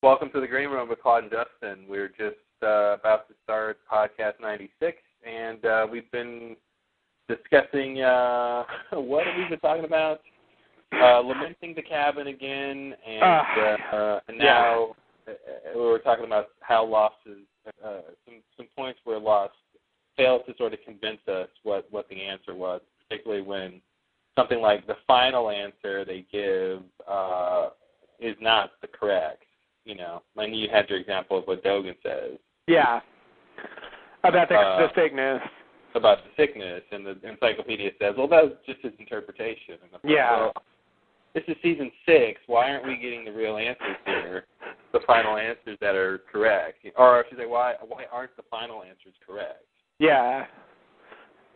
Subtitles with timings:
[0.00, 1.84] Welcome to the Green Room with Claude and Justin.
[1.88, 6.54] We're just uh, about to start podcast 96, and uh, we've been
[7.28, 10.20] discussing uh, what have we been talking about?
[10.92, 14.94] Uh, lamenting the cabin again, and uh, uh, and now
[15.26, 15.32] uh,
[15.74, 17.44] we were talking about how losses,
[17.84, 19.54] uh, some some points where lost
[20.16, 23.80] failed to sort of convince us what what the answer was, particularly when
[24.38, 27.70] something like the final answer they give uh,
[28.20, 29.42] is not the correct.
[29.88, 32.36] You know, and you had your example of what Dogen says.
[32.66, 33.00] Yeah.
[34.22, 35.40] About the, Uh, the sickness.
[35.94, 39.78] about the sickness, and the encyclopedia says, well, that was just his interpretation.
[39.82, 40.36] And I'm Yeah.
[40.36, 40.52] Well,
[41.32, 42.38] this is season six.
[42.46, 44.44] Why aren't we getting the real answers here?
[44.92, 48.82] The final answers that are correct, or I should say, why why aren't the final
[48.82, 49.64] answers correct?
[49.98, 50.44] Yeah.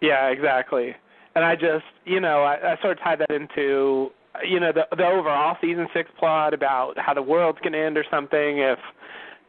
[0.00, 0.96] Yeah, exactly.
[1.34, 4.10] And I just, you know, I, I sort of tied that into,
[4.48, 7.98] you know, the the overall season six plot about how the world's going to end
[7.98, 8.78] or something if,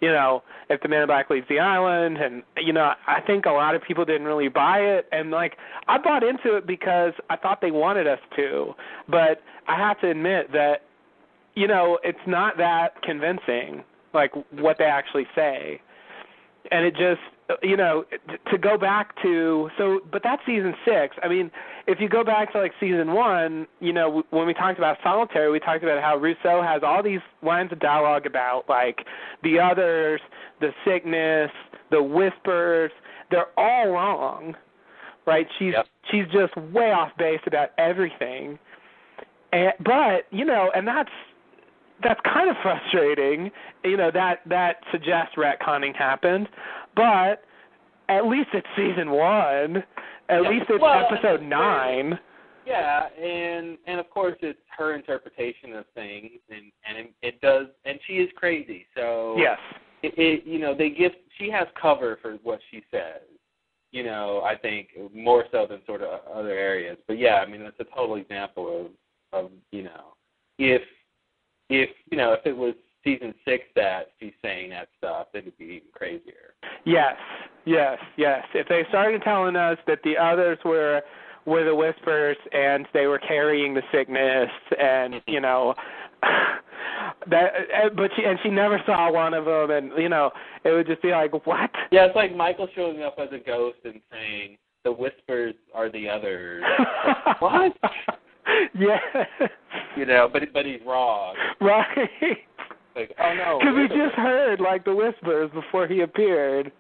[0.02, 2.18] you know, if the Man in Black leaves the island.
[2.18, 5.08] And you know, I think a lot of people didn't really buy it.
[5.12, 8.74] And like, I bought into it because I thought they wanted us to.
[9.08, 10.82] But I have to admit that,
[11.56, 15.82] you know, it's not that convincing, like what they actually say.
[16.72, 17.22] And it just,
[17.62, 18.06] you know,
[18.52, 21.16] to go back to so, but that's season six.
[21.22, 21.52] I mean,
[21.88, 25.52] if you go back to like season one, you know, when we talked about solitary,
[25.52, 29.00] we talked about how Rousseau has all these lines of dialogue about like
[29.44, 30.22] the others,
[30.62, 31.52] the sickness,
[31.92, 32.92] the whispers.
[33.30, 34.56] They're all wrong,
[35.26, 35.48] right?
[35.60, 35.88] She's Yep.
[36.12, 38.58] she's just way off base about everything.
[39.52, 41.12] And but you know, and that's
[42.04, 43.52] that's kind of frustrating.
[43.84, 46.48] You know that that suggests retconning happened,
[46.96, 47.44] but
[48.10, 49.84] at least it's season one.
[50.30, 50.50] At Yeah.
[50.50, 52.20] least it's Well, episode nine.
[52.66, 57.68] Yeah, and and of course it's her interpretation of things, and and it, it does,
[57.84, 58.86] and she is crazy.
[58.96, 59.60] So Yes.
[60.02, 63.22] it, it you know they give she has cover for what she says.
[63.92, 66.98] You know, I think more so than sort of other areas.
[67.08, 68.90] But yeah, I mean that's a total example
[69.34, 70.16] of of you know
[70.58, 70.82] if
[71.70, 75.58] if you know if it was season six that she's saying that stuff, then it'd
[75.58, 76.54] be even crazier.
[76.86, 77.16] Yes.
[77.66, 77.98] Yes.
[78.18, 78.44] Yes.
[78.54, 81.02] If they started telling us that the others were
[81.46, 84.50] were the whispers and they were carrying the sickness
[84.80, 85.74] and you know
[87.30, 87.52] that
[87.84, 90.32] uh, but she and she never saw one of them and you know
[90.64, 93.80] it would just be like what Yeah, it's like Michael showing up as a ghost
[93.84, 96.64] and saying the whispers are the others.
[97.42, 97.74] Like, what?
[98.78, 98.98] yeah
[99.98, 101.36] You know, but but he's wrong.
[101.62, 102.10] right
[102.96, 106.72] Like, oh no, because we just heard like the whispers before he appeared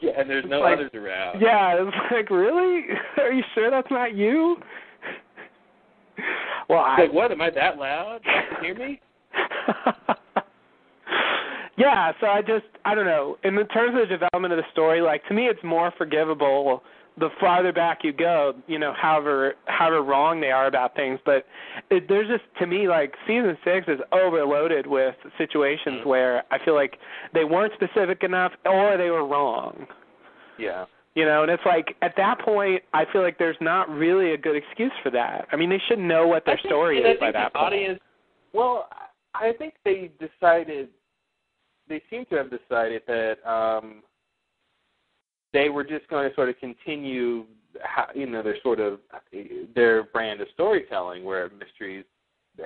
[0.00, 1.40] Yeah, and there's no like- others around.
[1.40, 2.82] yeah it's like really
[3.18, 4.56] are you sure that's not you
[6.68, 7.30] well I like, what?
[7.32, 8.20] Am I that loud?
[8.24, 9.00] You can hear me?
[11.76, 13.36] yeah, so I just I don't know.
[13.44, 16.82] In the terms of the development of the story, like to me, it's more forgivable
[17.18, 18.54] the farther back you go.
[18.66, 21.46] You know, however however wrong they are about things, but
[21.90, 26.06] it, there's just to me like season six is overloaded with situations Mhm.
[26.06, 26.98] where I feel like
[27.32, 29.86] they weren't specific enough or they were wrong.
[30.58, 30.86] Yeah.
[31.14, 34.36] You know, and it's like at that point, I feel like there's not really a
[34.36, 35.46] good excuse for that.
[35.52, 37.66] I mean, they should know what their think- story is by that point.
[37.66, 38.00] audience.
[38.52, 38.88] Well,
[39.34, 40.88] I think they decided.
[41.88, 44.02] They seem to have decided that um,
[45.54, 47.46] they were just going to sort of continue,
[47.80, 48.98] how, you know, their sort of
[49.74, 52.04] their brand of storytelling, where mysteries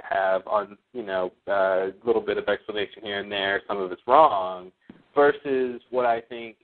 [0.03, 3.63] have on, you know, a little bit of explanation here and there.
[3.69, 4.73] Some of it's wrong,
[5.15, 6.57] versus what I think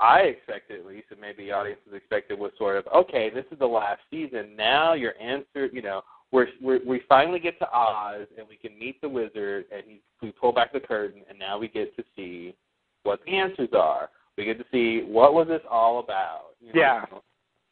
[0.00, 3.30] I expected at least, and maybe the audiences expected was sort of okay.
[3.30, 4.56] This is the last season.
[4.56, 6.02] Now your answer, you know,
[6.32, 10.00] we're, we're we finally get to Oz and we can meet the wizard, and he,
[10.22, 12.54] we pull back the curtain, and now we get to see
[13.02, 14.08] what the answers are.
[14.36, 16.50] We get to see what was this all about.
[16.60, 16.80] You know?
[16.80, 17.04] Yeah.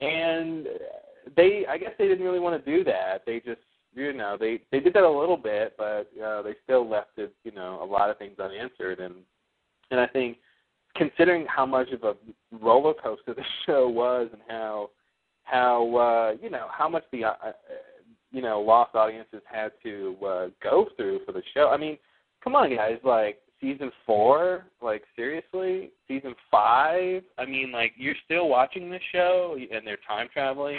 [0.01, 0.67] And
[1.37, 3.23] they, I guess they didn't really want to do that.
[3.27, 3.61] They just,
[3.95, 7.33] you know, they they did that a little bit, but uh, they still left it,
[7.45, 8.99] you know, a lot of things unanswered.
[8.99, 9.15] And
[9.91, 10.38] and I think
[10.97, 12.15] considering how much of a
[12.53, 14.91] roller coaster the show was and how
[15.44, 17.53] how uh you know how much the uh, uh,
[18.33, 21.99] you know lost audiences had to uh go through for the show i mean
[22.43, 25.90] come on guys like season 4 like seriously?
[26.06, 30.76] Season 5 i mean like you're still watching this show and they're time traveling.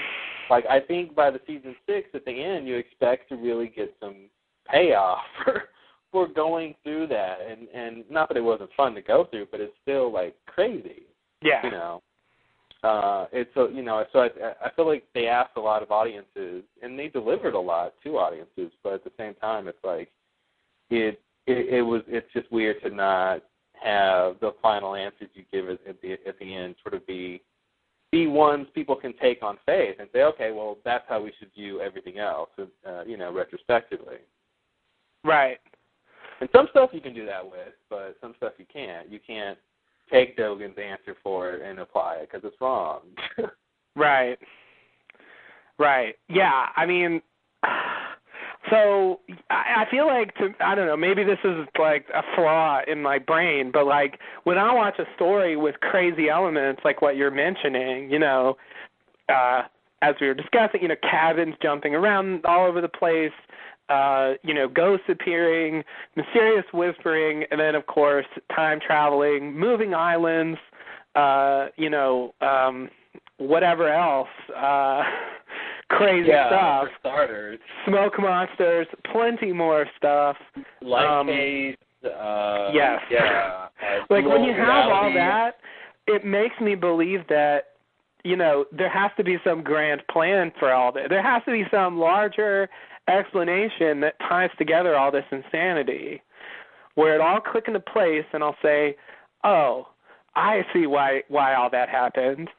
[0.49, 3.93] Like i think by the season 6 at the end you expect to really get
[3.99, 4.29] some
[4.71, 5.63] payoff for
[6.11, 7.39] for going through that.
[7.49, 11.03] And and not that it wasn't fun to go through but it's still like crazy
[11.41, 11.61] Yeah.
[11.63, 12.01] you know?
[12.83, 14.29] Uh it's a you know so i
[14.63, 18.17] i feel like they asked a lot of audiences and they delivered a lot to
[18.17, 20.09] audiences but at the same time it's like
[20.91, 23.41] it it, it was it's just weird to not
[23.73, 27.41] have the final answers you give at the at the end sort of be
[28.11, 31.51] be ones people can take on faith and say, okay, well that's how we should
[31.53, 34.17] view everything else, uh, you know, retrospectively.
[35.23, 35.57] Right.
[36.39, 39.09] And some stuff you can do that with, but some stuff you can't.
[39.09, 39.57] You can't
[40.11, 43.01] take Dogen's answer for it and apply it because it's wrong.
[43.95, 44.37] right.
[45.79, 46.15] Right.
[46.29, 46.67] Yeah.
[46.75, 47.21] I mean,
[48.69, 49.19] so
[49.49, 53.01] I, I feel like to I don't know maybe this is like a flaw in
[53.01, 57.31] my brain, but like when I watch a story with crazy elements like what you're
[57.31, 58.57] mentioning, you know,
[59.29, 59.63] uh,
[60.01, 63.31] as we were discussing, you know, cabins jumping around all over the place,
[63.89, 65.83] uh, you know, ghosts appearing,
[66.15, 68.25] mysterious whispering, and then of course
[68.55, 70.59] time traveling, moving islands,
[71.15, 72.89] uh, you know, um,
[73.37, 74.29] whatever else.
[74.55, 75.03] Uh,
[75.89, 76.83] crazy yeah, stuff.
[76.83, 80.35] For starters, smoke monsters, plenty more stuff.
[80.81, 81.75] Light um, haze.
[82.03, 82.99] Uh, yes.
[83.09, 83.67] Yeah.
[84.09, 85.57] like when you have all that,
[86.07, 87.65] it makes me believe that
[88.23, 91.09] you know there has to be some grand plan for all that.
[91.09, 92.69] There has to be some larger
[93.07, 96.21] explanation that ties together all this insanity,
[96.95, 98.95] where it all click into place, and I'll say,
[99.43, 99.87] "Oh,
[100.35, 102.49] I see why why all that happened."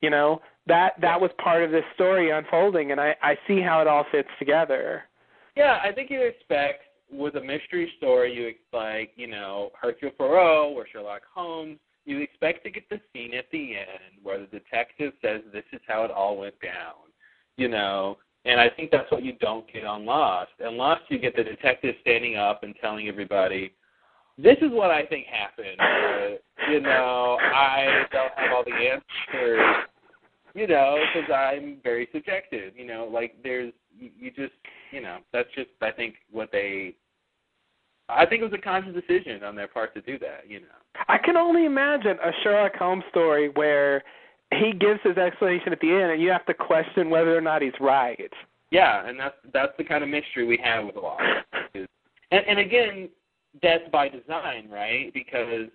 [0.00, 3.80] You know, that that was part of this story unfolding, and I I see how
[3.80, 5.04] it all fits together.
[5.56, 10.76] Yeah, I think you expect with a mystery story, you like you know Hercule Poirot
[10.76, 11.78] or Sherlock Holmes.
[12.04, 15.80] You expect to get the scene at the end where the detective says this is
[15.88, 16.94] how it all went down.
[17.56, 20.52] You know, and I think that's what you don't get on Lost.
[20.60, 23.72] And Lost, you get the detective standing up and telling everybody,
[24.36, 29.86] "This is what I think happened." But, you know, I don't have all the answers
[30.56, 32.72] you know, because I'm very subjective.
[32.76, 34.54] You know, like there's you, you just
[34.90, 36.96] you know that's just I think what they.
[38.08, 40.48] I think it was a conscious decision on their part to do that.
[40.48, 40.66] You know.
[41.08, 44.02] I can only imagine a Sherlock Holmes story where
[44.54, 47.62] he gives his explanation at the end, and you have to question whether or not
[47.62, 48.32] he's right.
[48.70, 51.22] Yeah, and that's that's the kind of mystery we have with Lost.
[51.74, 51.86] and,
[52.30, 53.08] and again,
[53.62, 55.12] that's by design, right?
[55.12, 55.68] Because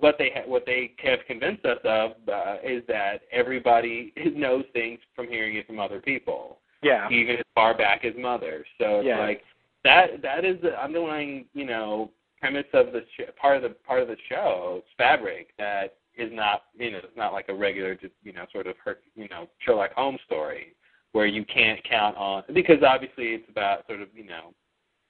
[0.00, 4.98] what they ha- what they have convinced us of uh, is that everybody knows things
[5.14, 7.08] from hearing it from other people, Yeah.
[7.10, 8.64] even as far back as mother.
[8.78, 9.18] So it's Yeah.
[9.20, 9.42] like
[9.84, 12.10] that that is the underlying you know
[12.40, 16.64] premise of the sh- part of the part of the show fabric that is not
[16.78, 19.46] you know it's not like a regular just you know sort of her you know
[19.60, 20.74] Sherlock Holmes story
[21.12, 24.54] where you can't count on because obviously it's about sort of you know.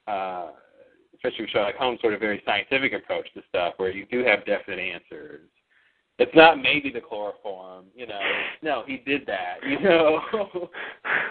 [0.08, 0.50] uh
[1.22, 4.44] especially with Sherlock Holmes, sort of very scientific approach to stuff, where you do have
[4.44, 5.48] definite answers.
[6.18, 8.20] It's not maybe the chloroform, you know.
[8.62, 10.20] No, he did that, you know.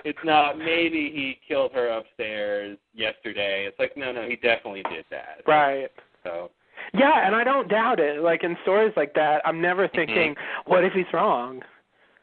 [0.04, 3.66] it's not maybe he killed her upstairs yesterday.
[3.68, 5.42] It's like no, no, he definitely did that.
[5.48, 5.92] Right.
[6.24, 6.52] So
[6.94, 8.22] Yeah, and I don't doubt it.
[8.22, 9.98] Like in stories like that, I'm never mm-hmm.
[9.98, 10.36] thinking,
[10.66, 11.62] what if he's wrong?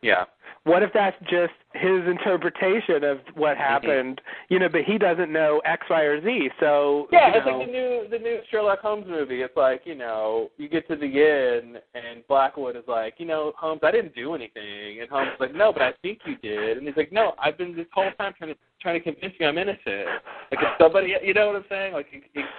[0.03, 0.25] yeah,
[0.64, 4.20] What if that's just his interpretation of what happened?
[4.49, 6.50] You know, but he doesn't know X, Y, or Z.
[6.61, 7.32] So yeah.
[7.35, 9.43] It's know, like the new the new Sherlock Holmes movie.
[9.43, 13.53] It's like you know you get to the end and Blackwood is like, you know,
[13.59, 16.79] Holmes, I didn't do anything, and Holmes is like, no, but I think you did,
[16.79, 19.47] and he's like, no, I've been this whole time trying to trying to convince you
[19.47, 20.06] I'm innocent.
[20.50, 21.93] Like if somebody, you know what I'm saying?
[21.94, 22.06] Like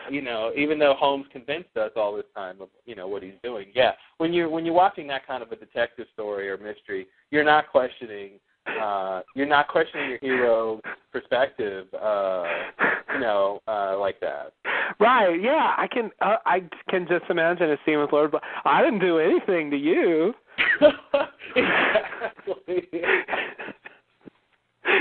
[0.09, 3.33] you know, even though Holmes convinced us all this time of you know what he's
[3.43, 3.67] doing.
[3.73, 7.43] Yeah, when you're when you're watching that kind of a detective story or mystery, you're
[7.43, 8.31] not questioning.
[8.81, 12.43] Uh, you're not questioning your hero's perspective, uh,
[13.13, 14.53] you know, uh, like that.
[14.99, 15.41] Right.
[15.41, 16.11] Yeah, I can.
[16.21, 18.31] Uh, I can just imagine a scene with Lord.
[18.31, 20.33] But I didn't do anything to you.
[21.55, 22.87] exactly.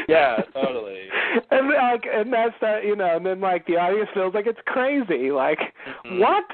[0.08, 1.06] yeah, totally.
[1.50, 4.58] and like, and that's uh, you know, and then like the audience feels like it's
[4.66, 5.30] crazy.
[5.30, 5.58] Like,
[6.06, 6.20] Mhm.
[6.20, 6.44] what?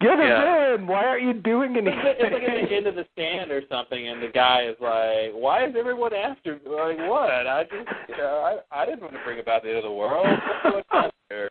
[0.00, 0.40] You're the Yeah.
[0.70, 0.86] villain.
[0.86, 2.04] Why aren't you doing It's anything?
[2.04, 4.76] like, it's like at the end of the stand or something, and the guy is
[4.80, 6.58] like, "Why is everyone after?
[6.64, 7.46] Like what?
[7.46, 9.90] I just, you know, I, I didn't want to bring about the end of the
[9.92, 10.26] world.
[10.26, 11.50] What's going on here?"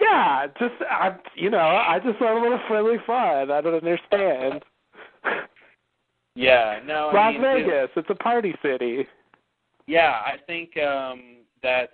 [0.00, 3.50] yeah, just I, you know, I just want a little friendly fun.
[3.50, 4.62] I don't understand.
[6.36, 9.06] Yeah, no, I Las mean, Vegas, it's a party city.
[9.86, 11.92] Yeah, I think um that's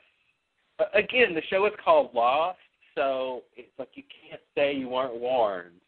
[0.95, 2.59] again the show is called Lost,
[2.95, 5.81] so it's like you can't say you weren't warned.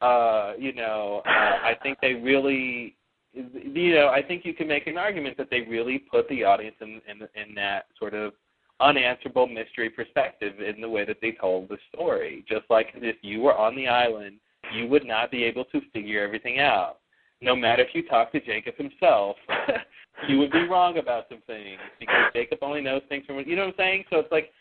[0.00, 2.96] Uh, you know, uh, I think they really,
[3.32, 6.76] you know, I think you can make an argument that they really put the audience
[6.80, 8.32] in in, in that sort of
[8.80, 12.44] unanswerable mystery perspective in the way that they told the story.
[12.48, 14.36] Just like if you were on the island,
[14.74, 16.98] you would not be able to figure everything out.
[17.40, 19.36] No matter if you talk to Jacob himself,
[20.28, 23.66] you would be wrong about some things because Jacob only knows things from you know
[23.66, 24.04] what I'm saying.
[24.10, 24.52] So it's like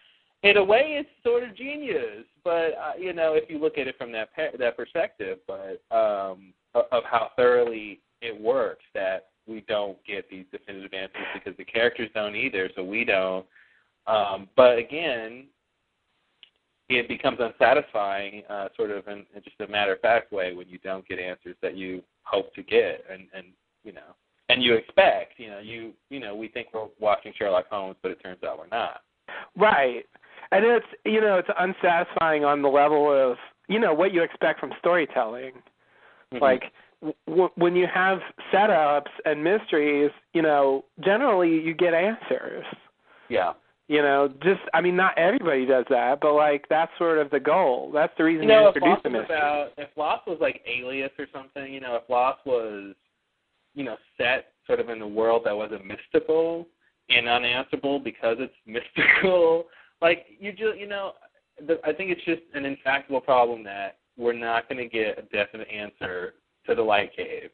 [0.43, 2.25] in a way, it's sort of genius.
[2.43, 5.81] But uh, you know, if you look at it from that pe- that perspective, but
[5.95, 11.65] um, of, how thoroughly it works, that we don't get these definitive answers because the
[11.65, 13.45] characters don't either, so we don't.
[14.05, 15.47] Um, but again,
[16.89, 20.69] it becomes unsatisfying, uh, sort of in, in just a matter of fact way, when
[20.69, 23.47] you don't get answers that you hope to get, and and
[23.83, 24.15] you know,
[24.49, 25.33] and you expect.
[25.37, 28.59] You know, you you know, we think we're watching Sherlock Holmes, but it turns out
[28.59, 29.01] we're not.
[29.57, 30.05] Right.
[30.51, 33.37] And it's you know it's unsatisfying on the level of
[33.67, 35.53] you know what you expect from storytelling.
[36.33, 36.43] Mm-hmm.
[36.43, 36.63] Like
[37.27, 38.19] w- when you have
[38.53, 42.65] setups and mysteries, you know generally you get answers.
[43.29, 43.53] Yeah.
[43.89, 47.39] You know, just I mean, not everybody does that, but like that's sort of the
[47.39, 47.89] goal.
[47.93, 49.35] That's the reason You know, if introduce Lost the mystery.
[49.37, 52.95] about if Lost was like Alias or something, you know, if Lost was,
[53.75, 56.67] you know, set sort of in a world that wasn't mystical
[57.09, 59.67] and unanswerable because it's mystical,
[60.01, 61.13] like you just, you know,
[61.65, 65.23] the, I think it's just an intractable problem that we're not going to get a
[65.23, 66.35] definite answer
[66.65, 67.49] to the light cave.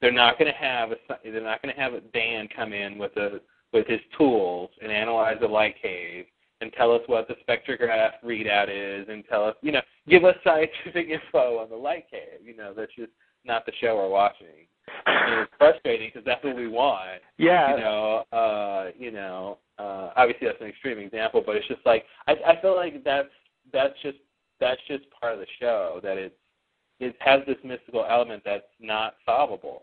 [0.00, 2.98] They're not going to have a, they're not going to have a Dan come in
[2.98, 3.40] with a
[3.72, 6.26] with his tools and analyze the light cave
[6.60, 10.34] and tell us what the spectrograph readout is and tell us, you know, give us
[10.42, 12.40] scientific info on the light cave.
[12.44, 13.10] You know, that's just
[13.46, 14.46] not the show we're watching.
[15.06, 17.20] And it's frustrating because that's what we want.
[17.38, 17.74] Yeah.
[17.74, 22.04] You know, uh, you know, uh, obviously that's an extreme example, but it's just like
[22.26, 23.28] I, I feel like that's
[23.72, 24.18] that's just
[24.60, 26.34] that's just part of the show that it's
[27.00, 29.82] it has this mystical element that's not solvable.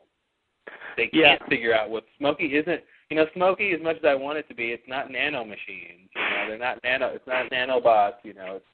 [0.98, 1.48] They can't Yeah.
[1.48, 2.82] figure out what Smokey isn't.
[3.10, 6.10] You know, Smokey, as much as I want it to be, it's not nano machines.
[6.16, 7.14] You know, they're not nano.
[7.14, 8.24] It's not nanobots.
[8.24, 8.66] You know, it's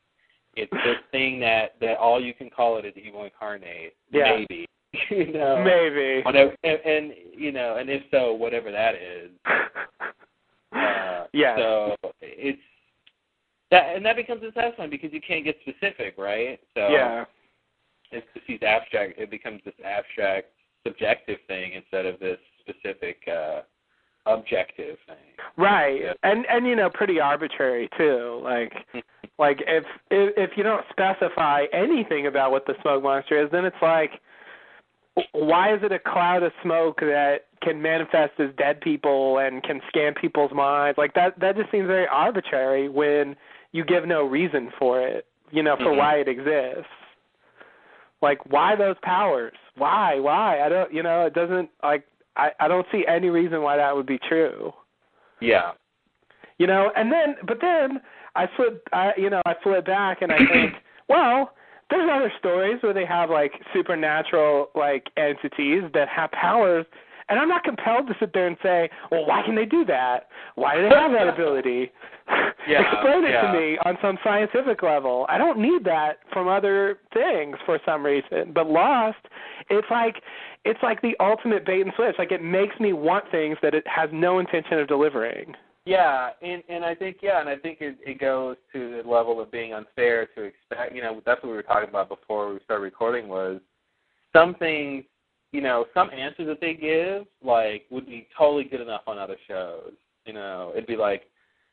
[0.56, 3.96] it's this thing that that all you can call it is evil incarnate.
[4.12, 4.38] Yeah.
[4.50, 4.68] Maybe.
[5.10, 5.64] you know.
[5.64, 6.22] Maybe.
[6.24, 9.32] Whatever, and, and you know, and if so, whatever that is.
[10.72, 11.56] Uh, yeah.
[11.58, 12.62] So it's
[13.72, 16.60] that, and that becomes unsatisfying because you can't get specific, right?
[16.76, 17.26] So yeah.
[18.12, 19.18] it's just these abstract.
[19.18, 20.50] It becomes this abstract,
[20.86, 23.62] subjective thing instead of this specific, uh
[24.26, 25.18] objective thing.
[25.58, 26.02] Right.
[26.02, 26.14] Yeah.
[26.24, 28.42] And and you know, pretty arbitrary too.
[28.44, 28.74] Like
[29.40, 33.66] like if if if you don't specify anything about what the smoke monster is, then
[33.66, 34.22] it's like
[35.34, 39.82] why is it a cloud of smoke that can manifest as dead people and can
[39.90, 40.98] scan people's minds?
[40.98, 43.36] Like that that just seems very arbitrary when
[43.72, 45.98] you give no reason for it, you know, for Mhm.
[45.98, 46.92] why it exists.
[48.22, 49.58] Like why those powers?
[49.76, 50.20] Why?
[50.20, 50.62] Why?
[50.62, 53.96] I don't you know, it doesn't like I, I don't see any reason why that
[53.96, 54.74] would be true.
[55.40, 55.72] Yeah.
[56.58, 58.02] You know, and then but then
[58.36, 60.76] I flip I you know, I flip back and I think,
[61.10, 61.54] well,
[61.90, 66.86] there's other stories where they have like supernatural like entities that have powers
[67.30, 70.28] and I'm not compelled to sit there and say, Well, why can they do that?
[70.56, 71.92] Why do they have that ability?
[72.68, 73.52] Yeah, Explain it yeah.
[73.52, 75.26] to me on some scientific level.
[75.30, 78.52] I don't need that from other things for some reason.
[78.54, 79.18] But Lost,
[79.72, 80.18] it's like
[80.66, 82.14] it's like the ultimate bait and switch.
[82.20, 85.56] Like it makes me want things that it has no intention of delivering.
[85.86, 89.42] Yeah, and and I think yeah, and I think it it goes to the level
[89.42, 90.94] of being unfair to expect.
[90.94, 93.60] You know, that's what we were talking about before we started recording was
[94.34, 95.06] some things.
[95.52, 99.38] You know, some answers that they give like would be totally good enough on other
[99.48, 99.94] shows.
[100.26, 101.24] You know, it'd be like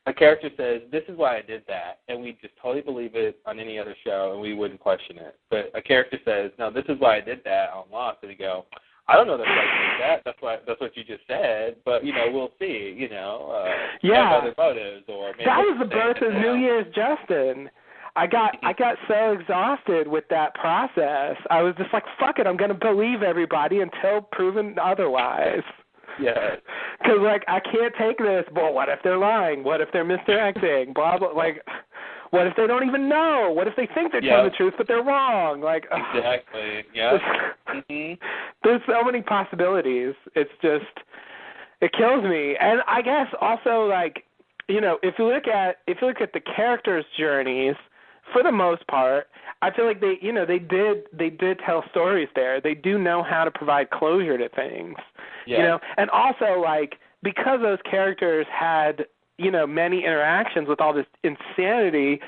[0.07, 3.39] a character says, "This is why I did that," and we just totally believe it
[3.45, 5.37] on any other show, and we wouldn't question it.
[5.51, 8.35] But a character says, "No, this is why I did that on Lost," and we
[8.35, 8.65] go,
[9.07, 10.21] "I don't know you did that.
[10.25, 12.93] That's why that's what you just said." But you know, we'll see.
[12.97, 14.33] You know, uh, Yeah.
[14.35, 16.33] other motives, or maybe that was the birth of.
[16.33, 17.69] New Year's Justin.
[18.15, 21.37] I got I got so exhausted with that process.
[21.51, 25.61] I was just like, fuck it, I'm going to believe everybody until proven otherwise.
[26.19, 26.55] Yeah,
[26.99, 28.43] Because like I can't take this.
[28.55, 29.63] Well, what if they're lying?
[29.63, 30.93] What if they're misdirecting?
[30.93, 31.27] blah blah.
[31.29, 31.63] Like,
[32.31, 33.51] what if they don't even know?
[33.55, 34.37] What if they think they're Yeah.
[34.37, 35.61] telling the truth but they're wrong?
[35.61, 36.83] Like, exactly.
[36.93, 37.17] Yeah.
[37.67, 38.13] hmm
[38.63, 40.13] there's so many possibilities.
[40.35, 40.85] It's just
[41.79, 42.55] it kills me.
[42.59, 44.23] And I guess also like
[44.67, 47.75] you know, if you look at if you look at the characters' journeys,
[48.33, 49.27] for the most part,
[49.61, 52.59] I feel like they you know, they did they did tell stories there.
[52.59, 54.95] They do know how to provide closure to things.
[55.45, 55.57] Yeah.
[55.57, 59.05] You know, and also like because those characters had,
[59.37, 62.19] you know, many interactions with all this insanity,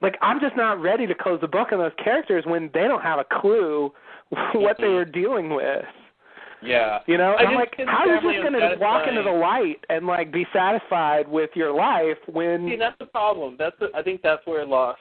[0.00, 3.02] like I'm just not ready to close the book on those characters when they don't
[3.02, 3.92] have a clue
[4.52, 4.94] what they mm-hmm.
[4.94, 5.84] were dealing with.
[6.62, 7.00] Yeah.
[7.06, 9.84] You know, and I'm like, how are you just going to walk into the light
[9.88, 12.68] and like be satisfied with your life when?
[12.68, 13.56] See, that's the problem.
[13.58, 15.00] That's the, I think that's where Lost.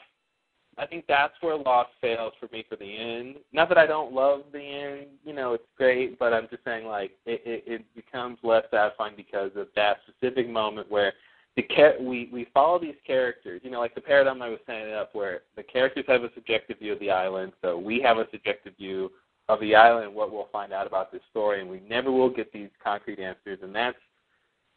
[0.77, 3.35] I think that's where Lost fails for me for the end.
[3.53, 5.07] Not that I don't love the end.
[5.23, 9.13] You know, it's great, but I'm just saying like it it, it becomes less satisfying
[9.15, 11.13] because of that specific moment where
[11.55, 13.61] the char- we we follow these characters.
[13.63, 16.79] You know, like the paradigm I was setting up, where the characters have a subjective
[16.79, 19.11] view of the island, so we have a subjective view
[19.49, 22.53] of the island, what we'll find out about this story, and we never will get
[22.53, 23.59] these concrete answers.
[23.61, 23.97] And that's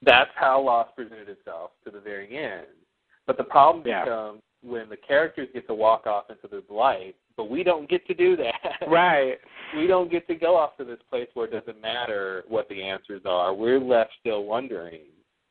[0.03, 2.67] that's how Lost presented itself to the very end.
[3.27, 4.05] But the problem Yeah.
[4.05, 8.07] becomes when the characters get to walk off into the light, but we don't get
[8.07, 8.55] to do that.
[8.89, 9.39] Right.
[9.77, 12.83] we don't get to go off to this place where it doesn't matter what the
[12.83, 13.55] answers are.
[13.55, 15.01] We're left still wondering.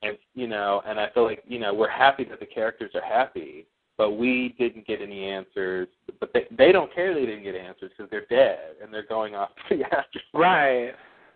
[0.04, 3.04] And you know, and I feel like, you know, we're happy that the characters are
[3.04, 3.66] happy,
[3.98, 5.88] but we didn't get any answers.
[6.20, 9.36] But they they don't care they didn't get answers because they're dead and they're going
[9.36, 10.24] off to the afterlife.
[10.34, 10.92] Right.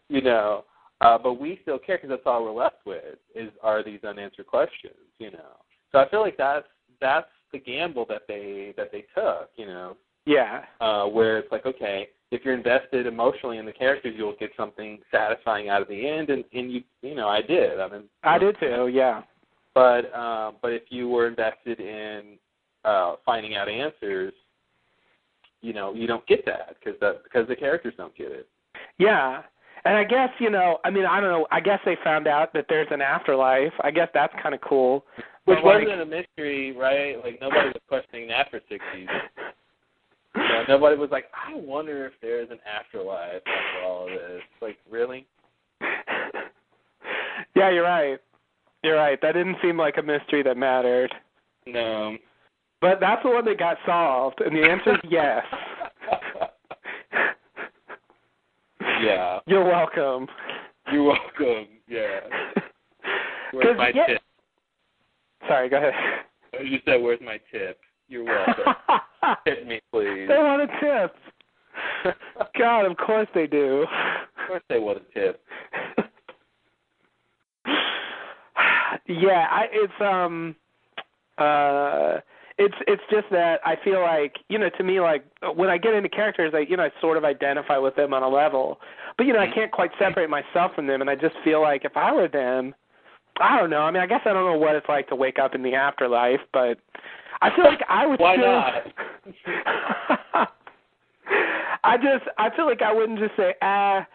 [0.09, 0.65] You know,
[1.01, 4.47] uh, but we still care because that's all we're left with is are these unanswered
[4.47, 4.93] questions.
[5.19, 5.57] You know,
[5.91, 6.67] so I feel like that's
[6.99, 9.49] that's the gamble that they that they took.
[9.55, 10.63] You know, Yeah.
[10.81, 14.99] uh, where it's like, okay, if you're invested emotionally in the characters, you'll get something
[15.11, 17.79] satisfying out of the end, and, and you, you know, I did.
[17.79, 18.89] I mean, I did too.
[18.93, 19.21] Yeah.
[19.73, 22.37] But uh, but if you were invested in
[22.83, 24.33] uh, finding out answers,
[25.61, 28.47] you know, you don't get that because that because the characters don't get it.
[28.97, 29.43] Yeah.
[29.85, 31.47] And I guess, you know, I mean, I don't know.
[31.49, 33.71] I guess they found out that there's an afterlife.
[33.81, 35.05] I guess that's kind of cool.
[35.45, 37.23] Which But, wasn't a mystery, right?
[37.23, 39.29] Like nobody was questioning that for six seasons.
[40.37, 44.09] You know, nobody was like, I wonder if there is an afterlife after all of
[44.09, 44.41] this.
[44.61, 45.25] Like, really?
[47.55, 48.19] yeah, you're right.
[48.83, 49.19] You're right.
[49.21, 51.11] That didn't seem like a mystery that mattered.
[51.65, 52.17] No.
[52.81, 55.43] But that's the one that got solved, and the answer is yes.
[59.01, 59.39] yeah.
[59.47, 60.27] You're welcome.
[60.91, 61.67] You're welcome.
[61.87, 62.19] Yeah.
[63.53, 64.21] Where's my yeah- tip?
[65.47, 65.93] Sorry, go ahead.
[66.59, 67.79] Oh, you said, "Where's my tip?"
[68.09, 68.73] You're welcome.
[69.45, 70.27] tip me, please.
[70.27, 71.15] they want a tip.
[72.57, 73.83] God, of course they do.
[73.83, 75.43] Of course, they want a tip.
[79.07, 80.55] yeah, I it's um
[81.37, 82.19] uh
[82.57, 85.23] it's it's just that I feel like you know to me like
[85.55, 88.23] when I get into characters I you know I sort of identify with them on
[88.23, 88.79] a level,
[89.17, 91.85] but you know I can't quite separate myself from them, and I just feel like
[91.85, 92.73] if I were them,
[93.39, 93.81] I don't know.
[93.81, 95.75] I mean I guess I don't know what it's like to wake up in the
[95.75, 96.79] afterlife, but
[97.41, 98.47] I feel like I would Why still.
[98.47, 98.73] not?
[101.83, 104.05] I just I feel like I wouldn't just say ah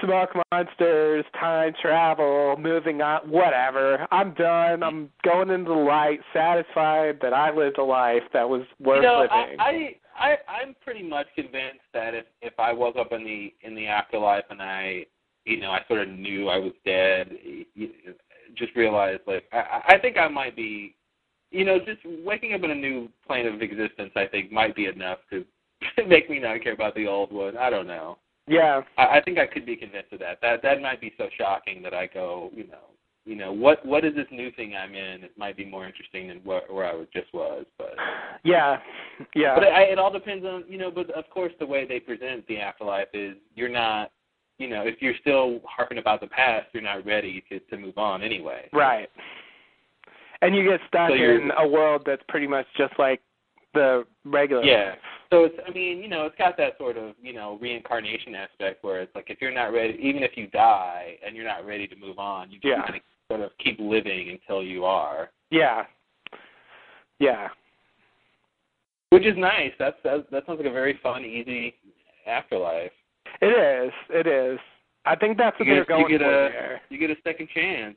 [0.00, 4.06] smoke monsters, time travel, moving on, whatever.
[4.10, 4.82] I'm done.
[4.82, 9.02] I'm going into the light, satisfied that I lived a life that was worth you
[9.02, 9.60] know, living.
[9.60, 13.52] I, I I I'm pretty much convinced that if if I woke up in the
[13.62, 15.06] in the afterlife and I
[15.44, 17.30] you know I sort of knew I was dead,
[18.56, 20.94] just realized like I I think I might be
[21.52, 24.86] you know just waking up in a new plane of existence I think might be
[24.86, 25.44] enough to
[26.08, 27.56] make me not care about the old one.
[27.56, 28.18] I don't know.
[28.46, 28.82] yeah.
[28.98, 30.38] I, I think I could be convinced of that.
[30.42, 32.86] That that might be so shocking that I go, you know,
[33.24, 35.24] you know, what what is this new thing I'm in?
[35.24, 37.94] It might be more interesting than what, where I was, just was, but
[38.44, 38.78] Yeah.
[39.34, 39.54] Yeah.
[39.54, 40.90] but I, it all depends on you know.
[40.90, 44.10] But of course, the way they present the afterlife is you're not,
[44.58, 47.96] you know, if you're still harping about the past, you're not ready to to move
[47.98, 48.68] on anyway.
[48.72, 49.08] right.
[50.42, 53.20] And you get stuck So in a world that's pretty much just like
[53.74, 54.90] the regular Yeah.
[54.90, 54.98] life.
[55.30, 58.84] So it's, I mean, you know, it's got that sort of, you know, reincarnation aspect
[58.84, 61.86] where it's like if you're not ready, even if you die and you're not ready
[61.86, 62.82] to move on, you just Yeah.
[62.82, 65.30] kind of sort of keep living until you are.
[65.50, 65.86] Yeah.
[67.18, 67.48] Yeah.
[69.10, 69.72] Which is nice.
[69.78, 71.74] That's that, that sounds like a very fun, easy
[72.26, 72.92] afterlife.
[73.40, 73.92] It is.
[74.10, 74.58] It is.
[75.04, 76.80] I think that's what You they're get- you going get for a- there.
[76.90, 77.96] You get a second chance.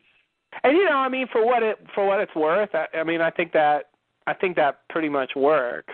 [0.63, 3.21] And you know, I mean, for what it for what it's worth, I, I mean,
[3.21, 3.89] I think that
[4.27, 5.93] I think that pretty much works.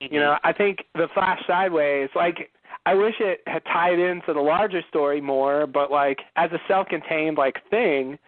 [0.00, 0.16] You mm-hmm.
[0.16, 2.50] know, I think the Flash Sideways, like,
[2.86, 7.36] I wish it had tied into the larger story more, but like as a self-contained
[7.36, 8.18] like thing,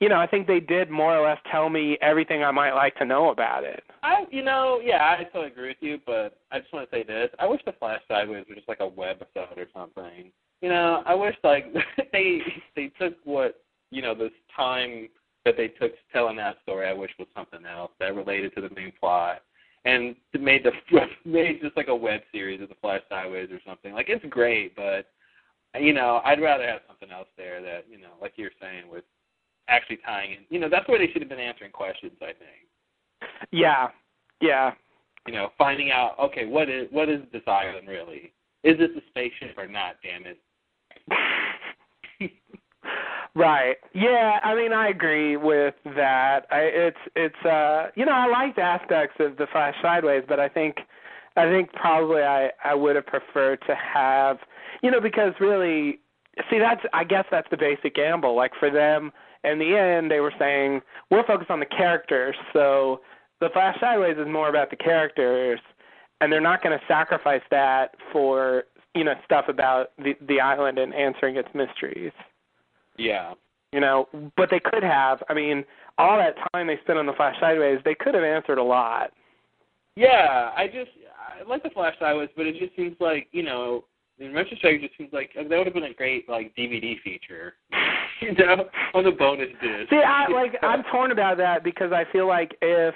[0.00, 2.96] you know, I think they did more or less tell me everything I might like
[2.96, 3.84] to know about it.
[4.02, 7.02] I, you know, yeah, I totally agree with you, but I just want to say
[7.02, 10.32] this: I wish the Flash Sideways were just like a webisode or something.
[10.62, 11.66] You know, I wish like
[12.12, 12.40] they
[12.76, 15.08] they took what you know this time
[15.44, 16.86] that they took telling that story.
[16.86, 19.42] I wish was something else that related to the main plot,
[19.84, 20.72] and made the
[21.24, 23.92] made just like a web series of the Flash Sideways or something.
[23.92, 25.06] Like it's great, but
[25.80, 29.04] you know, I'd rather have something else there that you know, like you're saying, with
[29.68, 30.38] actually tying in.
[30.48, 32.12] You know, that's where they should have been answering questions.
[32.20, 33.88] I think Yeah.
[34.40, 34.72] Yeah.
[35.26, 38.32] you know, finding out okay, what is what is this island really?
[38.62, 39.96] Is this a spaceship or not?
[40.02, 40.38] Damn it!
[43.34, 43.76] Right.
[43.94, 46.46] Yeah, I mean I agree with that.
[46.50, 50.48] I it's it's uh you know, I liked aspects of the Flash Sideways, but I
[50.48, 50.76] think
[51.36, 54.38] I think probably I I would have preferred to have
[54.82, 56.00] you know, because really
[56.50, 58.34] see that's I guess that's the basic gamble.
[58.36, 59.12] Like for them
[59.44, 63.00] In the end, they were saying we're focused on the characters, so
[63.40, 65.60] the Flash Sideways is more about the characters,
[66.20, 68.64] and they're not going to sacrifice that for
[68.94, 72.12] you know stuff about the the island and answering its mysteries.
[73.00, 73.34] Yeah.
[73.72, 75.22] You know, but they could have.
[75.28, 75.64] I mean,
[75.96, 79.12] all that time they spent on the Flash Sideways, they could have answered a lot.
[79.96, 83.84] Yeah, I just I like the Flash Sideways, but it just seems like you know,
[84.18, 87.00] in retrospect, it just seems like uh, that would have been a great like DVD
[87.02, 87.54] feature.
[88.20, 89.90] you know, on the bonus disc.
[89.90, 92.94] See, I like I'm torn about that because I feel like if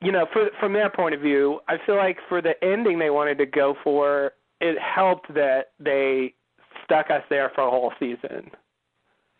[0.00, 3.10] you know, for, from their point of view, I feel like for the ending they
[3.10, 6.34] wanted to go for, it helped that they
[6.84, 8.50] stuck us there for a whole season.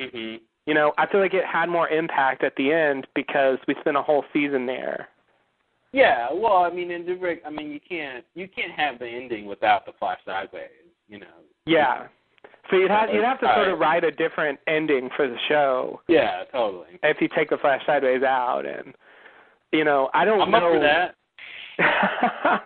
[0.01, 0.41] Mhm.
[0.67, 3.97] You know, I feel like it had more impact at the end because we spent
[3.97, 5.09] a whole season there.
[5.93, 9.47] Yeah, well, I mean, in the I mean, you can't you can't have the ending
[9.47, 10.71] without the Flash Sideways.
[11.09, 11.27] You know.
[11.67, 12.09] Yeah.
[12.71, 16.01] So you'd have you'd have to sort of write a different ending for the show
[16.09, 16.99] Yeah, totally.
[17.03, 18.95] if you take the Flash Sideways out, and
[19.71, 20.57] you know, I don't I'm know.
[20.57, 21.15] up for that.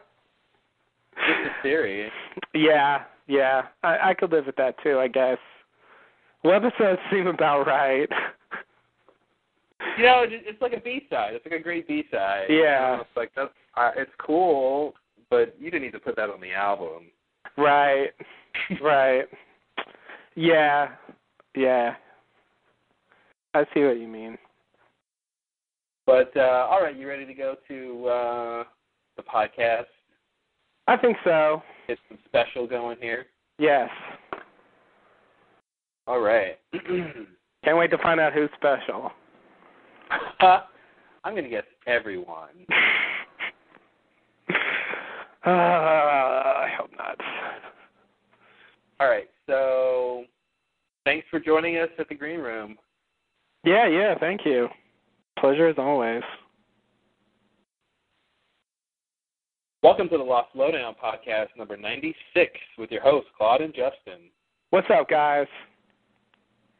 [1.16, 2.10] Just a theory.
[2.54, 5.38] yeah, yeah, I, I could live with that too, I guess.
[6.48, 8.08] Well, episodes seem about right.
[9.98, 11.34] You know, it's like a B side.
[11.34, 12.46] It's like a great B side.
[12.48, 13.02] Yeah.
[13.02, 14.94] it's like that's uh, it's cool,
[15.28, 17.10] but you didn't need to put that on the album.
[17.58, 18.08] right,
[18.80, 19.26] right.
[20.36, 20.92] Yeah,
[21.54, 21.96] yeah.
[23.52, 24.38] I see what you mean.
[26.06, 28.64] But uh all right, you ready to go to uh
[29.18, 29.84] the podcast?
[30.86, 31.62] I think so.
[31.88, 33.26] Get some special going here.
[33.58, 33.90] Yes.
[36.08, 36.58] All right.
[36.72, 39.12] Can't wait to find out who's special.
[40.40, 42.66] I'm gonna guess everyone.
[45.46, 47.16] Uh, I hope not.
[49.00, 50.24] All right, so
[51.06, 52.76] thanks for joining us at the green room.
[53.64, 54.68] Yeah, yeah, thank you.
[55.38, 56.22] Pleasure as always.
[59.82, 64.28] Welcome to the Lost Lowdown podcast number 96 with your hosts, Claude and Justin.
[64.70, 65.46] What's up, guys?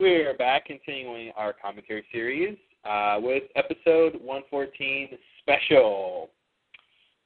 [0.00, 2.56] We're back continuing our commentary series
[2.88, 5.08] uh, with episode 114
[5.40, 6.30] special.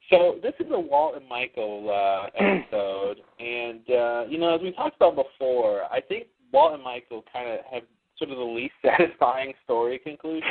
[0.09, 4.71] So this is a Walt and Michael uh, episode, and uh, you know, as we
[4.71, 7.83] talked about before, I think Walt and Michael kind of have
[8.17, 10.49] sort of the least satisfying story conclusion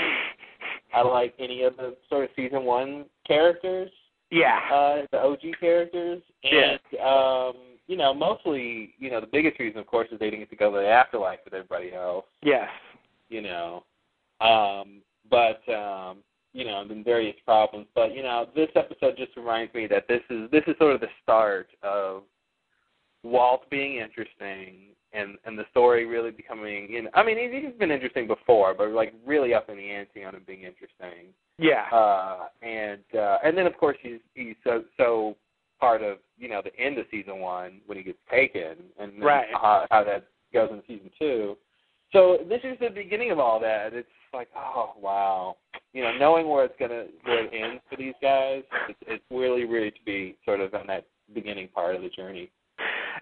[0.95, 3.91] out of like any of the sort of season one characters
[4.31, 4.61] Yeah.
[4.73, 6.77] uh, the OG characters, Yeah.
[6.93, 7.57] and um,
[7.88, 10.57] you know, mostly, you know, the biggest reason, of course, is they didn't get to
[10.57, 12.25] go to the afterlife with everybody else.
[12.42, 12.68] yes.
[13.29, 13.85] You know,
[14.42, 16.18] um, but um,
[16.53, 17.87] you know, and then various problems.
[17.95, 21.01] But you know, this episode just reminds me that this is this is sort of
[21.01, 22.25] the start of
[23.23, 24.88] Walt being interesting.
[25.14, 28.73] And and the story really becoming, you know, I mean, he's he's been interesting before,
[28.75, 31.85] but like really up in the ante on him being interesting Yeah.
[31.92, 35.37] uh, and uh, and then of course he's he's so so
[35.83, 39.21] part of you know the end of season one when he gets taken, and then
[39.21, 39.49] Right.
[39.53, 41.57] how, how that goes in season two.
[42.12, 43.92] So this is the beginning of all that.
[43.92, 45.57] It's like oh wow,
[45.92, 49.64] you know, knowing where it's gonna where it ends for these guys, it's, it's really
[49.64, 52.49] really to be sort of on that beginning part of the journey.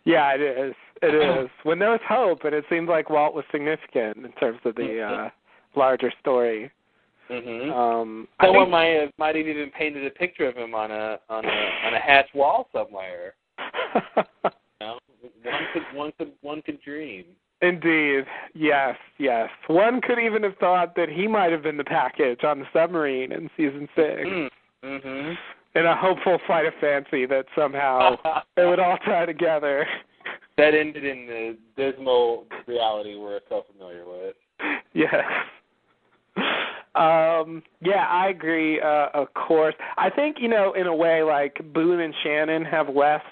[0.05, 0.75] Yeah, it is.
[1.01, 1.49] It is.
[1.63, 5.01] When there was hope, and it seemed like Walt was significant in terms of the
[5.25, 5.31] uh,
[5.79, 6.71] larger story.
[7.31, 7.71] Mm-hmm.
[7.73, 10.91] Um, I Someone think- might have might have even painted a picture of him on
[10.91, 13.35] a on a on a hatch wall somewhere.
[14.83, 14.99] You know,
[15.45, 17.25] one could one could one could dream.
[17.61, 18.25] Indeed.
[18.55, 19.51] Yes, yes.
[19.67, 23.31] One could even have thought that he might have been the package on the submarine
[23.33, 24.23] in season six.
[24.83, 25.33] Mm-hmm.
[25.79, 28.17] In a hopeful flight of fancy that somehow
[28.57, 29.87] it would all tie together.
[30.57, 34.35] that ended in the dismal reality we're so familiar with.
[34.95, 35.23] yes.
[36.95, 39.75] Um, yeah, I agree, uh, of course.
[39.97, 43.23] I think, you know, in a way like Boone and Shannon have less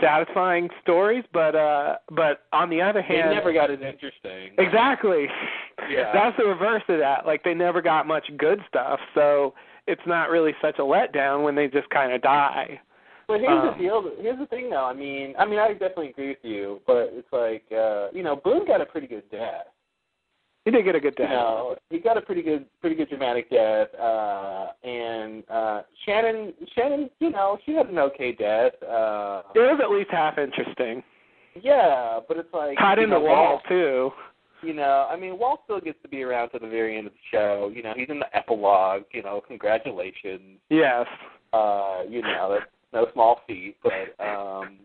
[0.00, 4.52] satisfying stories, but uh but on the other hand, They never got as interesting.
[4.56, 5.26] Exactly.
[5.90, 6.10] Yeah.
[6.14, 7.26] That's the reverse of that.
[7.26, 9.54] Like they never got much good stuff, so
[9.86, 12.80] it's not really such a letdown when they just kind of die.
[13.26, 14.10] But here's Um, the deal.
[14.20, 14.84] Here's the thing, though.
[14.84, 18.36] I mean, I mean, I definitely agree with you, but it's like, uh, you know,
[18.36, 19.66] Boone got a pretty good death.
[20.64, 21.30] He did get a good You death.
[21.32, 23.88] know, he got a pretty good, pretty good dramatic death.
[23.98, 28.72] Uh, and uh, Shannon, Shannon, you know, she had an okay death.
[28.82, 31.02] Uh, It was at least half interesting.
[31.62, 34.10] yeah, but it's like Tied in the wall too.
[34.62, 37.14] You know, I mean, Walt still gets to be around to the very end of
[37.14, 37.72] the show.
[37.74, 39.04] You know, he's in the epilogue.
[39.12, 40.58] You know, congratulations.
[40.68, 41.06] Yes.
[41.54, 43.76] Uh, you know, that's no small feat.
[43.82, 44.76] But um,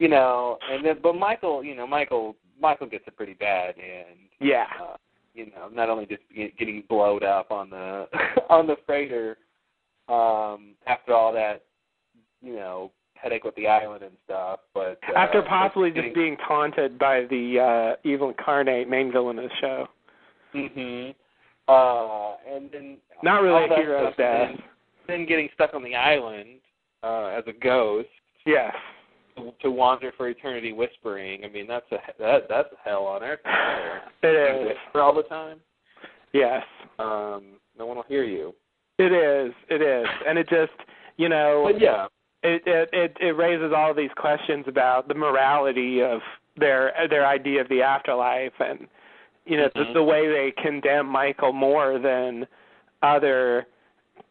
[0.00, 4.18] you know, and then but Michael, you know, Michael, Michael gets a pretty bad end.
[4.40, 4.64] Yeah.
[4.82, 4.96] Uh,
[5.34, 8.06] you know, not only just get, getting blowed up on the
[8.48, 9.36] on the freighter
[10.08, 11.62] um, after all that,
[12.40, 16.36] you know, headache with the island and stuff, but uh, after possibly getting, just being
[16.48, 19.86] taunted by the uh evil incarnate main villain of the show.
[20.54, 21.14] Mhm.
[21.68, 24.48] Uh, and then Not really a that hero's death.
[24.48, 24.62] Then,
[25.06, 26.60] then getting stuck on the island
[27.02, 28.08] uh, as a ghost
[28.46, 28.74] Yes.
[29.62, 31.44] To, wander for eternity, whispering.
[31.44, 33.40] I mean, that's a that that's a hell on earth.
[34.22, 35.58] It is Whisper all the time.
[36.32, 36.62] Yes.
[36.98, 37.44] Um,
[37.78, 38.54] no one will hear you.
[38.98, 39.52] It is.
[39.68, 40.06] It is.
[40.26, 40.72] And it just
[41.16, 42.06] you know But yeah,
[42.42, 46.20] it it it, it raises all these questions about the morality of
[46.56, 48.86] their their idea of the afterlife and
[49.44, 49.88] you know Mhm.
[49.88, 52.46] the, the way they condemn Michael more than
[53.02, 53.66] other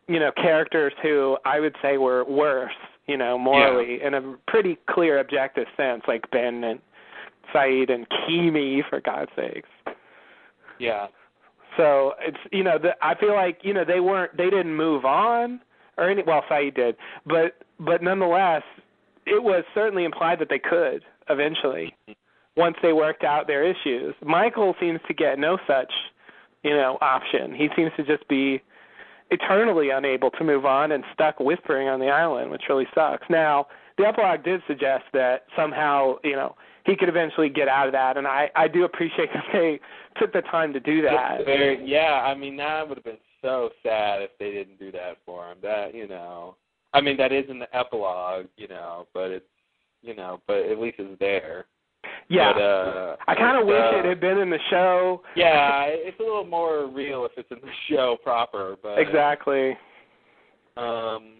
[0.08, 2.72] you know characters who I would say were worse
[3.08, 6.80] you know morally in a pretty clear objective sense like Ben and
[7.54, 9.70] Sayid and Keamy for God's sakes.
[10.80, 11.08] yeah,
[11.78, 15.06] So it's you know the, I feel like you know they weren't they didn't move
[15.06, 15.60] on
[15.98, 18.64] or any well Sayid did but but nonetheless
[19.26, 22.60] it was certainly implied that they could eventually mm-hmm.
[22.60, 24.16] once they worked out their issues.
[24.24, 25.92] Michael seems to get no such
[26.64, 27.54] you know option.
[27.54, 28.62] He seems to just be
[29.34, 33.26] eternally unable to move on and stuck whispering on the island, which really sucks.
[33.30, 33.68] Now
[33.98, 38.18] the epilogue did suggest that somehow you know he could eventually get out of that,
[38.18, 39.80] and I I do appreciate that they
[40.20, 41.46] took the time to do that.
[41.46, 42.24] Very, yeah.
[42.26, 45.58] I mean, that would have been so sad if they didn't do that for him.
[45.62, 46.56] That you know,
[46.94, 49.46] I mean, that is in the epilogue, you know, but it's
[50.02, 51.66] you know, but at least it's there.
[52.30, 55.22] Yeah, But, uh, I kind of wish uh, it had been in the show.
[55.36, 59.78] Yeah, it's a little more real if it's in the show proper, but Exactly.
[60.78, 61.36] Um,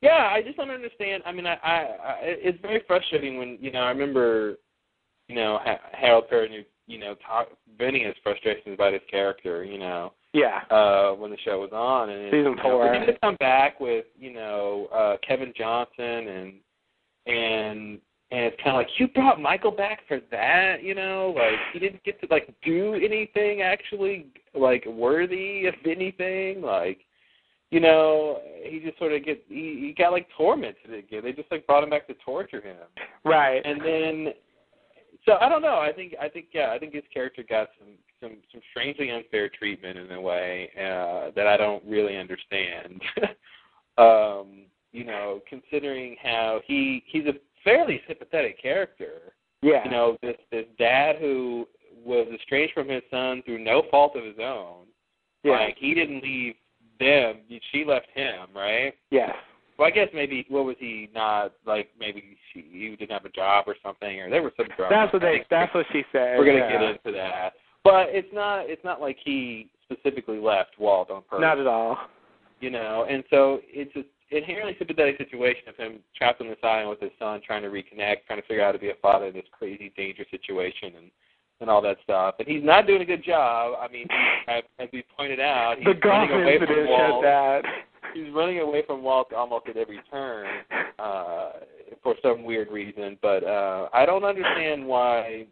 [0.00, 1.22] yeah, I just don't understand.
[1.26, 4.56] I mean, I, I, I it's very frustrating when you know I remember,
[5.28, 9.78] you know, ha- Harold Perrineau, you know, talk, venting his frustrations about his character, you
[9.78, 10.60] know, Yeah.
[10.70, 12.86] uh, when the show was on, and Season you know, four.
[12.86, 16.52] for him to come back with you know uh, Kevin Johnson and
[17.26, 17.98] and
[18.34, 21.78] and it's kind of like you brought Michael back for that, you know, like he
[21.78, 26.98] didn't get to like do anything actually like worthy of anything, like
[27.70, 31.22] you know, he just sort of get he, he got like tormented again.
[31.22, 32.76] They just like brought him back to torture him,
[33.24, 33.62] Right.
[33.64, 34.34] and then
[35.24, 35.78] so I don't know.
[35.78, 39.48] I think I think yeah, I think his character got some some some strangely unfair
[39.48, 43.00] treatment in a way uh, that I don't really understand.
[43.96, 47.34] um, you know, considering how he he's a
[47.64, 49.34] fairly sympathetic character.
[49.62, 49.84] yeah.
[49.84, 51.66] You know, this this dad who
[52.04, 54.86] was estranged from his son through no fault of his own.
[55.42, 55.52] yeah.
[55.52, 56.54] Like he didn't leave
[57.00, 57.40] them;
[57.72, 58.94] she left him, right?
[59.10, 59.32] Yeah.
[59.78, 61.90] Well, I guess maybe what was he not like?
[61.98, 64.94] Maybe she, he didn't have a job or something, or there was some drama.
[64.94, 65.44] That's what they.
[65.50, 66.38] That's what she said.
[66.38, 66.72] We're gonna yeah.
[66.72, 68.70] get into that, but it's not.
[68.70, 71.42] It's not like he specifically left Walt on purpose.
[71.42, 71.98] Not at all.
[72.60, 76.90] You know, and so it's an inherently sympathetic situation of him trapped on this island
[76.90, 79.26] with his son, trying to reconnect, trying to figure out how to be a father
[79.26, 81.10] in this crazy, dangerous situation, and
[81.60, 82.34] and all that stuff.
[82.38, 83.78] And he's not doing a good job.
[83.80, 84.06] I mean,
[84.48, 87.62] as, as we pointed out, he's the running away from Walt that.
[88.12, 90.46] he's running away from Walt almost at every turn
[90.98, 91.50] uh,
[92.02, 93.18] for some weird reason.
[93.22, 95.46] But uh, I don't understand why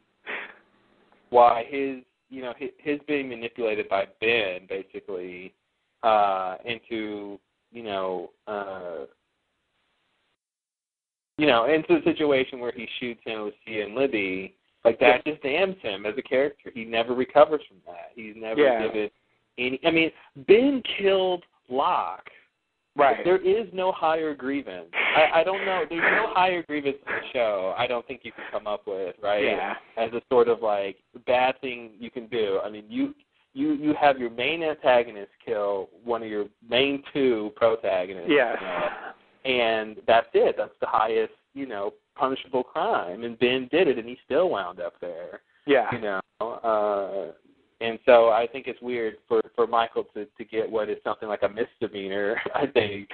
[1.31, 5.55] why his you know his, his being manipulated by Ben basically
[6.03, 7.39] uh, into
[7.73, 9.07] you know uh,
[11.39, 14.55] you know into a situation where he shoots him with Cia and Libby.
[14.85, 16.71] Like that just damns him as a character.
[16.75, 18.11] He never recovers from that.
[18.17, 18.83] He's never Yeah.
[18.87, 19.11] given
[19.59, 19.81] any.
[19.85, 20.11] I mean,
[20.49, 22.29] Ben killed Locke.
[22.95, 23.25] Right.
[23.25, 24.91] There is no higher grievance.
[24.93, 25.85] I, I don't know.
[25.89, 27.75] There's no higher grievance in the show.
[27.79, 29.75] I don't think you can come up with right Yeah.
[29.97, 32.61] as a sort of like bad thing you can do.
[32.63, 33.15] I mean, you
[33.55, 38.31] you you have your main antagonist kill one of your main two protagonists.
[38.31, 38.57] Yes.
[38.61, 38.89] you know,
[39.45, 40.57] and that's it.
[40.57, 43.25] That's the highest you know punishable crime.
[43.25, 45.89] And Ben did it, and he still wound up there Yeah.
[45.93, 46.21] you know.
[46.41, 47.33] Uh,
[47.83, 51.29] and so I think it's weird for for Michael to to get what is something
[51.29, 52.37] like a misdemeanor.
[52.55, 53.09] I think.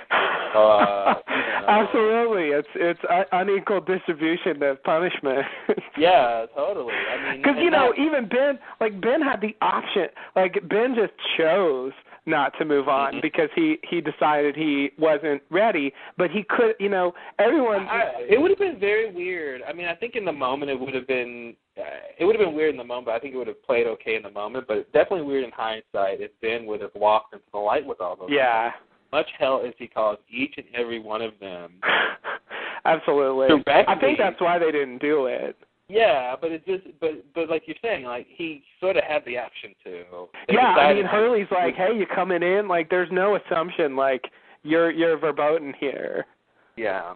[0.55, 1.67] Uh, you know.
[1.69, 2.49] Absolutely.
[2.49, 5.45] It's it's un- unequal distribution of punishment.
[5.99, 6.95] Yeah, totally.
[6.95, 10.07] I mean, Because you know, even Ben, like Ben had the option.
[10.37, 11.93] Like Ben just chose
[12.29, 13.23] not to move on Mhm.
[13.23, 15.93] because he he decided he wasn't ready.
[16.17, 17.89] But he could, you know, everyone.
[17.89, 19.63] I, it would have been very weird.
[19.67, 21.83] I mean, I think in the moment it would have been uh,
[22.19, 23.07] it would have been weird in the moment.
[23.07, 24.67] But I think it would have played okay in the moment.
[24.69, 28.01] But it's definitely weird in hindsight if Ben would have walked into the light with
[28.01, 28.29] all those.
[28.31, 28.73] yeah.
[29.11, 31.73] Much hell as he caused each and every one of them.
[32.85, 33.49] Absolutely.
[33.49, 33.95] Directly.
[33.95, 35.57] I think that's why they didn't do it.
[35.89, 39.39] Yeah, but it just but but like you're saying, like he sort of had the
[39.39, 40.29] option to.
[40.47, 42.69] They yeah, I mean Hurley's like, hey, you coming in?
[42.69, 44.23] Like, there's no assumption like
[44.63, 46.27] you're you're verboten here.
[46.77, 47.15] Yeah.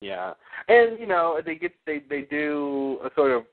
[0.00, 0.34] Yeah,
[0.68, 3.44] and you know they get they they do a sort of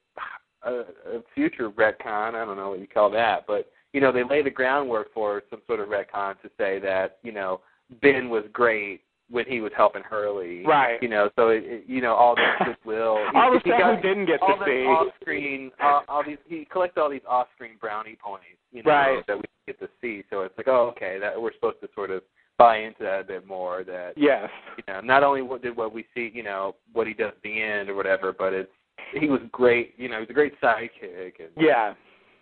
[0.63, 2.35] a, a future retcon.
[2.35, 5.43] I don't know what you call that, but you know they lay the groundwork for
[5.49, 7.61] some sort of retcon to say that you know
[8.01, 10.63] Ben was great when he was helping Hurley.
[10.65, 11.01] Right.
[11.01, 13.17] You know, so it, it, you know all this goodwill.
[13.35, 14.83] All the he stuff got, we didn't get all to see.
[14.85, 18.45] off-screen, all, all these he collects all these off-screen brownie points.
[18.71, 19.27] You know, Right.
[19.27, 20.23] that we get to see.
[20.29, 22.21] So it's like, oh, okay, that we're supposed to sort of
[22.57, 23.83] buy into that a bit more.
[23.83, 24.49] That Yes.
[24.77, 27.41] you know, not only what did what we see, you know, what he does at
[27.43, 28.71] the end or whatever, but it's
[29.19, 29.93] he was great.
[29.97, 31.93] You know, he was a great sidekick, and Yeah.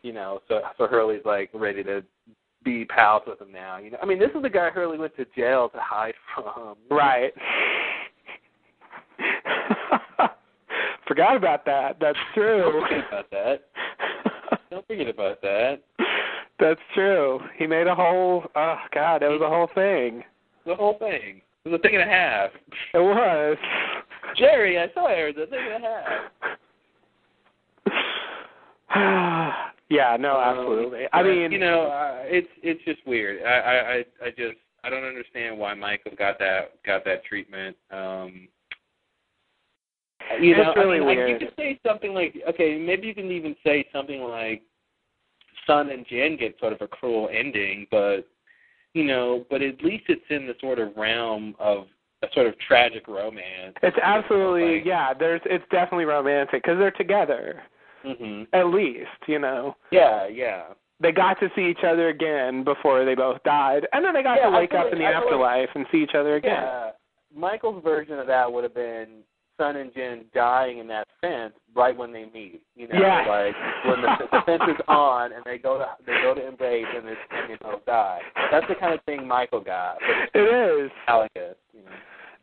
[0.02, 2.04] you know, so so Hurley's like ready to
[2.64, 3.78] be pals with him now.
[3.78, 6.76] You know, I mean, this is the guy Hurley went to jail to hide from.
[6.90, 7.34] Right.
[11.08, 11.98] Forgot about that.
[12.00, 12.72] That's true.
[12.72, 13.64] Don't forget about that.
[14.70, 15.82] Don't forget about that.
[16.60, 17.40] That's true.
[17.58, 18.44] He made a whole.
[18.56, 20.24] Oh God, that was a whole thing.
[20.66, 21.42] The whole thing.
[21.66, 22.52] It was a thing and a half.
[22.94, 23.58] It was.
[24.38, 25.36] Jerry, I saw it.
[25.36, 25.88] Was a thing and a
[28.96, 29.56] half.
[29.90, 30.18] yeah.
[30.20, 30.40] No.
[30.40, 31.06] Um, Absolutely.
[31.12, 33.44] I mean, you know, uh, it's it's just weird.
[33.44, 37.76] I, I I just I don't understand why Michael got that got that treatment.
[37.92, 38.48] Um
[40.40, 43.32] you know, really I mean, like, you could say something like, okay, maybe you can
[43.32, 44.62] even say something like,
[45.66, 48.28] Sun and Jin get sort of a cruel ending, but
[48.94, 51.86] you know, but at least it's in the sort of realm of
[52.24, 53.76] a sort of tragic romance.
[53.84, 55.14] it's absolutely Like, yeah.
[55.14, 57.62] There's it's definitely romantic because they're together
[58.04, 59.10] hmm at least.
[59.28, 59.76] You know.
[59.92, 60.64] Yeah, yeah.
[61.02, 64.38] They got to see each other again before they both died, and then they got
[64.38, 66.36] Yeah, to wake up like- in the I feel like- afterlife and see each other
[66.36, 66.62] again.
[66.62, 66.90] Yeah.
[67.36, 69.24] Michael's version of that would have been
[69.58, 72.62] Sun and Jin dying in that fence right when they meet.
[72.76, 73.26] You know, Yeah.
[73.28, 76.86] like when the, the fence is on and they go to they go to embrace
[76.96, 78.20] and, it's, and they both die.
[78.52, 79.98] That's the kind of thing Michael got.
[80.34, 80.92] It is.
[81.74, 81.92] you know.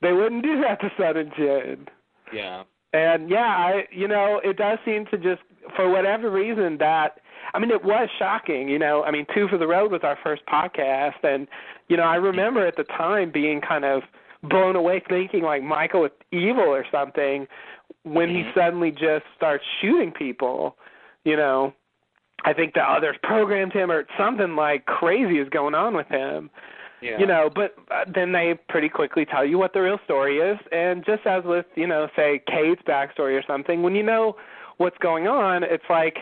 [0.02, 1.86] They wouldn't do that to Sun and Jin.
[2.32, 2.62] Yeah.
[2.96, 5.42] And yeah, I you know, it does seem to just
[5.74, 7.20] for whatever reason that
[7.54, 9.04] I mean it was shocking, you know.
[9.04, 11.46] I mean, Two for the Road was our first podcast and
[11.88, 14.02] you know, I remember at the time being kind of
[14.42, 17.46] blown away thinking like Michael was evil or something
[18.04, 18.54] when he Mhm.
[18.54, 20.76] suddenly just starts shooting people,
[21.24, 21.74] you know.
[22.44, 26.50] I think the others programmed him or something like crazy is going on with him
[27.02, 27.18] Yeah.
[27.18, 30.59] you know but uh, then they pretty quickly tell you what the real story is
[30.72, 34.35] and just as with you know say kate's backstory or something when you know
[34.78, 36.16] what's going on it's like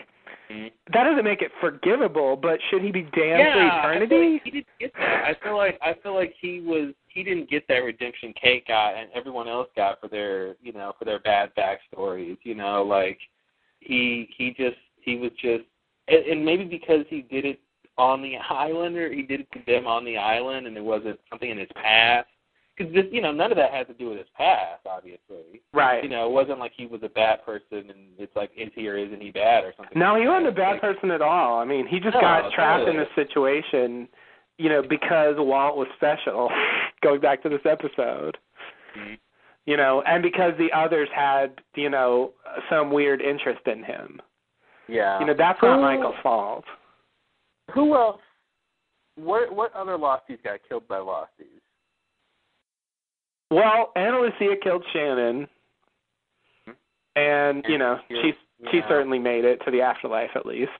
[0.49, 0.71] Mhm.
[0.93, 4.43] that doesn't make it forgivable but should he be damned yeah, for I feel like
[4.43, 5.25] he didn't get that.
[5.25, 8.95] I feel like I feel like he was he didn't get that redemption Kate got
[8.95, 12.37] and everyone else got for their you know for their bad backstories.
[12.43, 13.17] You know, like
[13.79, 15.63] he he just he was just
[16.07, 17.59] and, and maybe because he did it
[17.97, 21.19] on the island or he did it to them on the island and there wasn't
[21.29, 22.27] something in his past.
[22.77, 25.61] Because this, you know, none of that has to do with his past, obviously.
[25.73, 28.69] right You know, it wasn't like he was a bad person and it's like, is
[28.75, 29.97] he or isn't he bad or something.
[29.97, 32.21] no like he wasn't a bad Like, person at all i mean he just No,
[32.21, 33.05] got trapped in totally.
[33.05, 34.09] this situation
[34.57, 36.49] you know because walt was special
[37.01, 38.37] going back to this episode
[38.97, 39.17] Mhm.
[39.65, 42.33] you know and because the others had you know
[42.69, 44.21] some weird interest in him
[44.89, 45.19] Yeah.
[45.21, 46.65] you know that's not michael's fault
[47.73, 48.21] Who else?
[49.15, 51.61] What what other Losties got killed by Losties?
[53.51, 55.47] Well, Ana Lucia killed Shannon,
[57.15, 58.31] and you know Yeah,
[58.71, 60.71] she certainly made it to the afterlife at least.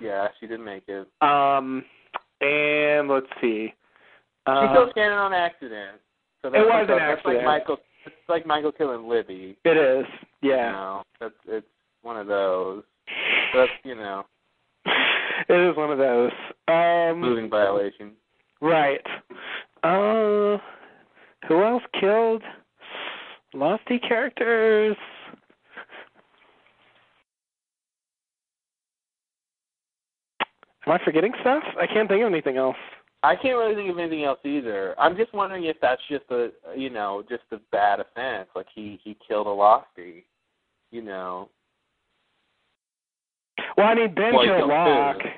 [0.00, 1.06] Yeah, she didn't make it.
[1.22, 1.84] Um,
[2.40, 3.68] and let's see.
[3.68, 6.00] She Uh, killed Shannon on accident.
[6.42, 7.36] So that's It was like, an accident.
[7.36, 7.78] like Michael.
[8.04, 9.56] It's like Michael killing Libby.
[9.64, 10.06] it is,
[10.40, 10.70] You yeah.
[10.72, 11.66] know, that's it's
[12.02, 12.82] one of those.
[13.54, 14.24] That's you know,
[15.48, 16.32] it is one of those.
[16.68, 18.12] Um, moving violation.
[18.60, 19.00] right.
[19.82, 20.58] Uh,
[21.48, 22.42] who else killed
[23.54, 24.96] Losty characters?
[30.86, 31.62] Am I forgetting stuff?
[31.80, 32.76] I can't think of anything else.
[33.22, 34.94] I can't really think of anything else either.
[35.00, 38.48] I'm just wondering if that's just a you know just a bad offense.
[38.54, 40.24] Like he he killed a Losty.
[40.92, 41.48] You know.
[43.76, 45.32] Well, I mean, Ben Well, he killed killed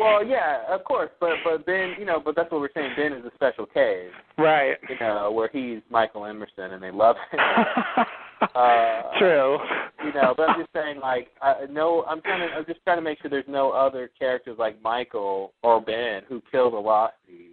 [0.00, 2.92] Well, yeah, of course, but but Ben, you know, but that's what we're saying.
[2.96, 4.76] Ben is a special case, right.
[4.88, 7.40] you know, where he's Michael Emerson and they love him.
[8.54, 9.58] Uh, True.
[10.02, 12.96] you know, but I'm just saying, like, I, no, I'm trying to, I'm just trying
[12.96, 17.50] to make sure there's no other characters like Michael or Ben who killed a Losty,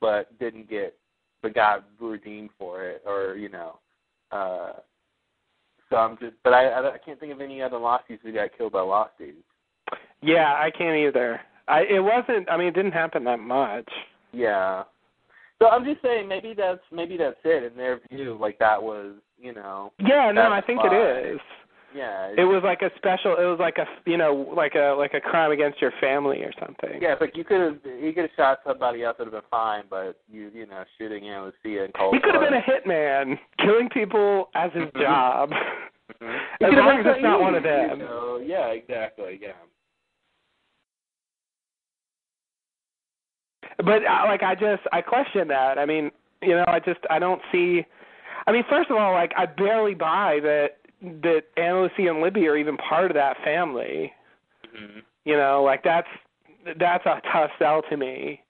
[0.00, 0.96] but didn't get,
[1.40, 3.78] but got redeemed for it, or you know,
[4.32, 4.72] uh,
[5.88, 8.72] So I'm just, but I I can't think of any other Losties who got killed
[8.72, 9.34] by Losties.
[10.22, 11.40] Yeah, I can't either.
[11.68, 12.50] I it wasn't.
[12.50, 13.88] I mean, it didn't happen that much.
[14.32, 14.84] Yeah.
[15.60, 18.36] So I'm just saying maybe that's maybe that's it in their view.
[18.40, 19.92] Like that was you know.
[19.98, 20.92] Yeah, no, I think fine.
[20.92, 21.40] it is.
[21.94, 22.32] Yeah.
[22.36, 23.36] It was like a special.
[23.38, 26.50] It was like a you know like a like a crime against your family or
[26.58, 27.00] something.
[27.00, 29.16] Yeah, but you could have you could have shot somebody else.
[29.18, 29.84] It would have been fine.
[29.88, 33.38] But you you know shooting Ana Lucia in cold He could have been a hitman,
[33.58, 35.00] killing people as his Mhm.
[35.00, 35.50] job.
[36.20, 36.40] Mhm.
[36.60, 38.00] As long as it's not one of them.
[38.00, 38.42] You know?
[38.44, 39.38] Yeah, exactly.
[39.40, 39.52] Yeah.
[43.78, 45.78] But uh, like I just I question that.
[45.78, 46.10] I mean,
[46.42, 47.84] you know, I just I don't see.
[48.46, 50.78] I mean, first of all, like I barely buy that
[51.22, 54.12] that Ana and Libby are even part of that family.
[54.74, 56.08] hmm You know, like that's
[56.78, 58.40] that's a tough sell to me.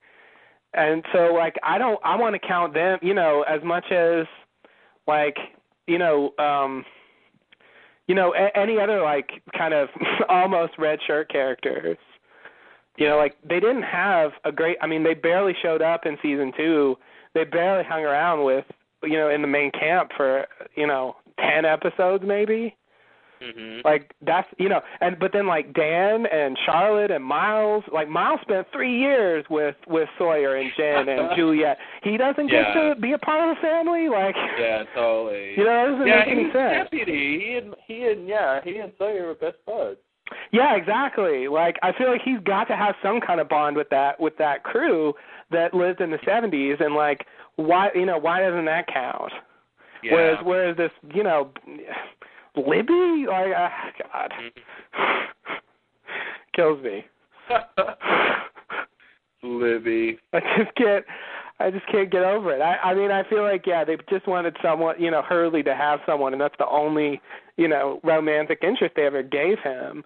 [0.73, 4.25] And so like I don't I want to count them, you know, as much as
[5.07, 5.37] like,
[5.87, 6.85] you know, um
[8.07, 9.89] you know, a- any other like kind of
[10.29, 11.97] almost red shirt characters.
[12.97, 16.17] You know, like they didn't have a great I mean, they barely showed up in
[16.21, 16.95] season 2.
[17.33, 18.65] They barely hung around with,
[19.03, 22.75] you know, in the main camp for, you know, 10 episodes maybe
[23.41, 28.09] hmm like that's you know and but then like dan and charlotte and miles like
[28.09, 32.95] miles spent three years with with sawyer and jin and juliet he doesn't get to
[33.01, 35.51] be a part of the family like Yeah, totally.
[35.57, 37.39] you know that doesn't yeah, make any he's sense deputy.
[37.39, 39.99] He and he and yeah, he and Sawyer were best buds.
[40.51, 43.89] Yeah exactly like i feel like he's got to have some kind of bond with
[43.89, 45.13] that with that crew
[45.51, 47.25] that lived in the seventies and like
[47.57, 49.31] why you know why doesn't that count
[50.03, 50.13] Yeah.
[50.13, 51.51] whereas whereas this you know
[52.55, 53.69] libby like uh,
[54.11, 54.33] god
[56.55, 57.05] kills me
[59.43, 60.17] Libby.
[60.33, 61.05] I just can't.
[61.59, 62.61] I just can't get over it.
[62.61, 65.73] I, I mean, I feel like yeah, they just wanted someone, you know, Hurley to
[65.73, 67.21] have someone, and that's the only,
[67.55, 70.03] you know, romantic interest they ever gave him.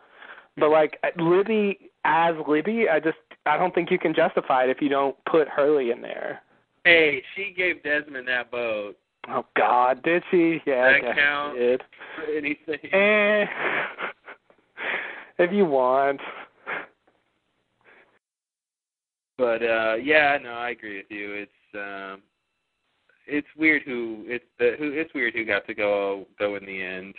[0.59, 4.81] But like Libby as Libby, I just I don't think you can justify it if
[4.81, 6.41] you don't put Hurley in there.
[6.83, 8.97] Hey, she gave Desmond that boat.
[9.27, 10.61] Oh God, did she?
[10.65, 11.57] Yeah, That I guess she count?
[11.57, 11.81] did.
[12.37, 12.93] Anything.
[12.93, 13.45] Eh,
[15.39, 16.19] if you want.
[19.37, 21.33] But uh yeah, no, I agree with you.
[21.33, 22.21] It's um
[23.27, 26.81] it's weird who it's the who it's weird who got to go go in the
[26.81, 27.15] end.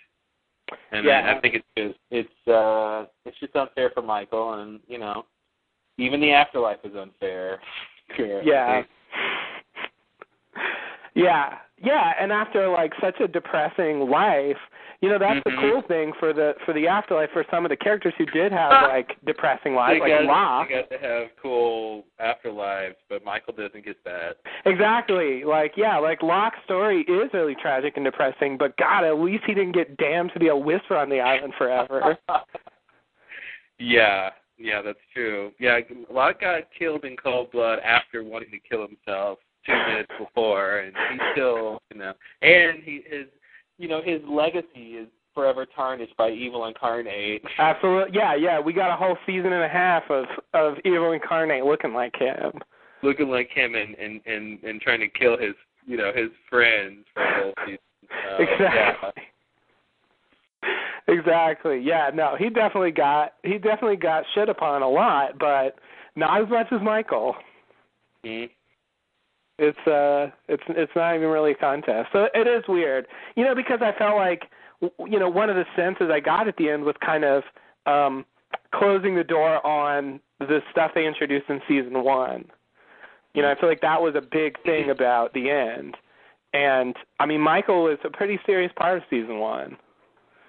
[0.92, 1.34] And I, Yeah.
[1.36, 5.24] I think it's just it's uh it's just unfair for Michael and you know
[5.98, 7.60] even the afterlife is unfair.
[8.18, 8.82] Yeah.
[11.14, 14.58] Yeah, yeah, and after like such a depressing life,
[15.00, 15.60] you know that's the Mhm.
[15.60, 18.88] cool thing for the for the afterlife for some of the characters who did have
[18.88, 20.68] like depressing They lives, like got, Locke.
[20.68, 24.36] they got to have cool afterlives, but Michael doesn't get that.
[24.66, 29.44] Exactly, like yeah, like Locke's story is really tragic and depressing, but God, at least
[29.46, 32.18] he didn't get damned to be a whisper on the island forever.
[33.78, 35.52] yeah, yeah, that's true.
[35.58, 39.38] Yeah, Locke got killed in cold blood after wanting to kill himself
[39.70, 42.12] minutes before, and he's still, you know,
[42.42, 43.26] and he his,
[43.78, 47.42] you know, his legacy is forever tarnished by evil incarnate.
[47.58, 48.60] Absolutely, yeah, yeah.
[48.60, 52.52] We got a whole season and a half of of Evil Incarnate looking like him.
[53.02, 55.54] looking like him and and and and trying to kill his,
[55.86, 57.78] you know, his friends for the whole season.
[58.10, 59.22] Uh, exactly.
[61.08, 61.80] Exactly.
[61.80, 62.10] Yeah.
[62.14, 65.76] No, he definitely got he definitely got shit upon a lot, but
[66.16, 67.34] not as much as Michael.
[68.22, 68.46] Yeah.
[69.62, 72.08] It's uh, it's it's not even really a contest.
[72.12, 73.06] So it is weird,
[73.36, 74.44] you know, because I felt like,
[74.80, 77.42] w- you know, one of the senses I got at the end was kind of
[77.86, 78.24] um
[78.74, 82.46] closing the door on the stuff they introduced in season one.
[83.34, 85.96] You know, I feel like that was a big thing about the end.
[86.54, 89.76] And I mean, Michael is a pretty serious part of season one.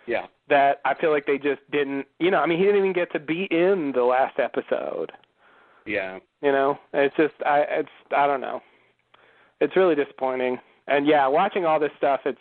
[0.08, 0.26] Yeah.
[0.50, 2.06] that I feel like they just didn't.
[2.20, 5.12] You know, I mean, he didn't even get to be in the last episode.
[5.86, 6.20] Yeah.
[6.42, 8.62] You know, it's just I it's I don't know.
[9.62, 10.58] It's really disappointing.
[10.88, 12.40] And yeah, watching all this stuff, it's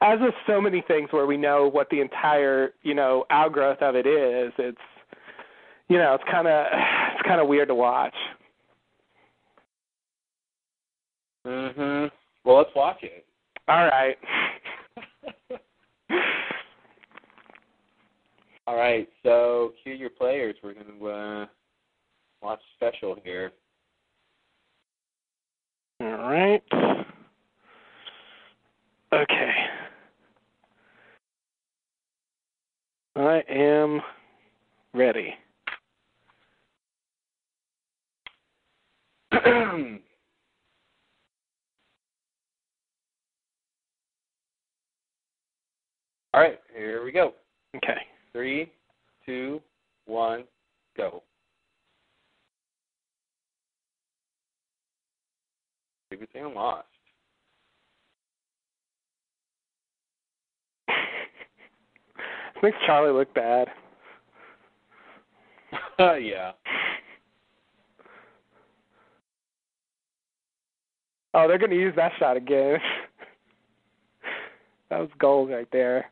[0.00, 3.94] as with so many things where we know what the entire you know outgrowth of
[3.94, 4.52] it is.
[4.58, 4.78] It's
[5.88, 6.66] you know, it's kind of
[7.14, 8.14] it's kind of weird to watch.
[11.46, 12.10] Mhm.
[12.44, 13.24] Well, let's watch it.
[13.68, 14.16] All right.
[18.66, 19.08] All right.
[19.22, 20.56] So, cue your players.
[20.62, 21.46] We're going to uh,
[22.42, 23.52] watch special here.
[26.00, 26.62] All right.
[29.12, 29.52] Okay.
[33.16, 34.00] I am
[34.94, 35.34] ready.
[39.32, 39.40] All
[46.34, 47.34] right, here we go.
[47.76, 47.96] Okay.
[48.32, 48.70] Three,
[49.26, 49.60] two,
[50.06, 50.44] one,
[50.96, 51.24] go.
[56.34, 56.86] I'm lost.
[60.86, 60.96] This
[62.62, 63.68] makes Charlie look bad.
[65.98, 66.52] yeah.
[71.34, 72.78] Oh, they're gonna use that shot again.
[74.90, 76.10] that was gold right there.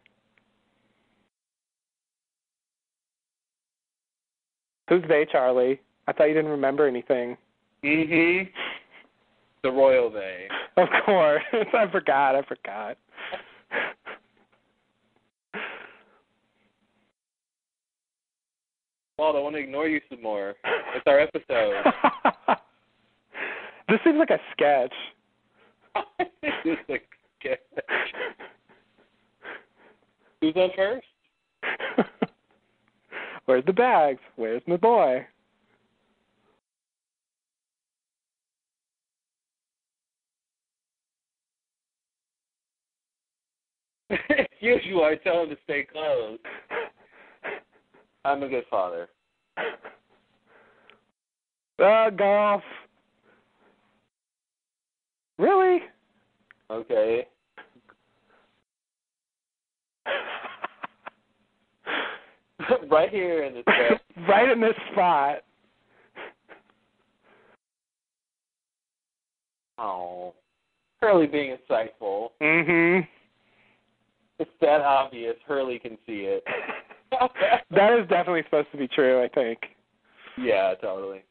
[4.88, 5.80] Who's they, Charlie?
[6.06, 7.36] I thought you didn't remember anything.
[7.82, 8.48] Mhm.
[9.66, 10.46] The royal they.
[10.76, 11.42] Of course.
[11.74, 12.98] I forgot, I forgot.
[19.18, 20.54] Walt, I want to ignore you some more.
[20.94, 21.82] It's our episode.
[23.88, 24.94] this seems like a sketch.
[26.52, 26.98] It's a
[27.40, 27.58] sketch.
[30.40, 31.06] Who's on first?
[33.46, 34.20] Where's the bags?
[34.36, 35.26] Where's my boy?
[44.10, 44.18] As
[44.60, 46.38] usual, I tell him to stay close.
[48.24, 49.08] I'm a good father.
[51.82, 52.62] Uh, golf.
[55.38, 55.80] Really?
[56.70, 57.26] Okay.
[62.90, 63.64] right here in this
[64.28, 65.36] right in this spot.
[69.78, 70.34] Oh.
[71.00, 72.30] Hurley being insightful.
[72.40, 73.06] Mhm.
[74.38, 75.36] It's that obvious.
[75.46, 76.44] Hurley can see it.
[77.70, 79.58] that is definitely supposed to be true, I think.
[80.38, 81.24] Yeah, totally.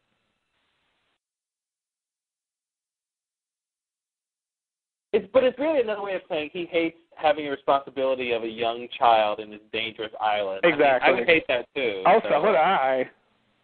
[5.14, 8.47] It's but it's really another way of saying he hates having the responsibility of a
[8.47, 10.60] young child in this dangerous island.
[10.64, 11.10] I mean, Exactly.
[11.10, 12.03] I, would hate that too.
[12.06, 12.30] Oh, so.
[12.30, 13.10] so would I.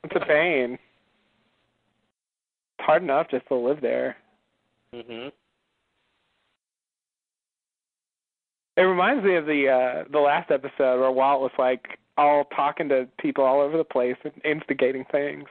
[0.03, 0.73] It's a pain.
[0.73, 0.79] It's
[2.85, 4.15] hard enough just to live there.
[4.95, 5.31] Mhm.
[8.77, 12.87] It reminds me of the uh the last episode where Walt was like all talking
[12.89, 15.45] to people all over the place and instigating things.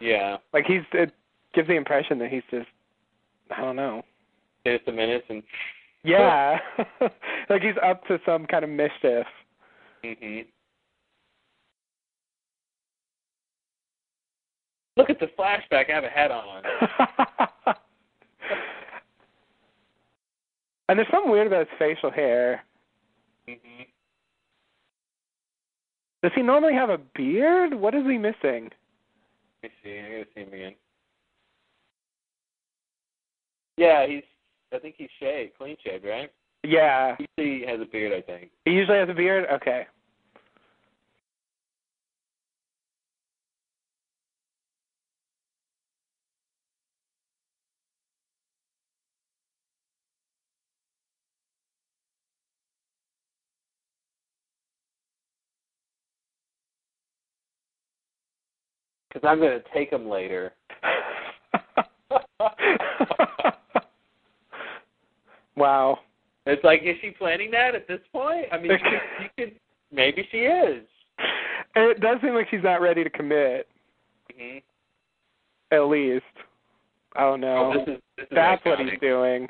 [0.00, 0.36] Yeah.
[0.52, 1.12] Like he's it
[1.54, 2.68] gives the impression that he's just
[3.50, 4.02] I don't know.
[4.66, 5.42] Just a minute and.
[6.04, 6.58] Yeah.
[7.48, 9.24] like he's up to some kind of mischief.
[10.04, 10.46] Mhm.
[14.96, 16.64] Look at the flashback I have a hat on.
[20.92, 22.62] and there's something weird about his facial hair.
[23.48, 23.86] Mhm.
[26.22, 27.72] Does he normally have a beard?
[27.72, 28.70] What is he missing?
[29.62, 29.98] Let me see.
[29.98, 30.76] I gotta see him again.
[33.78, 34.22] Yeah, he's.
[34.70, 36.30] I think he's shaved, clean shaved, right?
[36.62, 37.16] Yeah.
[37.16, 38.50] He usually has a beard, I think.
[38.66, 39.46] He usually has a beard?
[39.50, 39.86] Okay.
[59.12, 60.52] Because I'm gonna take him later.
[65.56, 65.98] wow.
[66.46, 68.46] It's like, is she planning that at this point?
[68.50, 69.54] I mean, you could, you could
[69.92, 70.84] maybe she is.
[71.76, 73.68] It does seem like she's not ready to commit,
[74.36, 74.58] hmm
[75.70, 76.24] at least.
[77.16, 77.72] Oh no.
[77.72, 79.48] Oh, this is this is That's what he's doing.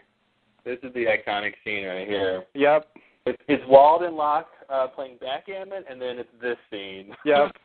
[0.64, 2.44] This is the iconic scene right here.
[2.54, 2.86] Yep.
[3.26, 7.14] It's, it's Walt and Locke uh, playing backgammon, and then it's this scene.
[7.24, 7.56] Yep.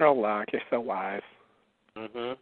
[0.00, 1.20] oh, Locke, you're so wise.
[1.96, 2.36] mhm.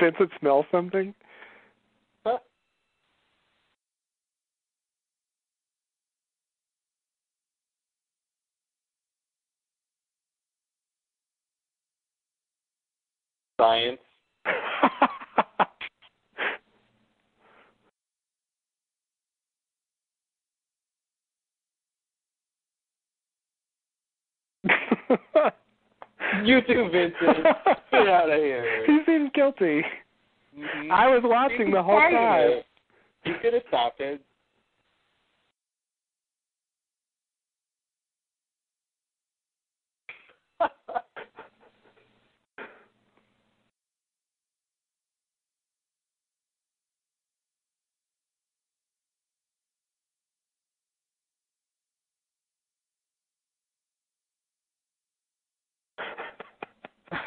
[0.00, 1.14] Vincent smells something?
[13.60, 13.98] Science.
[26.44, 27.44] You too, Vincent.
[27.90, 28.84] Get out of here.
[28.86, 29.82] he seems guilty.
[30.56, 30.90] Mhm.
[30.90, 32.50] I was watching the whole time.
[32.50, 32.66] it.
[33.24, 34.20] He could have stopped it.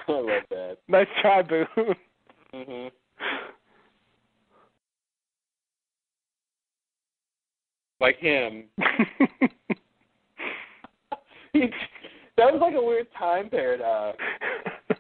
[0.08, 0.78] I love that.
[0.88, 1.68] Nice try, Boone.
[2.54, 2.92] Mhm.
[8.00, 8.66] Like him.
[11.54, 11.70] he,
[12.38, 14.18] that was like a weird time paradox.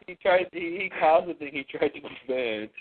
[0.07, 0.47] He tried.
[0.53, 1.49] He, he caused the thing.
[1.51, 2.71] He tried to prevent.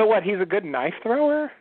[0.00, 0.22] So what?
[0.22, 1.52] He's a good knife thrower.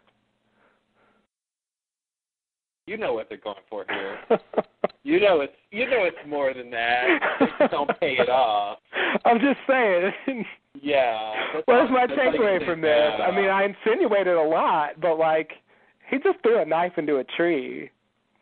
[2.88, 4.18] You know what they're going for here.
[5.04, 7.08] You know it's you know it's more than that.
[7.72, 8.80] Don't pay it off.
[9.26, 10.12] I'm just saying.
[10.82, 11.34] Yeah.
[11.54, 13.12] That's What's my that's all you takeaway from this?
[13.22, 15.50] I mean, I insinuated a lot, but like,
[16.10, 17.90] he just threw a knife into a tree.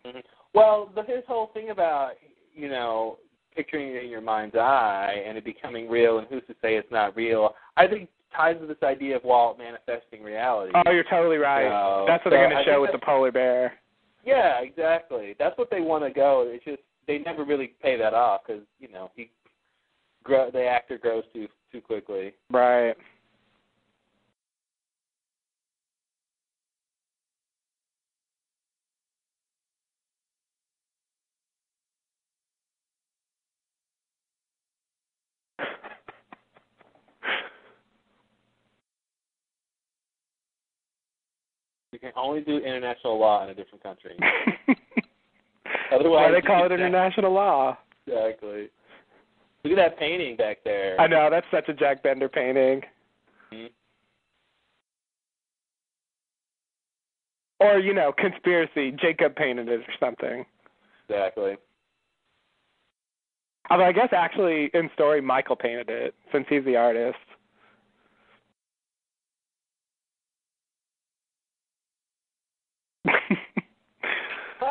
[0.06, 0.22] Mhm.
[0.54, 2.12] Well, the, his whole thing about
[2.54, 3.18] you know
[3.56, 6.91] picturing it in your mind's eye and it becoming real, and who's to say it's
[6.91, 7.56] not real?
[7.78, 10.71] I think ties to this idea of Walt manifesting reality.
[10.75, 11.67] Oh, you're totally right.
[11.67, 13.73] So- That's what they're going to show with the polar bear.
[14.23, 15.35] Yeah, exactly.
[15.39, 16.45] That's what they want to go.
[16.47, 19.31] It's just they never really pay that off because you know he
[20.23, 22.33] grow the actor grows too too quickly.
[22.51, 22.95] Right.
[41.98, 44.16] You can only do international law in a different country.
[45.91, 47.76] Otherwise, Why they call it international law?
[48.06, 48.70] Exactly.
[49.64, 51.02] Look at that painting back there.
[51.02, 52.84] I know that's such a Jack Bender painting.
[53.52, 53.72] Mhm.
[57.60, 58.91] Or you know, conspiracy.
[58.91, 60.45] Jacob painted it or something.
[61.10, 61.58] Exactly.
[63.72, 67.18] Although I guess actually in story Michael painted it since he's the artist.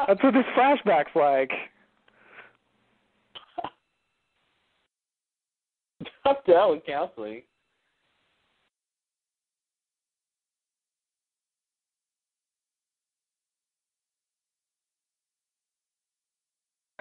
[0.08, 1.50] That's what this flashback's like.
[6.24, 7.42] I'm down counseling.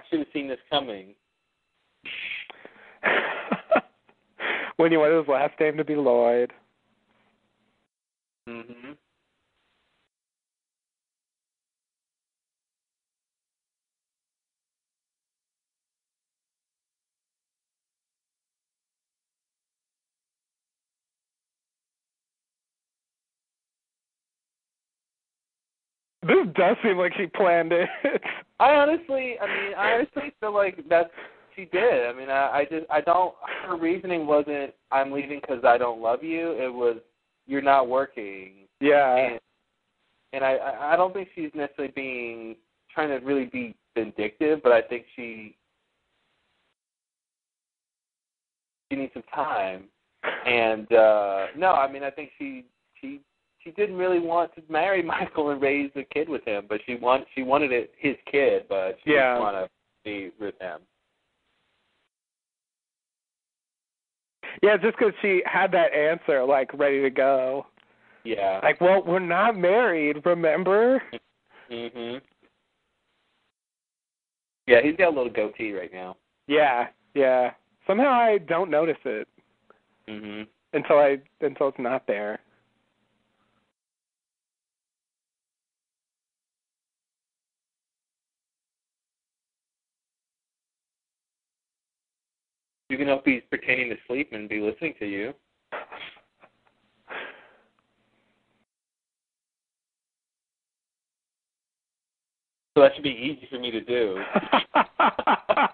[0.00, 1.14] I should have seen this coming.
[4.76, 6.52] when he wanted his last name to be Lloyd.
[8.48, 8.92] Mm-hmm.
[26.26, 27.88] This does seem like she planned it.
[28.60, 31.10] I honestly, I mean, I honestly feel like that's
[31.54, 32.06] she did.
[32.06, 33.34] I mean, I, I just, I don't.
[33.66, 36.96] Her reasoning wasn't "I'm leaving because I don't love you." It was
[37.46, 39.16] "You're not working," yeah.
[39.16, 39.40] and
[40.32, 42.56] and I, I I don't think she's necessarily being
[42.92, 45.56] trying to really be vindictive, but I think she
[48.90, 49.84] she needs some time.
[50.46, 52.64] And uh no, I mean, I think she
[53.00, 53.20] she
[53.66, 56.94] she didn't really want to marry Michael and raise a kid with him, but she
[56.94, 59.34] want she wanted it his kid, but she Yeah.
[59.34, 59.70] didn't want to
[60.04, 60.80] be with him.
[64.62, 67.66] Yeah, just because she had that answer like ready to go.
[68.24, 68.60] Yeah.
[68.62, 71.02] Like, well, we're not married, remember?
[71.70, 72.20] mhm.
[74.66, 76.16] Yeah, he's got a little goatee right now.
[76.48, 77.52] Yeah, yeah.
[77.86, 79.28] Somehow I don't notice it
[80.08, 80.46] Mhm.
[80.72, 82.40] until I until it's not there.
[92.96, 95.32] Can hope he's pretending to sleep and be listening to you.
[102.74, 104.18] So that should be easy for me to do.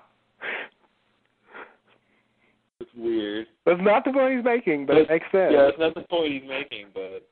[2.81, 3.47] It's weird.
[3.64, 5.53] That's not the point he's making, but it makes sense.
[5.53, 7.23] Yeah, that's not the point he's making, but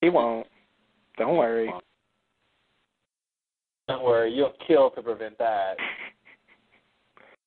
[0.00, 0.46] He won't.
[1.16, 1.72] Don't worry.
[3.88, 5.76] Don't worry, you'll kill to prevent that.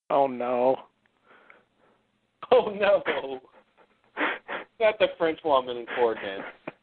[0.09, 0.75] Oh no.
[2.51, 3.01] Oh no.
[4.77, 6.43] Not the French woman in coordinates.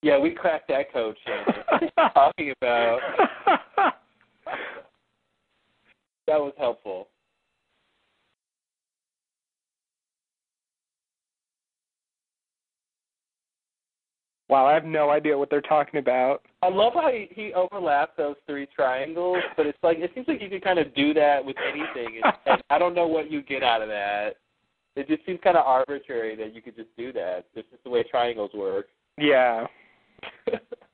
[0.00, 1.64] Yeah, we cracked that code, Shannon.
[1.68, 3.00] What are you talking about?
[6.28, 7.08] That was helpful.
[14.48, 16.42] Wow, I have no idea what they're talking about.
[16.62, 20.40] I love how he, he overlapped those three triangles, but it's like it seems like
[20.40, 23.42] you can kind of do that with anything, and, and I don't know what you
[23.42, 24.36] get out of that.
[24.96, 27.44] It just seems kind of arbitrary that you could just do that.
[27.54, 28.86] It's just the way triangles work.
[29.18, 29.66] Yeah.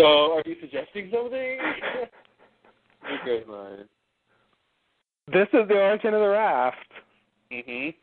[0.00, 1.58] so, are you suggesting something?
[5.32, 6.76] This is the origin of the raft.
[7.52, 7.94] Mhm.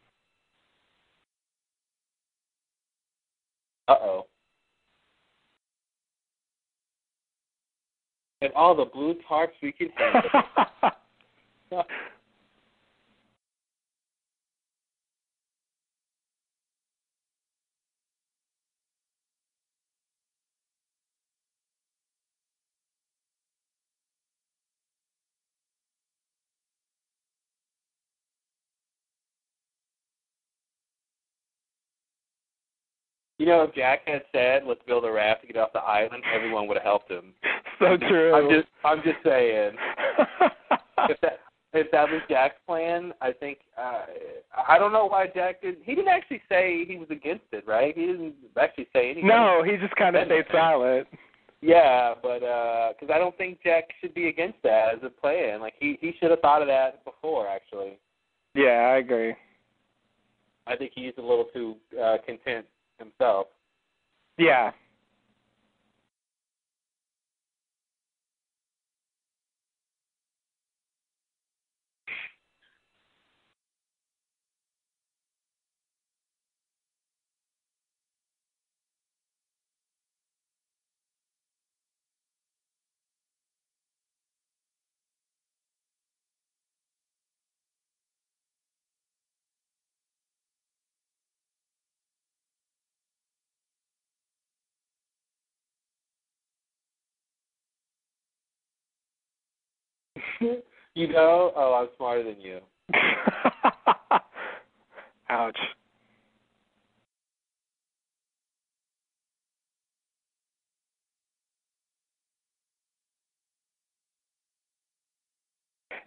[3.87, 4.27] Uh oh.
[8.41, 11.81] And all the blue tarps we can handle.
[33.37, 36.23] You know, if Jack had said, "Let's build a raft to get off the island,"
[36.33, 37.33] everyone would have helped him.
[37.79, 38.33] so true.
[38.33, 39.73] I'm just, I'm just saying.
[41.09, 41.39] if that,
[41.73, 44.05] if that was Jack's plan, I think uh,
[44.67, 45.77] I don't know why Jack did.
[45.83, 47.95] He didn't actually say he was against it, right?
[47.95, 49.27] He didn't actually say anything.
[49.27, 51.07] no, he just kind of stayed silent.
[51.61, 55.61] Yeah, but because I don't think Jack should be against that as a plan.
[55.61, 57.47] Like he he should have thought of that before.
[57.47, 57.99] Actually,
[58.55, 59.35] Yeah, I agree.
[60.65, 62.65] I think he's a little too uh, content
[62.99, 63.47] himself.
[64.37, 64.71] Yeah.
[100.95, 102.59] you know, oh, I'm smarter than you.
[105.29, 105.57] Ouch.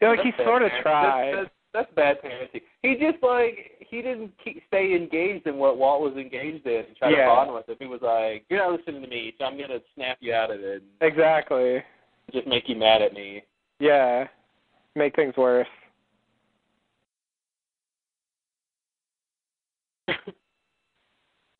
[0.01, 1.33] Yeah, like he That's bad sort of tried.
[1.35, 2.63] That's, that's, that's bad parenting.
[2.83, 6.97] He just like he didn't keep, stay engaged in what Walt was engaged in and
[6.97, 7.25] try Yeah.
[7.25, 7.77] to bond with him.
[7.79, 10.61] He was like, "You're not listening to me, so I'm gonna snap you out of
[10.61, 11.83] it Exactly.
[12.33, 13.43] just make you mad at me."
[13.81, 14.29] Yeah.
[14.95, 15.67] Make things worse.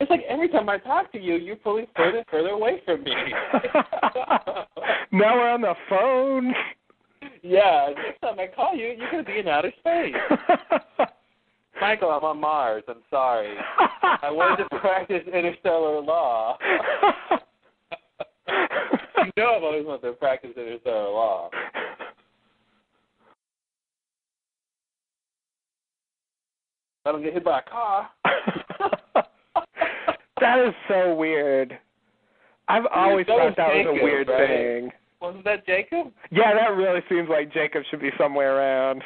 [0.01, 3.03] It's like every time I talk to you, you're pulling further and further away from
[3.03, 3.13] me.
[5.11, 6.53] now we're on the phone.
[7.43, 10.15] yeah, next time I call you, you're gonna be in outer space.
[11.81, 12.83] Michael, I'm on Mars.
[12.87, 13.55] I'm sorry.
[14.23, 16.57] I wanted to practice interstellar law.
[18.47, 21.51] you know I've always wanted to practice interstellar law.
[27.05, 28.09] I don't get hit by a car.
[30.39, 31.77] that is so weird.
[32.67, 34.47] I've always thought that was a weird right?
[34.47, 34.91] thing.
[35.19, 36.11] Wasn't that Jacob?
[36.31, 39.03] Yeah, that really seems like Jacob should be somewhere around.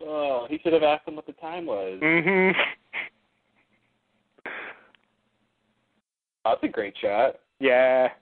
[0.00, 1.98] Oh, he should have asked him what the time was.
[2.00, 2.54] Mhm.
[6.44, 7.36] That's a great shot.
[7.58, 8.12] Yeah.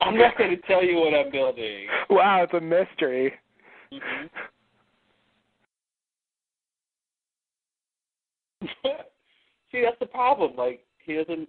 [0.00, 1.86] I'm not going to tell you what I'm building.
[2.10, 3.32] Wow, it's a mystery.
[3.92, 4.30] Mhm.
[9.72, 10.52] See, that's the problem.
[10.56, 11.48] Like he doesn't.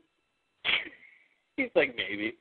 [1.57, 2.35] He's like maybe.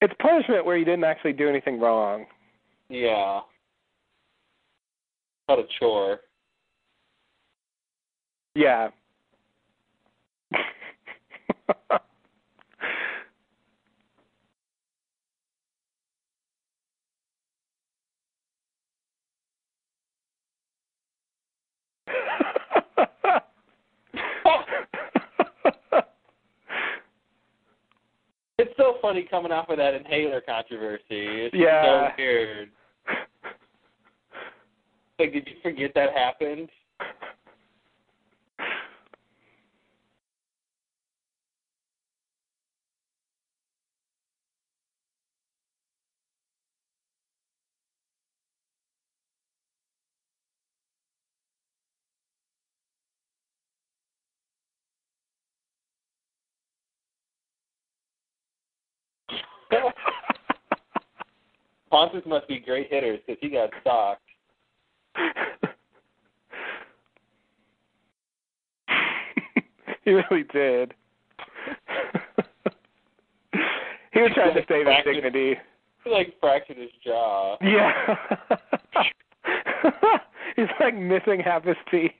[0.00, 2.26] It's punishment where you didn't actually do anything wrong.
[2.88, 3.40] Yeah.
[5.48, 6.20] Not a chore.
[8.54, 8.88] Yeah.
[28.76, 31.02] It's so funny coming off of that inhaler controversy.
[31.10, 32.08] It's Yeah.
[32.08, 32.70] so weird.
[35.16, 36.68] Like, did you forget that happened?
[61.90, 64.20] Pontus must be great hitters because he got socked.
[70.04, 70.92] he really did.
[74.12, 75.56] he was trying to save his dignity.
[76.04, 77.56] He like fractured his jaw.
[77.62, 78.16] Yeah.
[80.56, 82.12] He's like missing half his teeth.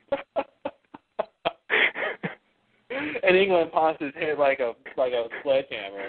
[3.23, 6.09] and England Pontus hit like a like a sledgehammer.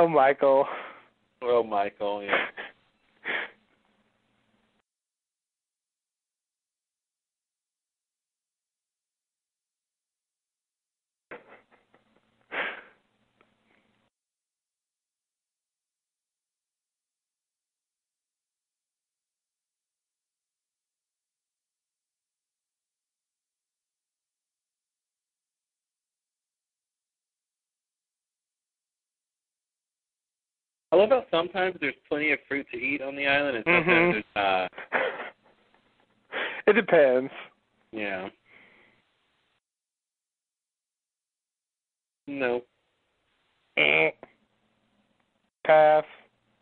[0.00, 0.66] Oh, Michael.
[1.42, 2.46] oh, Michael, yeah.
[30.92, 33.86] I love how sometimes there's plenty of fruit to eat on the island, and sometimes
[33.86, 34.12] Mhm.
[34.12, 34.72] there's not.
[36.66, 37.32] It depends.
[37.92, 38.28] Yeah.
[42.26, 42.62] No.
[43.76, 44.10] Eh.
[45.64, 46.04] Pass.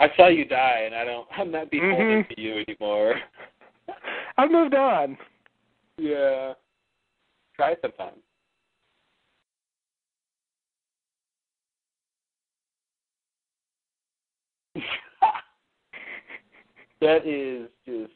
[0.00, 1.28] I saw you die, and I don't.
[1.36, 2.28] I'm not beholden Mhm.
[2.34, 3.20] to you anymore.
[4.38, 5.18] I've moved on.
[5.96, 6.54] yeah.
[7.56, 8.22] Try it sometime.
[17.00, 18.12] That is just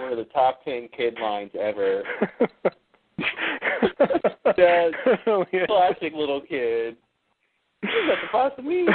[0.00, 2.02] one of the top ten kid lines ever.
[4.56, 4.92] Yes.
[5.26, 5.66] Oh, yeah.
[5.66, 6.96] Classic little kid.
[7.82, 8.86] You got the boss of me.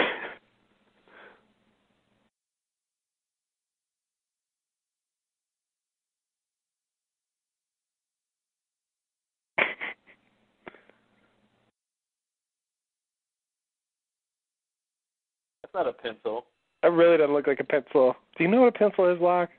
[15.62, 16.45] That's not a pencil.
[16.82, 18.16] That really doesn't look like a pencil.
[18.38, 19.50] Do you know what a pencil is, Locke?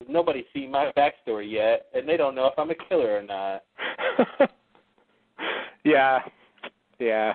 [0.09, 3.64] Nobody's seen my backstory yet, and they don't know if I'm a killer or not.
[5.85, 6.20] yeah.
[6.99, 7.35] Yeah.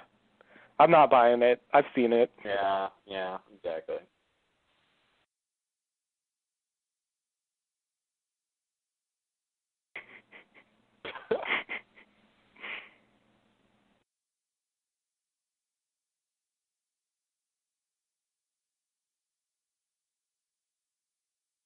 [0.80, 1.62] I'm not buying it.
[1.74, 2.32] I've seen it.
[2.46, 3.98] Yeah, yeah, exactly.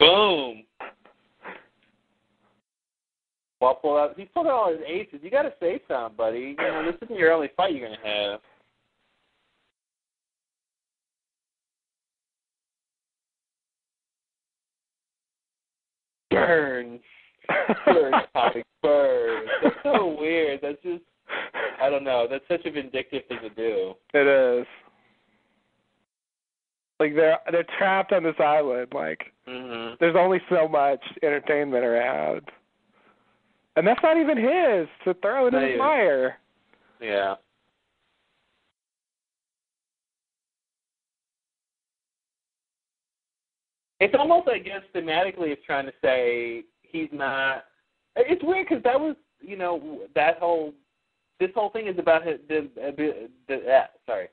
[0.03, 0.63] Boom.
[3.61, 4.13] Well, pull out.
[4.17, 5.19] He pulled out all his aces.
[5.21, 6.55] You got to say something, buddy.
[6.59, 8.39] You know, this isn't your only fight you're gonna have.
[16.29, 16.99] Burn,
[17.85, 19.45] burn, Tommy, burn.
[19.63, 20.59] That's so weird.
[20.61, 21.03] That's just,
[21.81, 22.27] I don't know.
[22.29, 23.93] That's such a vindictive thing to do.
[24.13, 24.67] It is.
[27.03, 28.93] Like they're they're trapped on this island.
[28.93, 29.99] Like Mhm.
[29.99, 32.49] there's only so much entertainment around,
[33.75, 36.39] and that's not even his to throw in Not the fire.
[37.01, 37.35] Yeah.
[43.99, 47.65] It's almost, I guess, thematically, it's trying to say he's not.
[48.15, 50.73] It's weird because that was, you know, that whole,
[51.39, 54.27] this whole thing is about his, the, the, the uh, sorry,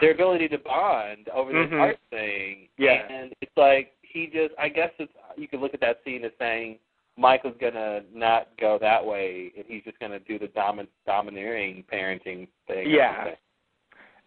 [0.00, 1.80] their ability to bond over this Mhm.
[1.80, 2.68] art thing.
[2.76, 3.06] Yeah.
[3.10, 6.32] And it's like he just, I guess it's, you could look at that scene as
[6.38, 6.78] saying
[7.16, 12.48] Michael's gonna not go that way, and he's just gonna do the domin- domineering parenting
[12.66, 12.90] thing.
[12.90, 13.34] Yeah.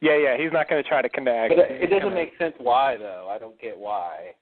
[0.02, 0.38] Yeah, yeah.
[0.38, 1.56] He's not going to try to connect.
[1.56, 3.28] But it, it doesn't gonna- make sense why though.
[3.30, 4.36] I don't get why.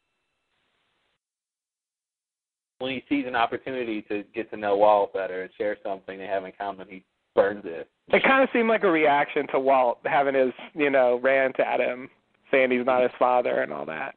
[2.80, 6.26] When he sees an opportunity to get to know Walt better and share something they
[6.26, 7.04] have in common, he
[7.38, 7.90] it.
[8.10, 11.80] It kind of seemed like a reaction to Walt having his, you know, rant at
[11.80, 12.10] him,
[12.52, 14.16] saying he's not his father and all that.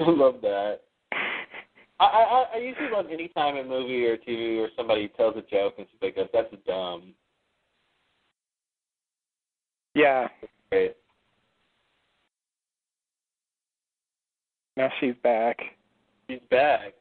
[0.00, 0.80] I love that.
[2.00, 5.42] I, I I usually love any time a movie or TV or somebody tells a
[5.42, 7.14] joke and somebody goes, oh, "That's dumb."
[9.94, 10.28] Yeah.
[10.70, 10.96] Great.
[14.76, 15.58] Now she's back.
[16.28, 16.94] She's back.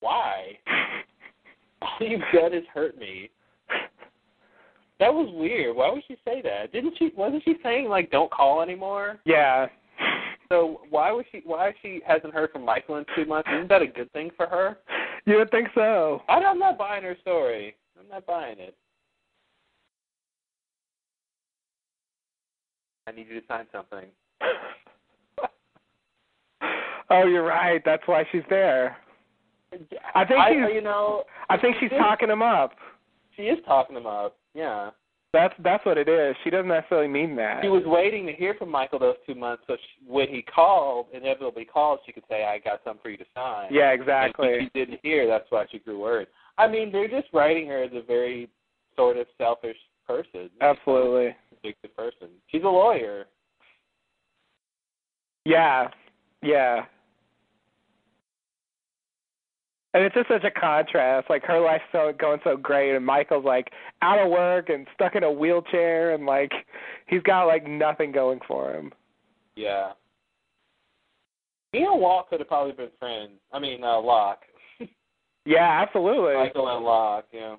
[0.00, 0.58] Why?
[1.82, 3.30] All you've done is hurt me.
[5.02, 5.74] That was weird.
[5.74, 6.72] Why would she say that?
[6.72, 7.10] Didn't she?
[7.16, 9.18] Wasn't she saying like don't call anymore?
[9.24, 9.66] Yeah.
[10.48, 11.42] So why was she?
[11.44, 13.48] Why she hasn't heard from Michael in two months?
[13.52, 14.78] Isn't that a good thing for her?
[15.26, 16.22] You would think so.
[16.28, 17.74] I, I'm not buying her story.
[17.98, 18.76] I'm not buying it.
[23.08, 24.06] I need you to sign something.
[27.10, 27.82] oh, you're right.
[27.84, 28.96] That's why she's there.
[30.14, 30.74] I think I, she's.
[30.76, 32.74] you know, I think she's talking him up.
[33.36, 34.36] She is talking him up.
[34.54, 34.90] Yeah.
[35.32, 36.36] That's that's what it is.
[36.44, 37.62] She doesn't necessarily mean that.
[37.62, 41.06] She was waiting to hear from Michael those two months, so she, when he called,
[41.14, 44.48] inevitably called, she could say, "I got something for you to sign." Yeah, exactly.
[44.48, 45.26] if she didn't hear.
[45.26, 46.28] That's why she grew worried.
[46.58, 48.50] I mean, they're just writing her as a very
[48.94, 50.50] sort of selfish person.
[50.60, 51.34] Absolutely.
[51.62, 52.28] Vindictive person.
[52.48, 53.24] She's a lawyer.
[55.46, 55.88] Yeah.
[56.42, 56.84] Yeah.
[59.94, 61.28] And it's just such a contrast.
[61.28, 63.70] Like her life's so going so great, and Michael's like
[64.00, 66.52] out of work and stuck in a wheelchair, and like
[67.06, 68.92] he's got like nothing going for him.
[69.54, 69.92] Yeah.
[71.72, 73.32] Me and Walt could have probably been friends.
[73.52, 74.42] I mean, uh, Locke.
[75.44, 76.34] Yeah, absolutely.
[76.34, 77.26] Michael and Locke.
[77.32, 77.56] Yeah.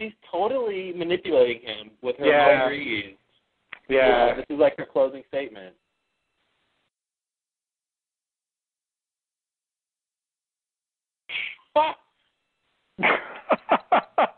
[0.00, 2.64] She's totally manipulating him with her Yeah.
[2.64, 3.16] agrees.
[3.88, 4.34] yeah.
[4.34, 5.76] This is like her closing statement.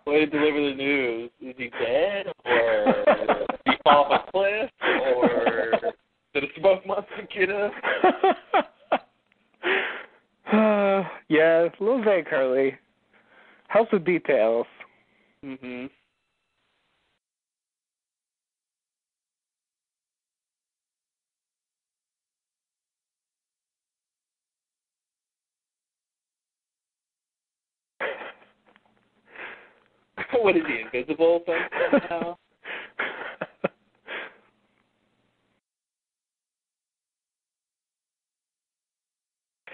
[0.06, 1.30] Way to deliver the news.
[1.40, 2.26] Is he dead?
[2.44, 4.70] Or did he fall off a cliff?
[4.82, 5.92] Or
[6.34, 7.70] did a smoke monster get him?
[10.52, 12.76] uh, yeah, a little vague, Curly.
[13.68, 14.66] Helps with details.
[15.42, 15.86] Hmm
[30.42, 31.42] what is he, invisible
[31.90, 32.36] somehow?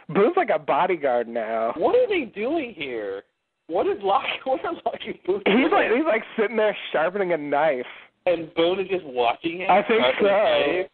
[0.09, 1.75] Boone's like a bodyguard now.
[1.77, 3.25] What are they doing here?
[3.69, 4.25] What is Locke?
[4.45, 7.87] What are Locke and Boone He's like he's like sitting there sharpening a knife.
[8.27, 9.71] and Boone is just watching him.
[9.71, 10.85] I think so.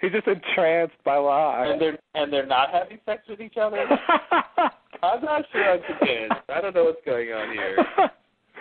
[0.00, 1.68] He's just entranced by Locke.
[1.68, 3.84] And they're and they're not having sex with each other.
[5.02, 6.34] I'm not sure I'm convinced.
[6.48, 7.76] I don't know what's going on here.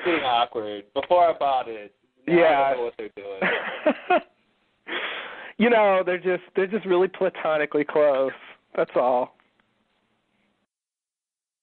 [0.04, 0.84] It's getting awkward.
[0.96, 1.94] Before I bought it,
[2.26, 2.70] now I Yeah.
[2.70, 4.22] don't know what they're doing.
[5.58, 8.32] you know, they're just they're just really platonically close.
[8.76, 9.36] That's all.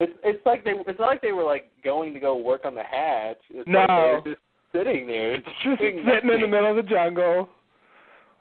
[0.01, 2.75] It's it's like they it's not like they were like going to go work on
[2.75, 3.39] the hatch.
[3.51, 3.81] It's No.
[3.81, 4.43] like they were just
[4.73, 7.49] sitting there, Just sitting in the middle of the jungle.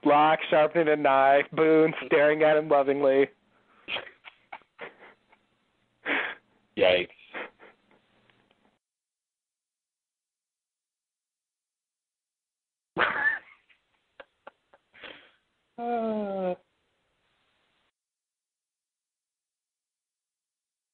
[0.05, 3.27] Locke sharpening a knife, Boone staring at him lovingly.
[6.77, 7.07] Yikes.
[15.79, 16.55] Uh,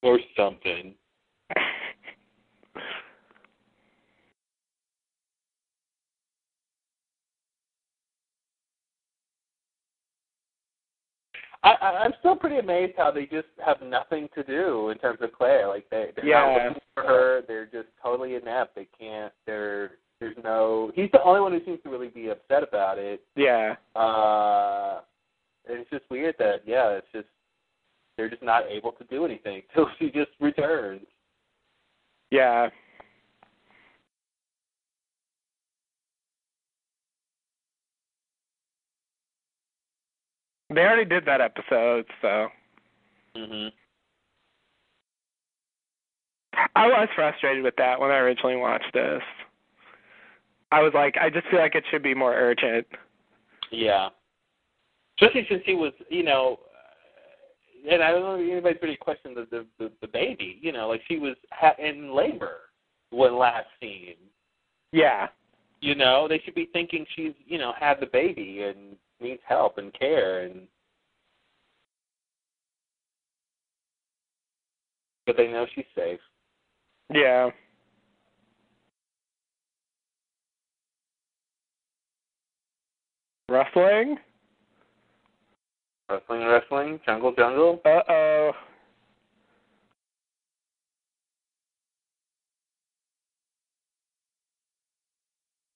[0.04, 0.94] or something.
[11.64, 15.20] I, I, I'm still pretty amazed how they just have nothing to do in terms
[15.22, 15.68] of Claire.
[15.68, 16.42] Like they, they're Yeah.
[16.42, 17.42] not looking for her.
[17.48, 18.76] They're just totally inept.
[18.76, 19.32] They can't.
[19.46, 20.92] They're there's no.
[20.96, 23.22] He's the only one who seems to really be upset about it.
[23.36, 23.76] Yeah.
[23.96, 25.02] Uh,
[25.68, 27.28] and it's just weird that yeah, it's just
[28.18, 31.02] they're just not able to do anything till she just returns.
[32.32, 32.70] Yeah.
[40.70, 42.50] They already did that episode, so
[43.36, 43.72] Mhm.
[46.76, 49.24] I was frustrated with that when I originally watched this.
[50.72, 52.88] I was like, I just feel like it should be more urgent.
[53.70, 54.10] Yeah.
[55.20, 56.60] Especially since he was, you know,
[57.90, 60.60] and I don't know if anybody's really questioned the the, the, the baby.
[60.62, 62.58] You know, like she was ha- in labor
[63.12, 64.16] when last seen.
[64.92, 65.28] Yeah.
[65.82, 69.78] You know, they should be thinking she's, you know, had the baby and needs help
[69.78, 70.68] and care and
[75.26, 76.20] but they know she's safe.
[77.14, 77.50] Yeah.
[83.50, 84.18] Wrestling?
[86.14, 87.82] Wrestling, wrestling, jungle, jungle.
[87.84, 88.52] Uh oh.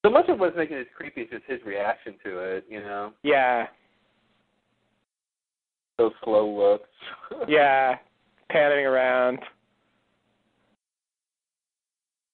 [0.05, 3.13] So much of what's making it creepy is just his reaction to it, you know.
[3.23, 3.65] Yeah.
[5.97, 6.89] Those slow looks.
[7.49, 7.95] Yeah.
[8.51, 9.39] Panning around.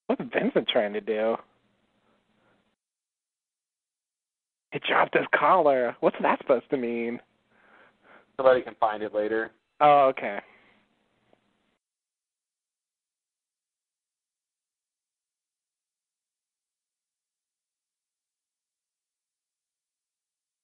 [0.07, 1.37] What's Vincent trying to do?
[4.73, 5.95] He dropped his collar.
[6.01, 7.19] What's that supposed to mean?
[8.43, 9.51] Somebody can find it later.
[9.79, 10.39] Oh, okay.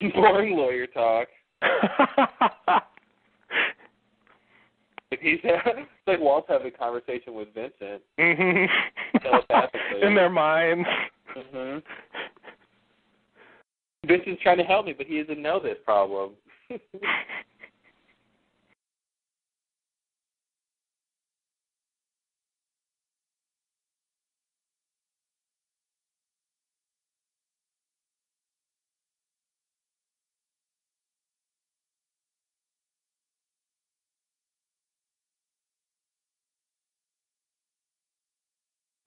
[0.13, 1.29] Boring lawyer talk.
[5.11, 8.03] If he's it's like Walt's having a conversation with Vincent.
[8.19, 8.67] mhm.
[9.23, 10.01] Telepathically.
[10.03, 10.87] In their minds.
[11.35, 11.79] hmm
[14.05, 16.33] Vincent's trying to help me, but he doesn't know this problem.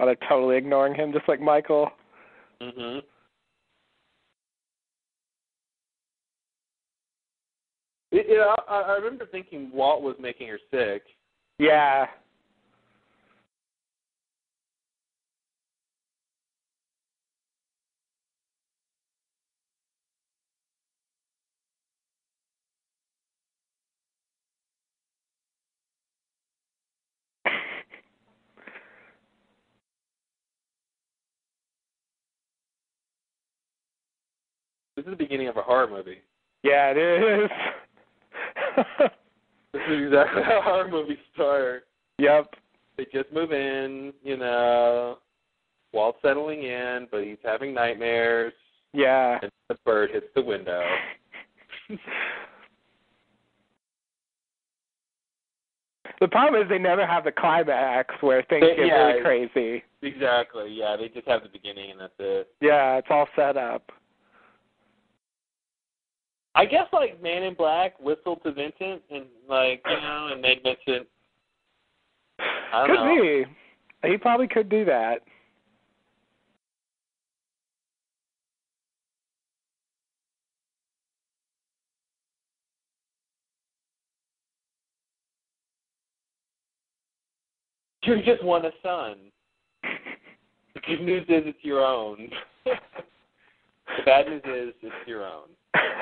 [0.03, 1.88] Oh, they're totally ignoring him, just like Michael.
[2.61, 2.98] hmm
[8.11, 11.05] It, it, I, I remember thinking Walt was making her sick.
[11.59, 12.07] Yeah.
[35.05, 36.18] This is the beginning of a horror movie.
[36.62, 37.50] Yeah, it is.
[39.72, 41.86] This is exactly how horror movies start.
[42.18, 42.46] yep.
[42.98, 45.18] They just move in, you know.
[45.94, 48.53] Walt's settling in, but he's having nightmares,
[48.92, 49.38] Yeah.
[49.42, 50.84] and the bird hits the window.
[56.20, 59.06] The problem is they never have the climax where things They- get yeah.
[59.06, 59.82] really crazy.
[60.02, 60.68] exactly.
[60.70, 62.48] Yeah, they just have the beginning, and that's it.
[62.60, 63.90] Yeah, it's all set up.
[66.54, 70.62] I guess like Man in Black whistled to Vincent, and like you know, and made
[70.62, 71.08] Vincent.
[72.72, 73.44] I don't could know.
[74.02, 74.08] be.
[74.10, 75.20] He probably could do that.
[88.04, 89.14] You just want a son.
[90.74, 92.28] The good news is it's your own.
[92.64, 92.72] the
[94.04, 95.48] bad news is it's your own.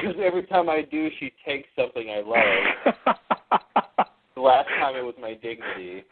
[0.00, 3.16] Because every time I do, she takes something I love.
[4.34, 6.04] the last time it was my dignity.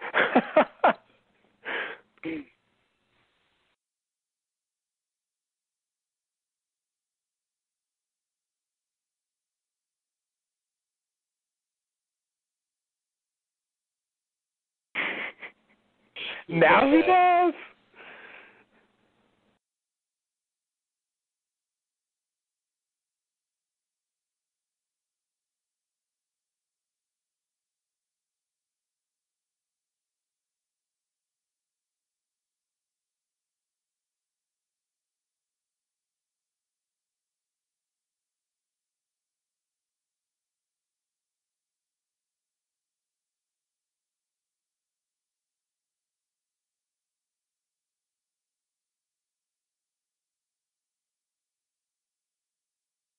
[16.48, 17.54] now he does.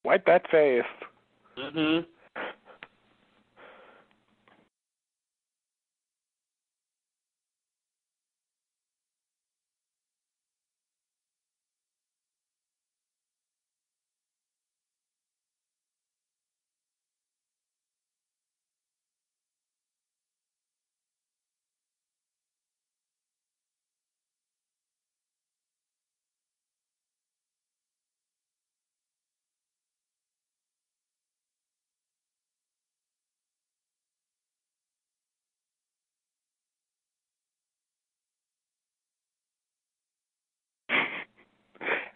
[0.04, 0.84] Wipe that face.
[1.58, 2.06] Mhm.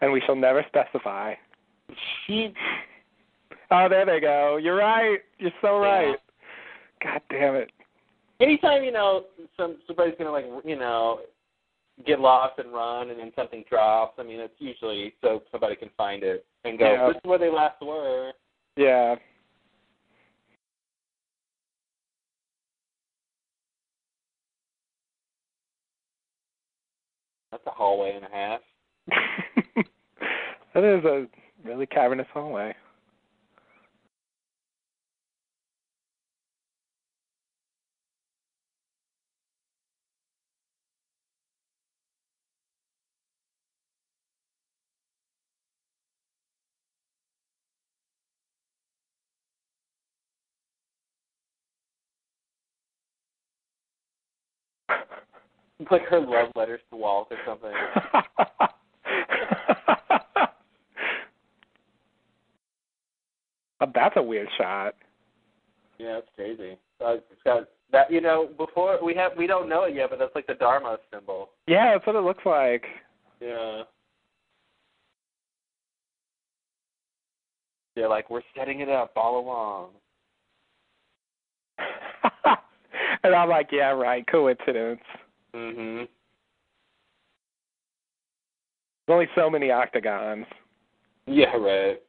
[0.04, 1.34] And we shall never specify.
[2.26, 2.52] She,
[3.70, 4.58] Oh, there they go.
[4.58, 5.18] You're right.
[5.38, 5.88] You're so Yeah.
[5.88, 6.20] right.
[7.02, 7.70] God damn it.
[8.40, 9.24] anytime you know
[9.56, 11.20] some somebody's gonna like you know
[12.04, 14.18] get lost and run, and then something drops.
[14.18, 16.92] I mean, it's usually so somebody can find it and go.
[16.92, 17.06] Yeah.
[17.08, 18.32] This is where they last were.
[18.76, 19.16] Yeah.
[27.50, 28.60] That's a hallway and a half.
[30.74, 31.26] that is a
[31.64, 32.74] really cavernous hallway.
[55.90, 57.72] Like her love letters to Walt or something.
[60.26, 60.48] Oh,
[63.94, 64.94] that's a weird shot.
[65.98, 66.76] Yeah, it's crazy.
[67.04, 68.10] Uh, it's got that.
[68.10, 70.98] You know, before we have we don't know it yet, but that's like the Dharma
[71.12, 71.50] symbol.
[71.66, 72.84] Yeah, that's what it looks like.
[73.40, 73.82] Yeah.
[77.96, 79.90] Yeah, like we're setting it up all along.
[83.22, 85.00] and I'm like, yeah, right, coincidence.
[85.54, 86.08] Mhm.
[89.06, 90.46] There's only so many octagons.
[91.26, 92.02] Yeah, right.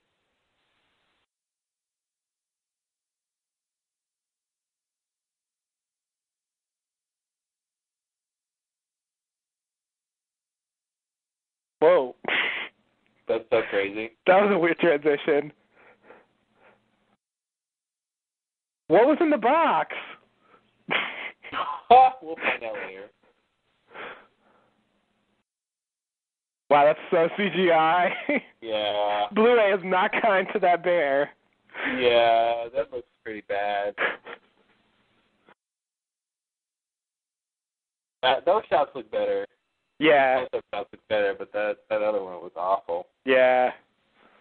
[11.86, 12.16] Whoa.
[13.28, 14.12] That's so crazy.
[14.26, 15.54] That was a weird transition.
[18.88, 19.94] What was in the box?
[22.24, 23.10] we'll find out later.
[26.72, 28.10] Wow, that's so CGI.
[28.62, 29.26] Yeah.
[29.34, 31.30] Blu-ray is not kind to that bear.
[32.00, 33.94] Yeah, that looks pretty bad.
[38.24, 39.46] That, those shots look better.
[40.00, 40.64] Yeah, look
[41.10, 43.08] better, but that that other one was awful.
[43.26, 43.72] yeah.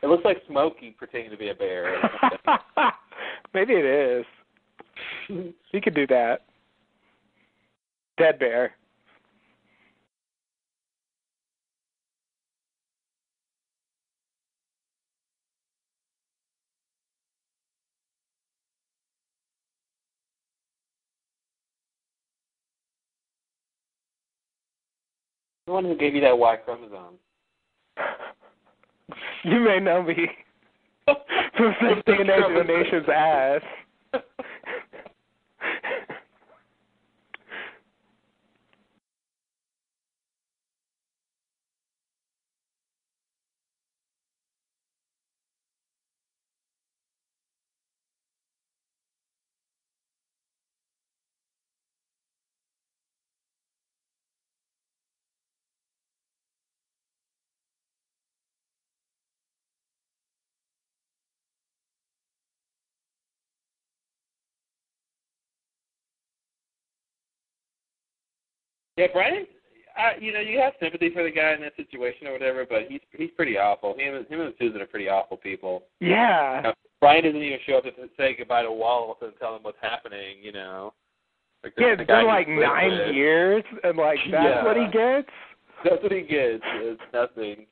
[0.03, 1.97] It looks like Smokey pretending to be a bear.
[3.55, 4.27] Maybe it is.
[5.73, 6.43] He could do that.
[8.19, 8.73] Dead bear.
[25.67, 27.19] The one who gave you that Y chromosome.
[29.45, 30.15] You may know me
[31.05, 33.61] from sending an to the nation's ass.
[68.97, 69.47] Yeah, Brian.
[69.97, 72.83] Uh, you know, you have sympathy for the guy in that situation or whatever, but
[72.89, 73.95] he's he's pretty awful.
[73.97, 75.85] Him and him and Susan are pretty awful people.
[76.01, 76.73] Yeah.
[77.01, 80.39] Brian doesn't even show up to say goodbye to Walt and tell him what's happening.
[80.43, 80.95] You know.
[81.63, 83.15] Like, Yeah, it's been like nine with.
[83.15, 84.65] years, and like that's Yeah.
[84.65, 85.29] what he gets.
[85.85, 86.63] That's what he gets.
[86.65, 87.67] It's nothing.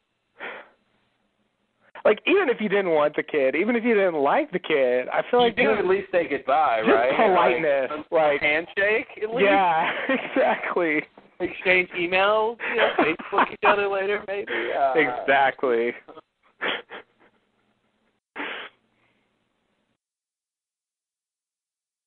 [2.05, 5.09] Like even if you didn't want the kid, even if you didn't like the kid,
[5.09, 7.15] I feel like you do at least say goodbye, just right?
[7.17, 9.43] politeness, Like, like- handshake at least.
[9.45, 11.03] yeah, exactly,
[11.41, 12.57] Exchange emails.
[12.71, 14.53] You know, Facebook each other later, maybe.
[14.77, 15.93] Uh, exactly.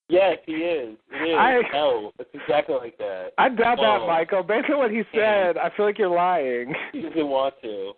[0.08, 0.98] Yes, he is.
[1.12, 1.36] It is.
[1.38, 3.32] I- no, it's exactly like that.
[3.38, 4.08] I doubt that, Oh.
[4.08, 4.44] Michael.
[4.44, 6.74] Based on what he said, I feel like you're lying.
[6.92, 7.94] He doesn't want to.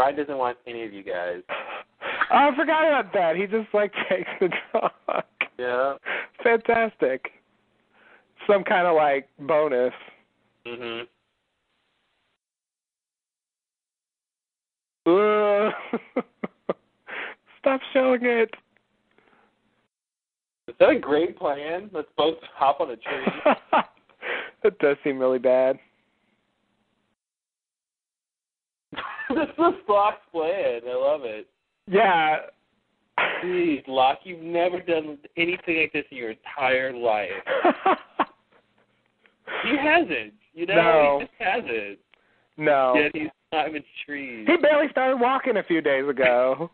[0.00, 1.42] Brian doesn't want any of you guys.
[2.32, 3.34] Oh, I forgot about that.
[3.34, 5.24] He just like takes the dog.
[5.58, 5.94] Yeah.
[6.44, 7.28] Fantastic.
[8.46, 9.92] Some kind of like bonus.
[10.64, 11.08] Mhm.
[17.58, 18.54] Stop showing it.
[20.68, 21.90] Is that a great plan?
[21.92, 23.26] Let's both hop on a tree.
[24.62, 25.80] that does seem really bad.
[29.34, 30.80] this is Spock's plan.
[30.88, 31.46] I love it.
[31.86, 32.36] Yeah.
[33.44, 37.28] Jeez, Locke, you've never done anything like this in your entire life.
[39.62, 40.32] he hasn't.
[40.52, 41.18] You know, No.
[41.20, 41.98] he just hasn't.
[42.56, 42.94] no.
[42.96, 44.48] Yet he's climbing trees.
[44.48, 46.70] He barely started walking a few days ago.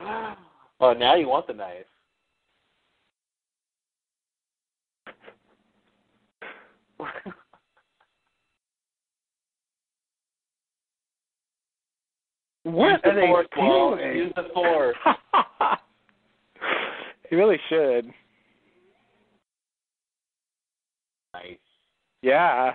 [0.80, 1.86] oh, now you want the knife.
[12.66, 14.16] What Use the are they force, doing?
[14.16, 14.96] Use the force.
[17.30, 18.06] he really should.
[21.32, 21.58] Nice.
[22.22, 22.74] Yeah.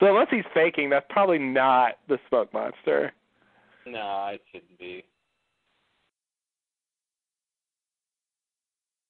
[0.00, 3.12] So unless he's faking, that's probably not the smoke monster.
[3.86, 5.04] No, it shouldn't be.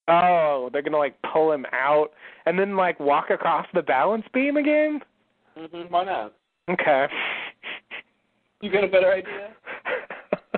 [0.06, 2.08] Oh, they're gonna like pull him out
[2.46, 5.00] and then like walk across the balance beam again?
[5.58, 6.34] Hmm Why not?
[6.70, 7.06] Okay.
[8.60, 9.50] You got a better idea?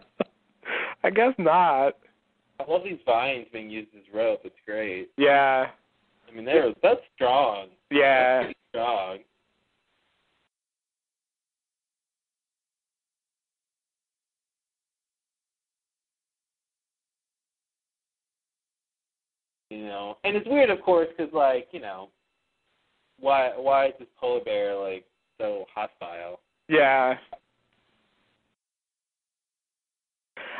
[1.05, 1.97] I guess not.
[2.59, 4.41] I love these vines being used as rope.
[4.45, 5.11] It's great.
[5.17, 5.67] Yeah.
[6.29, 7.69] I mean, they're that's strong.
[7.91, 8.45] Yeah.
[8.45, 9.19] That's strong.
[19.71, 22.09] You know, and it's weird, of course, because like you know,
[23.21, 25.05] why why is this polar bear like
[25.39, 26.41] so hostile?
[26.69, 27.15] Yeah.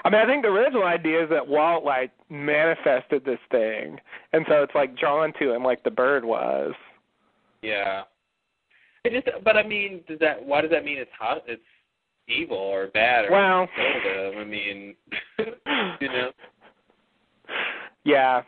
[0.03, 3.99] I mean, I think the original idea is that Walt like manifested this thing,
[4.33, 6.73] and so it's like drawn to him like the bird was.
[7.63, 8.03] Yeah.
[9.05, 10.45] It just, but I mean, does that?
[10.45, 11.43] Why does that mean it's hot?
[11.47, 11.63] It's
[12.29, 13.69] evil or bad or Well-
[14.41, 14.95] I mean,
[16.01, 16.31] you know.
[18.05, 18.43] Yeah.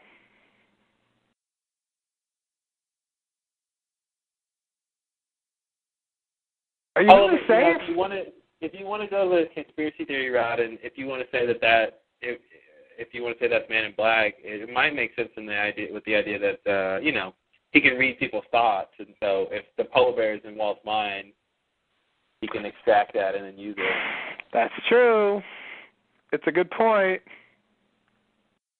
[6.96, 7.82] Are you Oh, gonna you say know, it?
[7.82, 8.22] if you want to,
[8.60, 11.46] if you want to go the conspiracy theory route, and if you want to say
[11.46, 12.40] that that, if
[12.98, 15.46] if you want to say that's Man in Black, it, it might make sense in
[15.46, 17.34] the idea with the idea that uh, you know
[17.72, 21.32] he can read people's thoughts, and so if the polar bear is in Walt's mind,
[22.40, 23.96] he can extract that and then use it.
[24.52, 25.40] That's true.
[26.32, 27.22] It's a good point.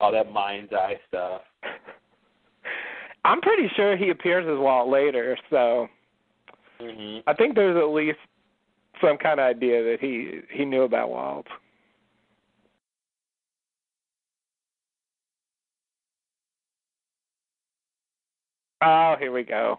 [0.00, 1.42] All that mind's eye stuff.
[3.24, 5.88] I'm pretty sure he appears as Walt later, so
[6.82, 8.18] hmm I think there's at least
[9.00, 11.46] some kind of idea that he he knew about Walt.
[18.82, 19.78] Oh, here we go.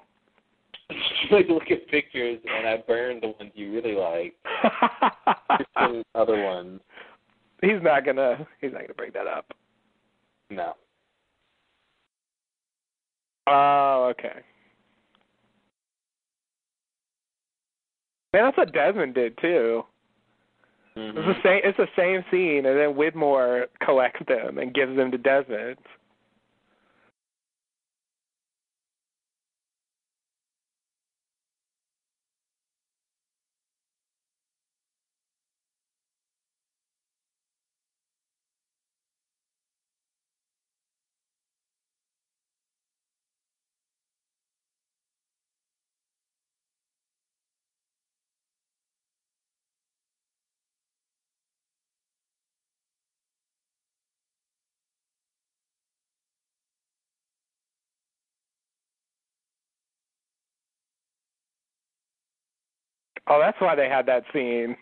[1.32, 4.34] like look at pictures, and I burned the ones you really like.
[5.78, 6.80] Some other ones.
[7.62, 9.54] he's not gonna he's not gonna bring that up.
[10.50, 10.74] No.
[13.48, 14.40] Oh, okay.
[18.34, 19.86] Man, that's what Desmond did too.
[20.96, 21.26] It's Mhm.
[21.26, 21.62] the same.
[21.64, 25.78] It's the same scene, and then Widmore collects them and gives them to Desmond.
[63.28, 64.76] Oh, that's why they had that scene.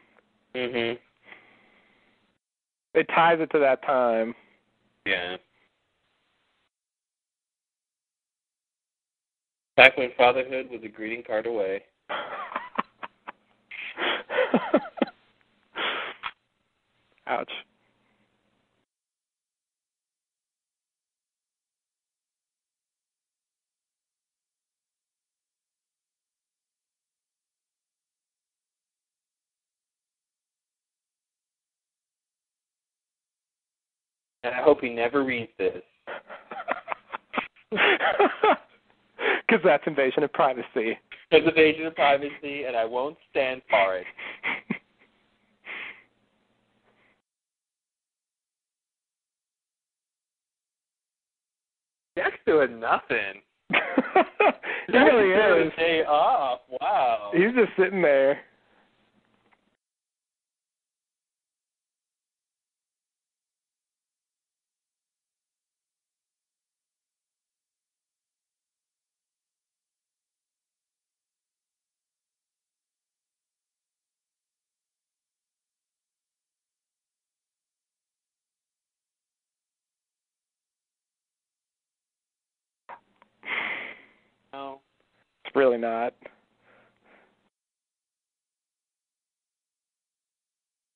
[0.56, 1.00] Mhm.
[2.94, 4.36] It ties it to that time.
[5.06, 5.38] Yeah.
[9.78, 11.84] Back when fatherhood was a greeting card away.
[17.28, 17.52] Ouch.
[34.44, 35.82] And I hope he never reads this.
[39.52, 40.98] Because that's invasion of privacy.
[41.30, 44.06] It's invasion of privacy, and I won't stand for it.
[52.18, 53.42] Jack's doing nothing.
[53.72, 55.74] he really is.
[55.78, 56.62] day off.
[56.80, 57.32] Wow.
[57.34, 58.40] He's just sitting there.
[85.56, 86.14] Really not.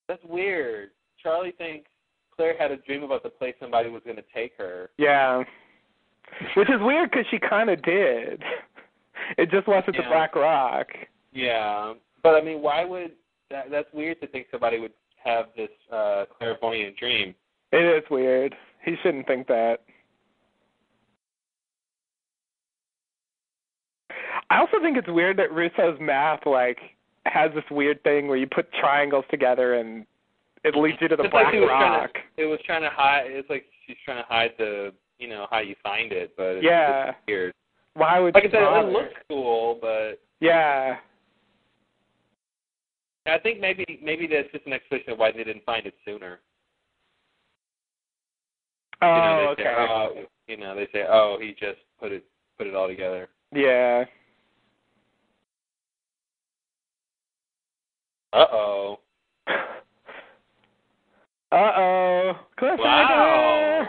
[0.08, 0.90] That's weird.
[1.22, 1.88] Charlie thinks
[2.34, 4.90] Claire had a dream about the place somebody was going to take her.
[4.98, 5.42] Yeah.
[6.56, 8.42] Which is weird because she kind of did.
[9.38, 10.02] It just wasn't Yeah.
[10.02, 10.88] the Black Rock.
[11.32, 13.12] Yeah, but I mean, why would
[13.50, 13.70] that?
[13.70, 14.92] That's weird to think somebody would
[15.22, 17.34] have this uh clairvoyant dream.
[17.72, 18.54] It is weird.
[18.84, 19.78] He shouldn't think that.
[24.50, 26.78] I also think it's weird that Rousseau's math like
[27.26, 30.06] has this weird thing where you put triangles together and
[30.64, 32.12] it leads you to the It's like Black he was Rock.
[32.36, 33.24] to, it was trying to hide.
[33.26, 36.64] It's like she's trying to hide the, you know, how you find it, but it's,
[36.64, 37.10] Yeah.
[37.10, 37.54] it's weird.
[37.94, 38.88] Why would Like I said, bother?
[38.88, 40.98] it looks cool, but Yeah.
[43.26, 46.38] I think maybe maybe that's just an explanation of why they didn't find it sooner.
[49.02, 49.62] Oh, you know, oh, okay.
[49.64, 52.24] Say, oh, you know, they say, oh, he just put it
[52.56, 53.28] put it all together.
[53.52, 54.04] Yeah.
[58.32, 58.98] Uh oh.
[61.52, 62.32] Uh oh.
[62.60, 63.86] Wow.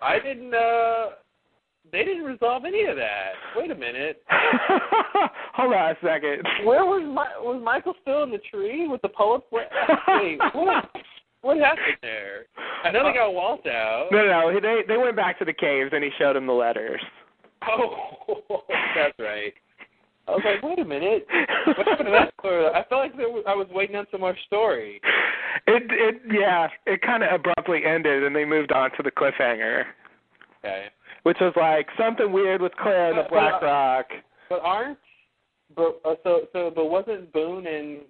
[0.00, 0.52] I didn't.
[0.52, 1.10] uh
[1.92, 3.32] They didn't resolve any of that.
[3.56, 4.22] Wait a minute.
[5.54, 6.42] Hold on a second.
[6.64, 9.42] Where was my was Michael still in the tree with the poet?
[9.52, 9.66] Wait,
[10.54, 10.90] what?
[11.42, 12.46] What happened there?
[12.84, 14.08] I know they got Walt out.
[14.10, 14.60] No, no, no.
[14.60, 17.00] They they went back to the caves and he showed him the letters.
[17.68, 18.26] Oh,
[18.96, 19.52] that's right.
[20.28, 21.26] I was like, wait a minute.
[21.66, 22.66] What happened to that story?
[22.66, 25.00] I felt like there was, I was waiting on some more story.
[25.66, 29.84] It it yeah, it kind of abruptly ended and they moved on to the cliffhanger,
[30.64, 30.86] Okay.
[31.24, 34.06] which was like something weird with Claire and the Black but- Rock.
[34.48, 34.98] But aren't
[35.74, 38.00] but uh, so so but wasn't Boone and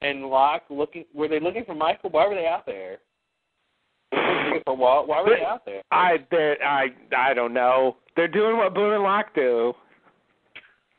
[0.00, 2.10] and Locke looking were they looking for Michael?
[2.10, 2.98] Why were they out there?
[4.12, 5.08] They for Walt?
[5.08, 5.82] Why were they out there?
[5.90, 6.18] I
[6.64, 6.86] I
[7.16, 7.96] I don't know.
[8.16, 9.72] They're doing what Boone and Locke do.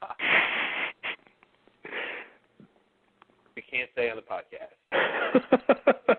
[3.55, 4.75] We can't say on the podcast.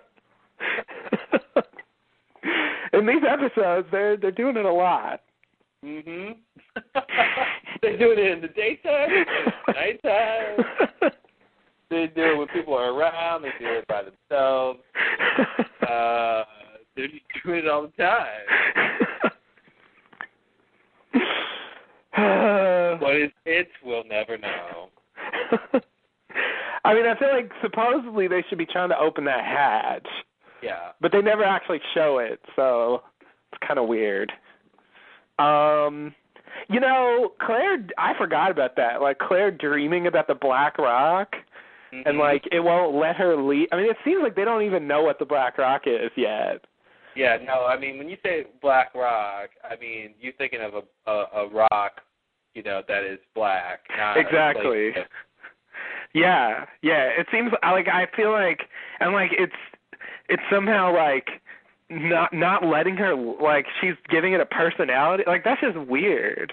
[2.93, 5.21] In these episodes, they're they're doing it a lot.
[5.85, 6.37] Mhm.
[7.81, 9.25] they do it in the daytime,
[9.69, 10.65] nighttime.
[11.89, 13.43] They do it when people are around.
[13.43, 14.79] They do it by themselves.
[15.83, 16.45] Uh,
[16.95, 18.47] they're just doing it all the time.
[23.01, 23.69] What is it?
[23.83, 24.91] We'll never know.
[26.85, 30.07] I mean, I feel like supposedly they should be trying to open that hatch,
[30.63, 30.93] Yeah.
[31.01, 33.03] but they never actually show it, so
[33.53, 34.33] it's kind of weird.
[35.39, 36.15] Um,
[36.69, 39.01] you know, Claire, I forgot about that.
[39.01, 41.37] Like Claire dreaming about the Black Rock,
[41.93, 42.19] and Mhm.
[42.19, 43.69] like it won't let her leave.
[43.73, 46.65] I mean, it seems like they don't even know what the Black Rock is yet.
[47.17, 51.11] Yeah, no, I mean when you say black rock, I mean you're thinking of a
[51.11, 52.01] a, a rock,
[52.55, 53.81] you know, that is black.
[53.97, 54.95] Not Exactly.
[56.15, 57.09] Yeah, yeah.
[57.17, 58.61] It seems like I feel like
[59.01, 59.53] and like it's
[60.29, 61.29] it's somehow like
[61.89, 65.25] not not letting her like she's giving it a personality.
[65.27, 66.53] Like that's just weird.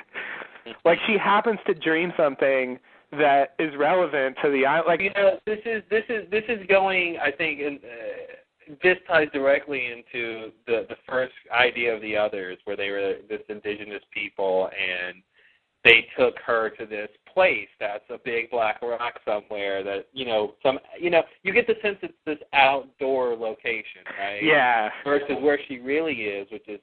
[0.85, 2.79] Like she happens to dream something
[3.11, 4.87] that is relevant to the island.
[4.87, 7.17] Like you know, this is this is this is going.
[7.17, 12.57] I think in, uh, this ties directly into the the first idea of the others,
[12.65, 15.23] where they were this indigenous people and
[15.83, 20.53] they took her to this place that's a big black rock somewhere that you know
[20.63, 24.89] some you know you get the sense it's this outdoor location right yeah.
[25.03, 26.79] versus where she really is which is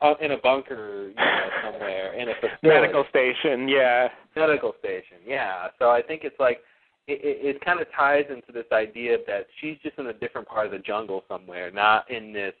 [0.00, 4.08] uh, in a bunker you know somewhere in a facility Medical station, yeah.
[4.36, 5.18] medical station.
[5.26, 5.68] Yeah.
[5.78, 6.60] So I think it's like
[7.06, 10.48] it, it, it kind of ties into this idea that she's just in a different
[10.48, 12.54] part of the jungle somewhere, not in this,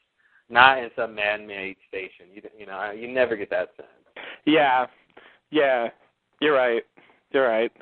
[0.48, 2.26] not in some man-made station.
[2.34, 3.88] You you know you never get that sense.
[4.44, 4.86] Yeah.
[5.50, 5.88] Yeah.
[6.40, 6.82] You're right.
[7.32, 7.72] You're right.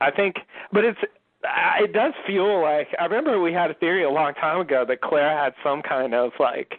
[0.00, 0.36] I think
[0.72, 0.98] but it's
[1.80, 5.00] it does feel like I remember we had a theory a long time ago that
[5.00, 6.74] Claire had some kind of like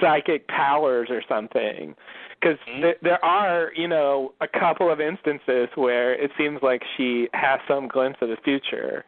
[0.00, 1.94] psychic powers or something
[2.40, 2.82] because Mhm.
[2.82, 7.60] th- there are you know a couple of instances where it seems like she has
[7.68, 9.04] some glimpse of the future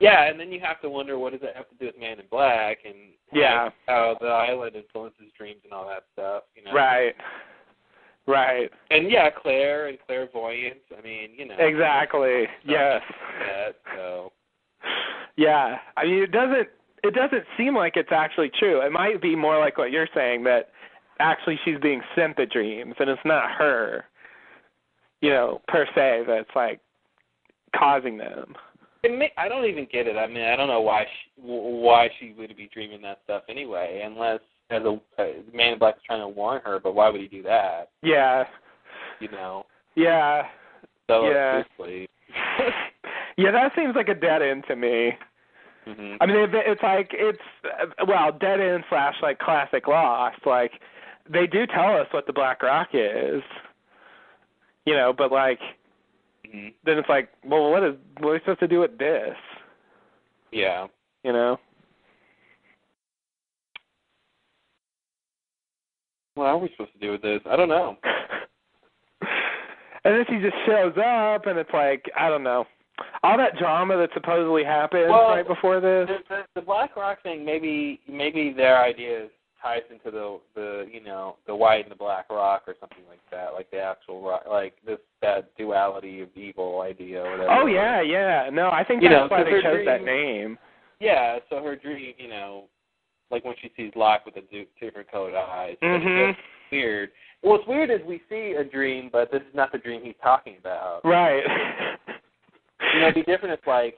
[0.00, 2.20] Yeah, and then you have to wonder what does that have to do with Man
[2.20, 2.94] in Black and
[3.32, 3.70] Yeah.
[3.88, 6.44] how the island influences dreams and all that stuff.
[6.54, 6.72] You know.
[6.72, 7.16] right
[8.28, 10.84] right And yeah, Claire and clairvoyance.
[10.96, 11.56] I mean, you know.
[11.58, 14.32] exactly yes like That, so.
[15.36, 16.68] Yeah, I mean it doesn't
[17.04, 18.80] it doesn't seem like it's actually true.
[18.80, 20.70] It might be more like what you're saying that
[21.20, 24.04] actually she's being sent the dreams and it's not her,
[25.20, 26.80] you know, per se that's like
[27.76, 28.54] causing them.
[29.04, 30.16] It may, I don't even get it.
[30.16, 34.02] I mean, I don't know why she, why she would be dreaming that stuff anyway,
[34.04, 34.40] unless
[34.70, 36.78] as a, a man in black is trying to warn her.
[36.78, 37.90] But why would he do that?
[38.02, 38.44] Yeah.
[39.20, 39.66] You know.
[39.94, 40.42] Yeah.
[41.08, 41.62] sell Yeah.
[43.36, 45.12] yeah, that seems like a dead end to me.
[45.86, 46.16] Mm-hmm.
[46.20, 50.40] I mean, it, it's like it's uh, well, dead end slash like classic Lost.
[50.44, 50.72] Like
[51.30, 53.42] they do tell us what the Black Rock is,
[54.84, 55.60] you know, but like
[56.50, 59.36] hmm then it's like, well, what is what are we supposed to do with this?
[60.52, 60.86] Yeah.
[61.24, 61.58] You know?
[66.38, 67.40] What are we supposed to do with this?
[67.50, 67.96] I don't know.
[70.04, 72.64] and then she just shows up, and it's like I don't know,
[73.22, 76.08] all that drama that supposedly happened Well, right before this.
[76.08, 79.30] The, the, the Black Rock thing, maybe maybe their idea is
[79.62, 83.18] ties into the the you know the white and the black rock or something like
[83.30, 87.50] that, like the actual rock, like this that duality of evil idea or whatever.
[87.50, 88.50] Oh yeah, yeah.
[88.52, 90.58] No, I think You that's know, why they chose that name.
[91.00, 92.64] Yeah, so her dream, you know,
[93.30, 94.42] like when she sees Locke with the
[94.80, 96.38] different colored eyes, but it's
[96.72, 97.10] weird.
[97.42, 100.56] What's weird is we see a dream, but this is not the dream he's talking
[100.58, 101.00] about.
[101.04, 101.42] Right.
[102.94, 103.96] You know, it'd be different if like,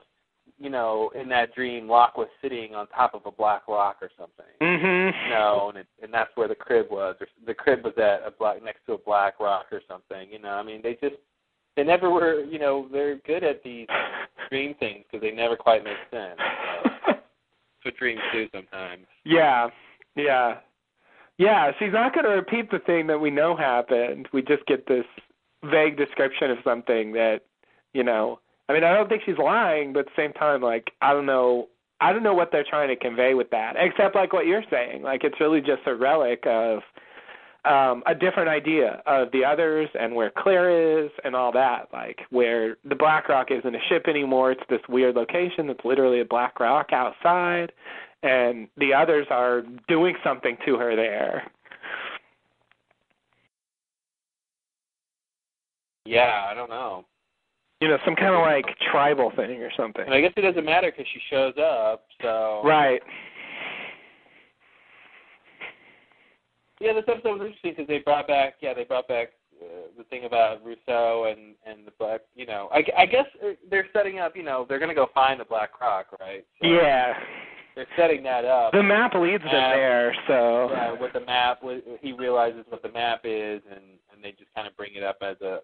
[0.59, 4.11] you know, in that dream Locke was sitting on top of a black rock or
[4.19, 4.47] something.
[4.61, 5.13] mhm.
[5.25, 8.27] You know, and it, and that's where the crib was, or the crib was at
[8.27, 10.31] a black next to a black rock or something.
[10.31, 11.17] You know, I mean, they just
[11.77, 12.43] they never were.
[12.45, 13.87] You know, they're good at these
[14.51, 16.39] dream things because they never quite make sense.
[17.99, 19.07] Dreams do sometimes.
[19.25, 19.69] Yeah,
[20.17, 20.59] yeah,
[21.39, 21.73] yeah.
[21.79, 24.29] She's not going to repeat the thing that we know happened.
[24.33, 25.07] We just get this
[25.65, 27.41] vague description of something that,
[27.93, 28.41] you know.
[28.69, 31.27] I mean, I don't think she's lying, but at the same time, like, I don't
[31.27, 31.69] know.
[32.01, 35.03] I don't know what they're trying to convey with that, except like what you're saying.
[35.03, 36.81] Like, it's really just a relic of
[37.65, 41.89] um a different idea of the others and where Claire is and all that.
[41.93, 44.53] Like, where the Black Rock isn't a ship anymore.
[44.53, 47.73] It's this weird location that's literally a Black Rock outside
[48.23, 51.51] and the others are doing something to her there.
[56.05, 57.05] Yeah, I don't know.
[57.81, 60.05] You know, some kind of like tribal thing or something.
[60.05, 62.05] And I guess it doesn't matter because she shows up.
[62.21, 63.03] So Right.
[66.81, 69.29] Yeah, this episode was interesting because they brought back yeah they brought back
[69.63, 72.21] uh, the thing about Rousseau and and the black.
[72.35, 73.27] You know, I, I guess
[73.71, 74.37] they're setting up.
[74.37, 76.45] You know, they're gonna go find the Black Rock, right?
[76.63, 77.15] So Yeah.
[77.77, 78.73] They're setting that up.
[78.73, 82.91] The map leads them there, so yeah, with the map, with- he realizes what the
[82.91, 85.61] map is, and and they just kind of bring it up as a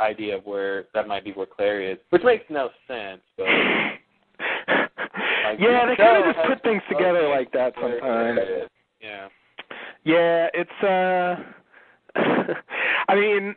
[0.00, 3.46] idea of where that might be where Claire is, which makes no sense, but.
[5.44, 8.40] Like, yeah, they kind of just put things together like that sometimes.
[9.00, 9.28] Yeah.
[10.04, 11.42] Yeah, it's uh
[13.08, 13.54] I mean,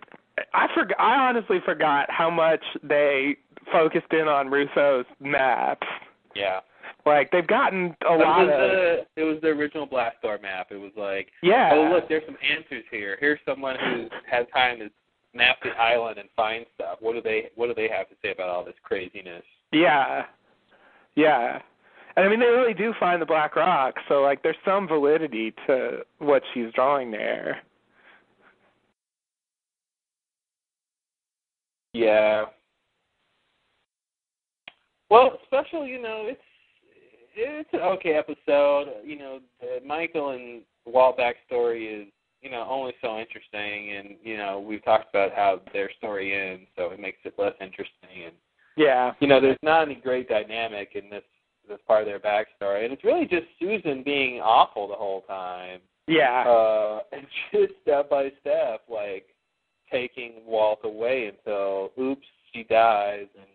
[0.54, 3.38] I forgot I honestly forgot how much they
[3.72, 5.88] focused in on Rousseau's maps.
[6.36, 6.60] Yeah.
[7.06, 10.40] Like they've gotten a But lot was of the it was the original blast door
[10.42, 10.68] map.
[10.72, 11.70] It was like, Yeah.
[11.74, 13.18] oh look, there's some answers here.
[13.20, 14.90] Here's someone who has time to
[15.34, 16.98] map the island and find stuff.
[17.00, 19.44] What do they What do they have to say about all this craziness?
[19.72, 20.26] Yeah.
[21.16, 21.60] Yeah.
[22.18, 25.54] And I mean they really do find the Black Rock, so like there's some validity
[25.68, 27.62] to what she's drawing there.
[31.94, 32.46] Yeah.
[35.10, 36.42] Well, special, you know, it's
[37.36, 38.88] it's an okay episode.
[39.06, 42.08] You know, the Michael and Walt backstory is
[42.42, 46.68] you know only so interesting, and you know we've talked about how their story ends,
[46.76, 48.26] so it makes it less interesting.
[48.26, 48.34] And
[48.76, 49.14] Yeah.
[49.20, 51.24] you know, there's not any great dynamic in this
[51.68, 55.80] this part of their backstory, and it's really just Susan being awful the whole time,
[56.08, 56.44] Yeah.
[56.48, 59.28] uh, and just step by step, like
[59.92, 63.48] taking Walt away until oops, she dies, and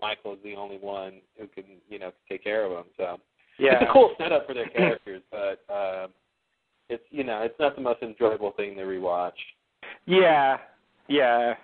[0.00, 2.84] Michael is the only one who can you know take care of him.
[2.96, 3.18] So
[3.58, 3.74] yeah.
[3.74, 6.10] it's a cool setup for their characters, but um,
[6.88, 9.32] it's you know it's not the most enjoyable thing to rewatch.
[10.06, 10.58] Yeah,
[11.08, 11.54] yeah,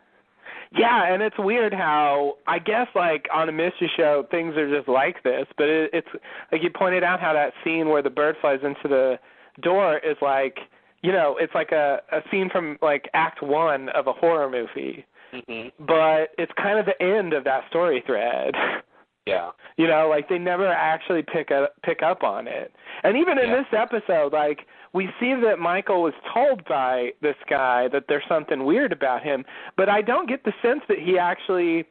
[0.74, 4.88] yeah, and it's weird how I guess like on a mystery show things are just
[4.88, 6.08] like this, but it, it's
[6.50, 9.18] like you pointed out how that scene where the bird flies into the
[9.60, 10.58] door is like
[11.02, 15.04] you know it's like a a scene from like Act One of a horror movie,
[15.32, 18.54] hmm but it's kind of the end of that story thread.
[19.26, 19.50] Yeah.
[19.76, 22.72] You know, like they never actually pick up pick up on it.
[23.04, 23.62] And even in Yeah.
[23.62, 28.64] this episode, like we see that Michael was told by this guy that there's something
[28.64, 29.44] weird about him,
[29.76, 31.84] but I don't get the sense that he actually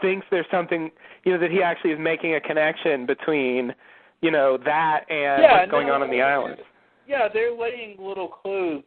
[0.00, 0.90] thinks there's something,
[1.24, 3.74] you know, that he actually is making a connection between,
[4.20, 6.58] you know, that and yeah, what's going no, on on the island.
[7.06, 8.82] Yeah, they're laying little clues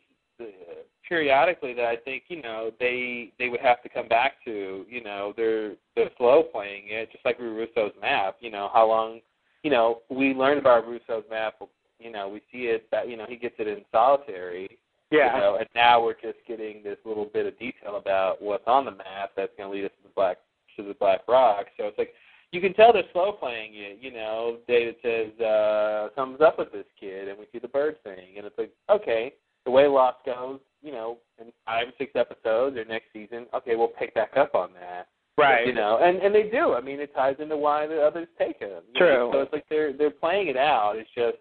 [1.07, 4.86] periodically that I think you know they they would have to come back to.
[4.90, 8.38] You know, they're they're slow playing it, just like Rousseau's map.
[8.40, 9.22] You know, how long?
[9.64, 11.56] You know, we learned about Rousseau's map.
[11.99, 14.77] You know, we see it that you know he gets it in solitary.
[15.11, 15.36] Yeah.
[15.36, 18.86] You know, and now we're just getting this little bit of detail about what's on
[18.86, 20.38] the map that's going to lead us to the Black
[20.77, 21.68] to the Black Rock.
[21.77, 22.14] So it's like
[22.52, 23.99] you can tell they're slow playing it.
[24.02, 28.02] You know, David says uh, something's up with this kid, and we see the bird
[28.03, 29.34] thing, and it's like okay,
[29.66, 33.76] the way Lost goes, you know, in five or six episodes or next season, okay,
[33.76, 35.08] we'll pick back up on that.
[35.38, 35.68] Right.
[35.68, 36.74] You know, and and they do.
[36.74, 38.84] I mean, it ties into why the others take him.
[38.96, 39.08] True.
[39.08, 39.32] know?
[39.34, 40.94] So it's like they're they're playing it out.
[40.96, 41.38] It's just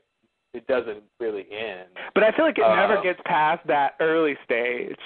[0.53, 1.89] it doesn't really end.
[2.15, 4.97] But I feel like it Uh, never gets past that early stage.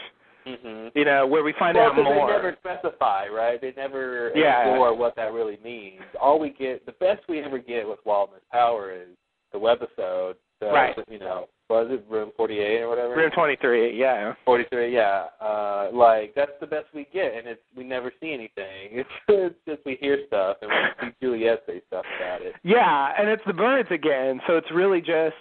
[0.47, 0.99] Mm-hmm.
[0.99, 2.27] You know, where we find well, out more.
[2.27, 3.61] they never specify, right?
[3.61, 4.69] They never Yeah.
[4.69, 6.01] explore what that really means.
[6.19, 9.09] All we get, the best we ever get with Waldman's Power is
[9.53, 10.36] the webisode.
[10.61, 10.97] The, Right.
[11.11, 13.15] You know, was it Room 48 or whatever?
[13.15, 14.35] Room 23, yeah.
[14.45, 15.27] 43, yeah.
[15.40, 18.59] Uh, like that's the best we get, and it's we never see anything.
[19.05, 22.55] It's it's just we hear stuff and we see Juliet say stuff about it.
[22.62, 25.36] Yeah, and it's the birds again, so it's really just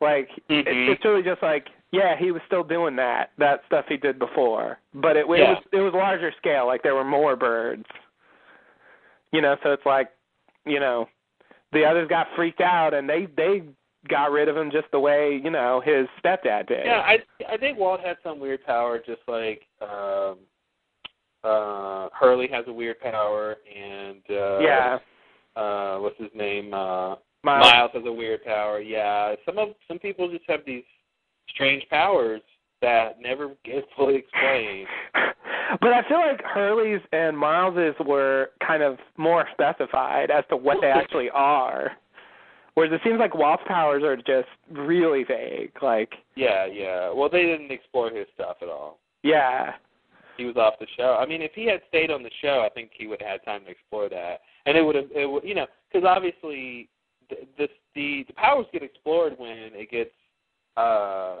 [0.00, 0.88] like it, Mhm.
[0.90, 4.78] it's really just like yeah, he was still doing that that stuff he did before,
[4.94, 5.50] but it, it Yeah.
[5.54, 6.66] was it was larger scale.
[6.66, 7.86] Like there were more birds,
[9.32, 9.56] you know.
[9.62, 10.08] So it's like
[10.66, 11.08] you know,
[11.72, 13.62] the others got freaked out and they they
[14.08, 16.84] got rid of him just the way you know his stepdad did.
[16.84, 17.18] Yeah, I
[17.48, 20.38] I think Walt had some weird power, just like um,
[21.44, 24.98] uh, Hurley has a weird power, and uh, yeah.
[25.56, 26.74] uh, what's his name?
[26.74, 27.64] Uh, Miles.
[27.64, 28.80] Miles has a weird power.
[28.80, 30.84] Yeah, some of some people just have these
[31.48, 32.42] strange powers
[32.82, 34.86] that never get fully explained.
[35.80, 40.78] but I feel like Hurley's and Miles's were kind of more specified as to what
[40.80, 41.92] they actually are.
[42.78, 45.72] Whereas it seems like Walt's powers are just really vague.
[45.82, 47.10] Like, Yeah, yeah.
[47.10, 48.98] Well, they didn't explore his stuff at all.
[49.24, 49.74] yeah,
[50.36, 51.16] He was off the show.
[51.20, 53.44] I mean, if he had stayed on the show, I think he would have had
[53.44, 56.88] time to explore that, and it would have, it would, you know, because obviously
[57.30, 60.10] the, the the the powers get explored when it gets
[60.76, 61.38] uh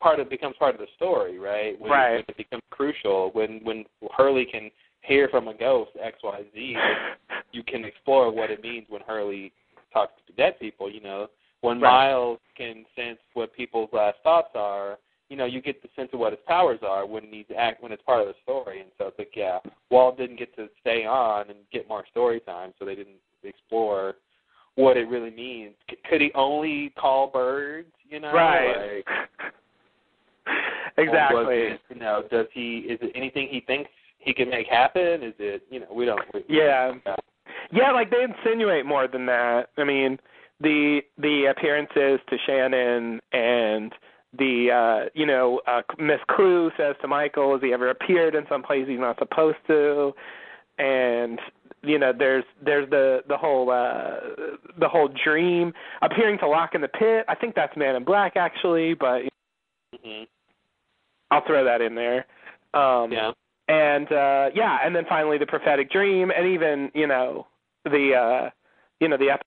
[0.00, 1.78] part of becomes part of the story, right?
[1.80, 2.12] When, Right.
[2.12, 3.30] when it becomes crucial.
[3.34, 3.84] When when
[4.16, 4.70] Hurley can
[5.02, 6.76] hear from a ghost X Y Z,
[7.52, 9.52] you can explore what it means when Hurley
[9.92, 10.90] talks to dead people.
[10.90, 11.28] You know,
[11.60, 12.10] when Right.
[12.10, 14.98] Miles can sense what people's last thoughts are,
[15.28, 17.90] you know, you get the sense of what his powers are when he's act when
[17.92, 18.80] it's part of the story.
[18.80, 19.58] And so it's like, yeah,
[19.90, 24.14] Walt didn't get to stay on and get more story time, so they didn't explore
[24.76, 25.74] what it really means.
[25.90, 27.88] C- could he only call birds?
[28.08, 29.02] You know, right.
[29.04, 29.06] Like,
[30.98, 31.56] exactly.
[31.56, 32.78] it, you know, does he?
[32.88, 35.22] Is it anything he thinks he can make happen?
[35.22, 35.62] Is it?
[35.70, 36.20] You know, we don't.
[36.32, 36.92] We, Yeah.
[37.72, 39.70] Yeah, like they insinuate more than that.
[39.76, 40.18] I mean,
[40.60, 43.92] the the appearances to Shannon and
[44.38, 48.44] the uh you know, uh Miss Klugh says to Michael, has he ever appeared in
[48.48, 50.12] some place he's not supposed to?
[50.78, 51.40] And
[51.82, 54.20] you know, there's there's the the whole uh
[54.78, 55.72] the whole dream
[56.02, 57.24] appearing to Locke in the pit.
[57.28, 59.22] I think that's Man in Black actually, but
[60.02, 60.22] hmm
[61.30, 62.26] I'll throw that in there.
[62.74, 63.32] Um Yeah.
[63.68, 67.46] and uh yeah and then finally the prophetic dream and even you know
[67.90, 68.50] the uh
[69.00, 69.42] you know the ep-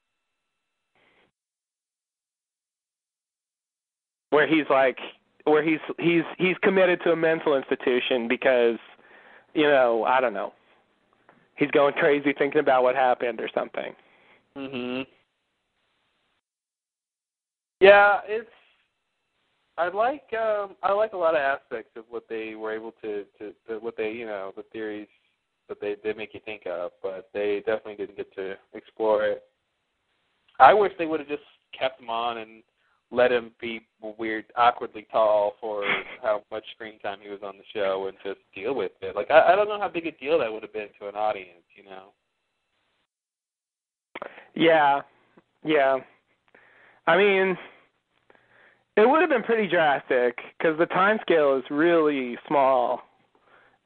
[4.32, 4.98] where he's like
[5.46, 8.78] where he's he's he's committed to a mental institution because
[9.54, 10.54] you know i don't know
[11.56, 13.94] he's going crazy thinking about what happened or something
[14.58, 15.06] Mhm.
[17.80, 18.50] Yeah, it's.
[19.78, 23.24] I like um I like a lot of aspects of what they were able to
[23.38, 25.08] to, to what they you know the theories
[25.82, 29.44] they they make you think of, but they definitely didn't get to explore it.
[30.60, 31.44] I wish they would have just
[31.78, 32.64] kept him on and
[33.12, 33.82] let him be
[34.20, 35.84] weird, awkwardly tall for
[36.22, 39.16] how much screen time he was on the show and just deal with it.
[39.16, 41.16] Like I, I don't know how big a deal that would have been to an
[41.16, 42.14] audience, you know.
[44.56, 45.02] yeah
[45.64, 45.98] yeah
[47.08, 47.58] i mean
[48.98, 53.02] it would have been pretty drastic because the time scale is really small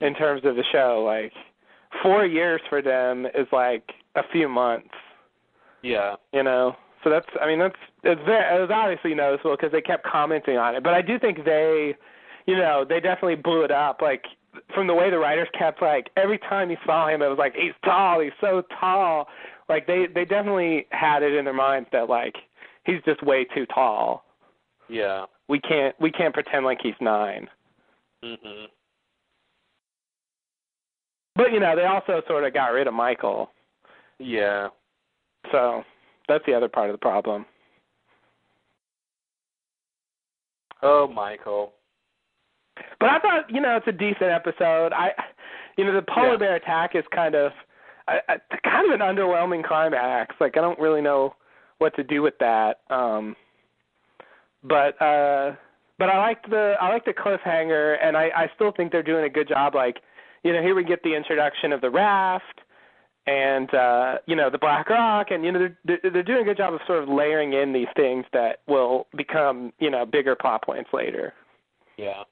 [0.02, 1.32] in terms of the show like
[2.02, 4.90] four years for them is like a few months.
[5.82, 6.15] Yeah.
[6.32, 6.76] you know?
[7.03, 10.56] So that's i mean that's it's very it was obviously noticeable because they kept commenting
[10.57, 10.84] on it.
[10.84, 11.95] But i do think they
[12.45, 13.99] you know they definitely blew it up.
[14.02, 14.24] Like
[14.74, 17.56] from the way the writers kept like every time you saw him it was like
[17.56, 19.28] he's tall he's so tall.
[19.68, 22.36] Like they they definitely had it in their minds that like
[22.86, 24.24] he's just way too tall.
[24.88, 25.26] Yeah.
[25.49, 27.49] we can't we can't pretend like he's nine.
[28.24, 28.68] Mhm.
[31.36, 33.50] But you know they also sort of got rid of michael
[34.20, 34.70] Yeah.
[35.52, 35.84] so
[36.28, 37.46] that's the other part of the problem
[40.86, 41.72] Oh, Michael.
[43.00, 44.92] But I thought, you know, it's a decent episode.
[44.92, 45.12] I,
[45.78, 46.38] you know, the polar Yeah.
[46.38, 47.54] bear attack is kind of,
[48.10, 48.40] a, a,
[48.70, 50.36] kind of an underwhelming climax.
[50.42, 51.36] Like I don't really know
[51.78, 52.82] what to do with that.
[52.90, 53.36] Um,
[54.64, 55.56] but uh,
[56.00, 59.24] but I liked the I like the cliffhanger, and I I still think they're doing
[59.24, 59.76] a good job.
[59.76, 60.02] Like,
[60.44, 62.61] you know, here we get the introduction of the raft
[63.26, 66.57] and uh you know the black rock and you know they're they're doing a good
[66.57, 70.61] job of sort of layering in these things that will become you know bigger plot
[70.64, 71.34] points later
[71.98, 72.24] Yeah.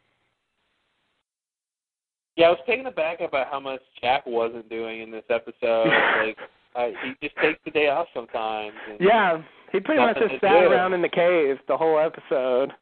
[2.37, 5.87] Yeah, I was taken aback about how much Jack wasn't doing in this episode.
[6.25, 6.37] like,
[6.75, 8.73] uh, he just takes the day off sometimes.
[8.89, 12.73] And, yeah he pretty much just sat around in the cave the whole episode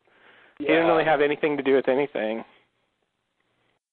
[0.59, 0.67] Yeah.
[0.67, 2.43] he didn't really have anything to do with anything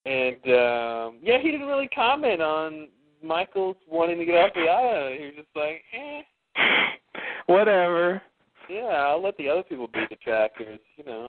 [0.07, 2.89] And um yeah, he didn't really comment on
[3.23, 5.19] Michael's wanting to get off the island.
[5.19, 6.23] He was just like, eh,
[7.47, 8.23] whatever
[8.69, 11.29] yeah, I'll let the other people be the trackers, you know.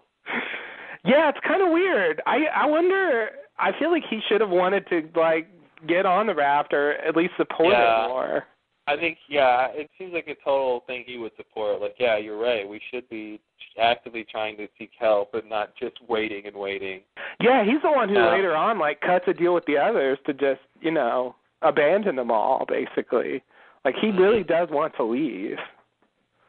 [1.05, 3.29] yeah it's kind of weird i i wonder
[3.59, 5.47] i feel like he should have wanted to like
[5.87, 8.05] get on the raft or at least support Yeah.
[8.05, 8.43] it more
[8.88, 11.81] I think, yeah, it seems like a total thing he would support.
[11.81, 12.68] Like, yeah, you're right.
[12.68, 13.39] We should be
[13.80, 17.01] actively trying to seek help and not just waiting and waiting.
[17.41, 20.34] Yeah, he's the one who later on like cuts a deal with the others to
[20.34, 23.43] just, you know, abandon them all basically.
[23.84, 25.57] Like he really does want to leave.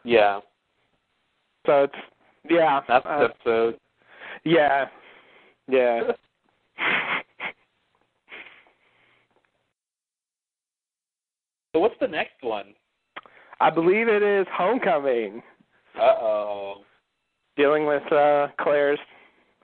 [0.05, 0.41] Yeah,
[1.67, 1.95] So it's
[2.49, 2.81] yeah.
[2.89, 3.79] that's uh, episode.
[4.45, 4.87] yeah.
[5.69, 6.13] Yeah.
[11.73, 12.75] So what's the next one?
[13.61, 15.43] I believe it is Homecoming,
[15.97, 16.85] Uh oh.
[17.57, 19.01] dealing with uh Claire's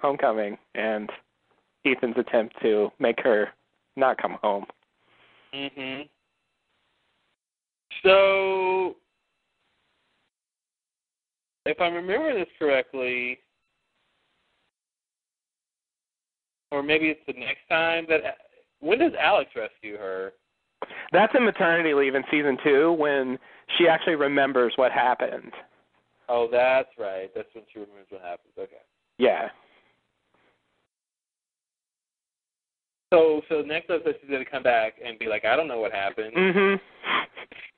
[0.00, 1.08] homecoming and
[1.86, 3.48] Ethan's attempt to make her
[3.96, 4.66] not come home.
[5.54, 6.08] Mhm.
[8.02, 8.96] So,
[11.64, 13.38] if I'm remembering this correctly,
[16.70, 18.36] or maybe it's the next time that
[18.80, 20.32] when does Alex rescue her?
[21.12, 23.38] That's in maternity leave in season two when
[23.78, 25.52] she actually remembers what happened.
[26.28, 27.30] Oh, that's right.
[27.34, 28.52] That's when she remembers what happened.
[28.58, 28.76] Okay.
[29.18, 29.48] Yeah.
[33.12, 35.92] So, so next episode she's gonna come back and be like, I don't know what
[35.92, 36.34] happened.
[36.34, 36.80] Mhm.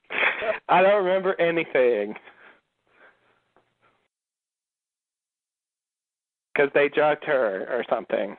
[0.69, 2.15] I don't remember anything.
[6.55, 8.37] Because they drugged her or something.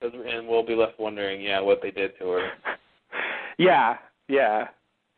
[0.00, 2.50] And we'll be left wondering, yeah, what they did to her.
[3.58, 3.96] Yeah,
[4.28, 4.68] yeah,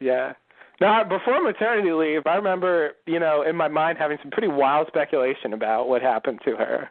[0.01, 0.33] yeah.
[0.81, 4.89] Now, before maternity leave, I remember, you know, in my mind having some pretty wild
[4.89, 6.91] speculation about what happened to her.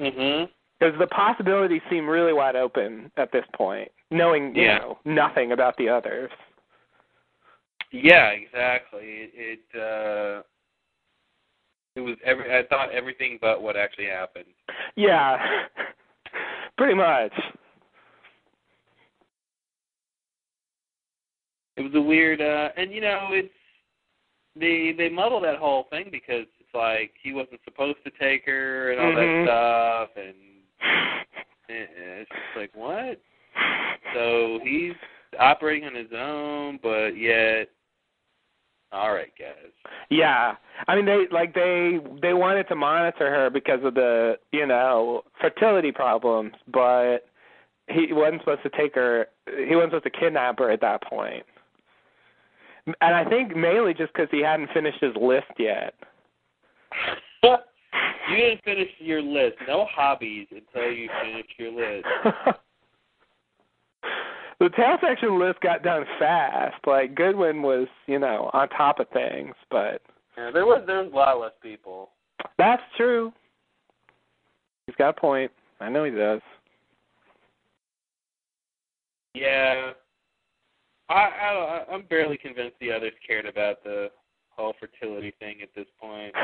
[0.00, 0.50] Mhm.
[0.78, 4.78] Because the possibilities seem really wide open at this point, knowing, you Yeah.
[4.78, 6.32] know, nothing about the others.
[7.92, 9.30] Yeah, exactly.
[9.34, 10.42] It, it uh
[11.94, 14.46] it was every I thought everything but what actually happened.
[14.96, 15.66] Yeah,
[16.78, 17.32] pretty much.
[21.76, 23.52] It was a weird uh and you know, it's
[24.54, 28.92] they they muddle that whole thing because it's like he wasn't supposed to take her
[28.92, 29.44] and all Mhm.
[29.44, 30.34] that stuff and
[31.70, 31.86] eh,
[32.20, 33.20] it's just like what?
[34.14, 34.94] So he's
[35.38, 37.68] operating on his own but yet
[38.92, 39.72] all right, guys.
[40.10, 44.66] Yeah, I mean they like they they wanted to monitor her because of the you
[44.66, 47.20] know fertility problems, but
[47.88, 49.28] he wasn't supposed to take her.
[49.46, 51.44] He wasn't supposed to kidnap her at that point.
[52.86, 55.94] And I think mainly just because he hadn't finished his list yet.
[57.42, 59.56] you didn't finish your list.
[59.68, 62.06] No hobbies until you finish your list.
[64.60, 66.76] the tail section list got done fast.
[66.86, 70.02] Like Goodwin was, you know, on top of things, but
[70.36, 72.10] Yeah, there was there was a lot less people.
[72.58, 73.32] that's true.
[74.86, 75.52] He's got a point.
[75.80, 76.40] I know he does.
[79.34, 79.92] Yeah,
[81.12, 84.10] I, I I'm barely convinced the others cared about the
[84.50, 86.34] whole fertility thing at this point.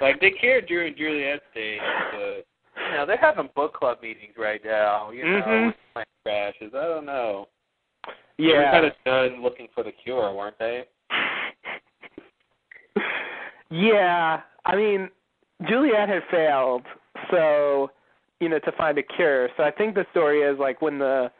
[0.00, 1.80] Like they cared during Juliet's days,
[2.12, 2.46] but
[2.90, 5.10] you know they're having book club meetings right now.
[5.10, 5.66] You know, Mhm.
[5.66, 6.74] with plane crashes.
[6.74, 7.48] I don't know.
[8.36, 10.84] Yeah, they were kind of done looking for the cure, weren't they?
[13.70, 15.10] Yeah, I mean,
[15.68, 16.82] Juliet had failed,
[17.30, 17.90] so
[18.40, 19.48] you know to find a cure.
[19.56, 21.30] So I think the story is like when the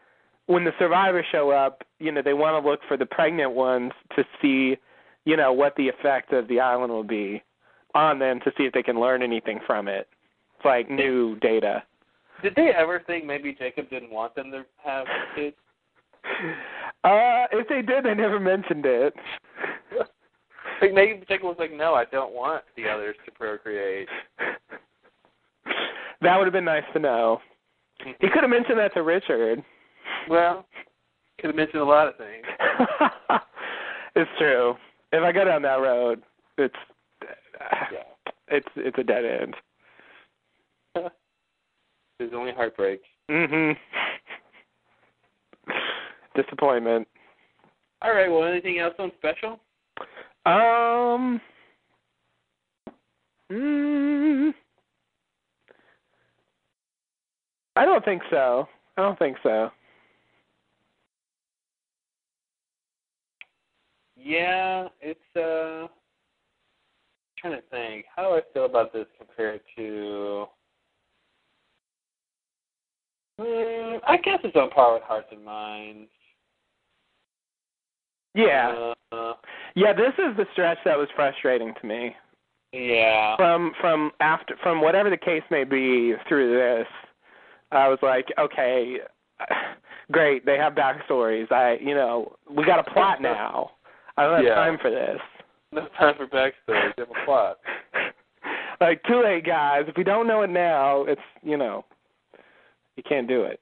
[0.46, 3.92] when the survivors show up, you know they want to look for the pregnant ones
[4.16, 4.76] to see,
[5.24, 7.42] you know, what the effect of the island will be
[7.94, 10.08] on them to see if they can learn anything from it.
[10.56, 11.82] It's like new data.
[12.42, 15.56] Did they ever think maybe Jacob didn't want them to have kids?
[17.04, 19.12] Uh, if they did, they never mentioned it.
[20.80, 24.08] Like maybe Jacob was like, "No, I don't want the others to procreate."
[26.20, 27.40] That would have been nice to know.
[27.98, 29.62] He could have mentioned that to Richard.
[30.28, 30.66] Well,
[31.38, 32.44] could have mentioned a lot of things.
[34.16, 34.74] it's true.
[35.12, 36.22] If I go down that road,
[36.58, 36.74] it's
[37.92, 37.98] Yeah.
[38.48, 39.54] it's it's a dead end.
[42.18, 43.00] There's only heartbreak.
[43.30, 43.76] Mhm.
[46.34, 47.06] disappointment.
[48.02, 48.30] All right.
[48.30, 49.60] Well, anything else on special?
[50.46, 51.40] Um.
[53.52, 54.52] Mm,
[57.76, 58.66] I don't think so.
[58.96, 59.70] I don't think so.
[64.24, 65.86] Yeah, it's uh.
[65.86, 65.88] I'm
[67.38, 68.06] trying to think.
[68.16, 70.46] How do I feel about this compared to?
[73.38, 76.08] Mm, I guess it's on par with Hearts and Minds.
[78.34, 78.92] Yeah.
[79.12, 79.34] Uh,
[79.74, 82.16] Yeah, this is the stretch that was frustrating to me.
[82.72, 83.36] yeah.
[83.36, 86.86] From from after from whatever the case may be through this,
[87.72, 88.98] I was like, okay,
[90.12, 91.50] great, they have backstories.
[91.52, 93.72] I you know, we got a plot now.
[94.16, 94.54] I don't have Yeah.
[94.54, 95.20] time for this.
[95.72, 96.96] No time for backstory.
[96.96, 97.58] You have a plot.
[98.80, 99.84] like too late guys.
[99.88, 101.84] If we don't know it now, it's you know
[102.96, 103.60] you can't do it.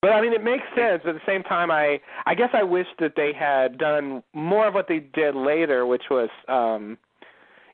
[0.00, 2.62] But I mean it makes sense, but at the same time I I guess I
[2.62, 6.98] wish that they had done more of what they did later, which was um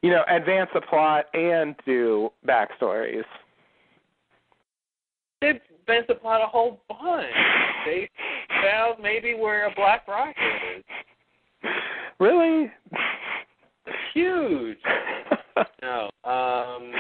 [0.05, 3.25] you know, advance the plot and do backstories.
[5.41, 7.25] They bent the plot a whole bunch.
[7.87, 8.11] They
[8.63, 10.54] found maybe where a black rocket is.
[12.21, 12.71] Really?
[14.13, 14.79] Huge.
[15.83, 16.11] No.
[16.25, 16.93] Um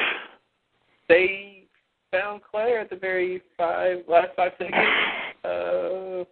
[1.09, 1.65] they
[2.11, 4.75] found Claire at the very five last five seconds.
[5.45, 6.25] Uh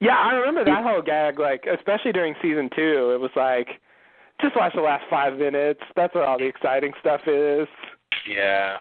[0.00, 3.12] yeah, I remember that whole gag, like especially during season two.
[3.14, 3.68] It was like,
[4.40, 5.80] just watch the last five minutes.
[5.94, 7.68] That's where all the exciting stuff is.
[8.26, 8.78] yeah.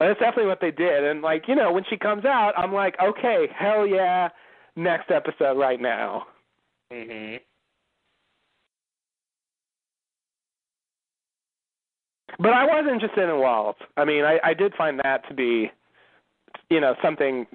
[0.00, 1.04] That's definitely what they did.
[1.04, 4.28] And like, you know, when she comes out, I'm like, okay, hell yeah,
[4.76, 6.26] next episode right now.
[6.92, 7.40] Mhm.
[12.38, 13.76] But I was interested in Walt.
[13.96, 15.70] I mean, I, I did find that to be,
[16.68, 17.46] you know, something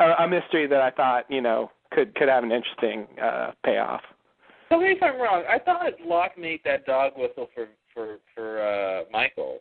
[0.00, 4.02] a, a mystery that I thought, you know, could could have an interesting uh payoff.
[4.68, 5.44] Tell me if I'm wrong.
[5.48, 9.60] I thought Locke made that dog whistle for for for uh Michael.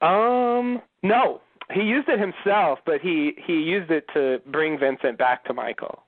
[0.00, 1.40] Um, no,
[1.72, 6.02] he used it himself, but he he used it to bring Vincent back to Michael.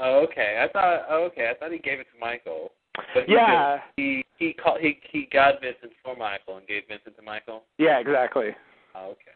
[0.00, 0.60] Oh, okay.
[0.62, 1.06] I thought.
[1.08, 1.50] Oh, okay.
[1.50, 2.72] I thought he gave it to Michael.
[3.14, 3.76] But he Yeah.
[3.78, 4.80] just- he he called.
[4.80, 7.64] He he got Vincent for Michael and gave Vincent to Michael.
[7.78, 8.54] Yeah, exactly.
[8.94, 9.30] Oh, okay.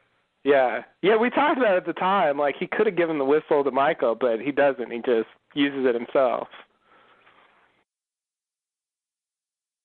[0.44, 1.16] Yeah, yeah.
[1.16, 2.38] We talked about it at the time.
[2.38, 4.90] Like he could have given the whistle to Michael, but he doesn't.
[4.90, 6.48] He just uses it himself.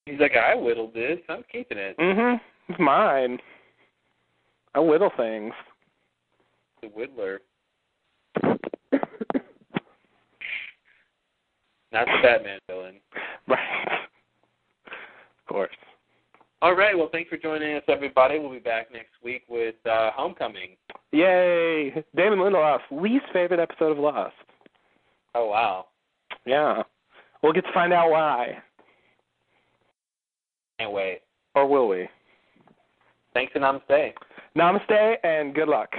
[0.05, 1.19] He's like, I whittled this.
[1.29, 1.97] I'm keeping it.
[1.97, 2.41] Mhm.
[2.69, 3.39] It's mine.
[4.73, 5.53] I whittle things.
[6.81, 7.37] The whittler,
[11.91, 12.95] not the Batman villain.
[13.47, 13.87] right.
[14.87, 15.75] Of course.
[16.61, 16.97] All right.
[16.97, 18.39] Well, thanks for joining us, everybody.
[18.39, 20.77] We'll be back next week with uh, Homecoming.
[21.11, 21.91] Yay!
[22.15, 24.33] Damon Lindelof's least favorite episode of Lost.
[25.35, 25.87] Oh wow.
[26.45, 26.83] Yeah.
[27.43, 28.57] We'll get to find out why.
[30.79, 31.21] Can't wait.
[31.55, 32.07] Or will we?
[33.33, 34.13] Thanks and namaste.
[34.57, 35.89] Namaste and good luck.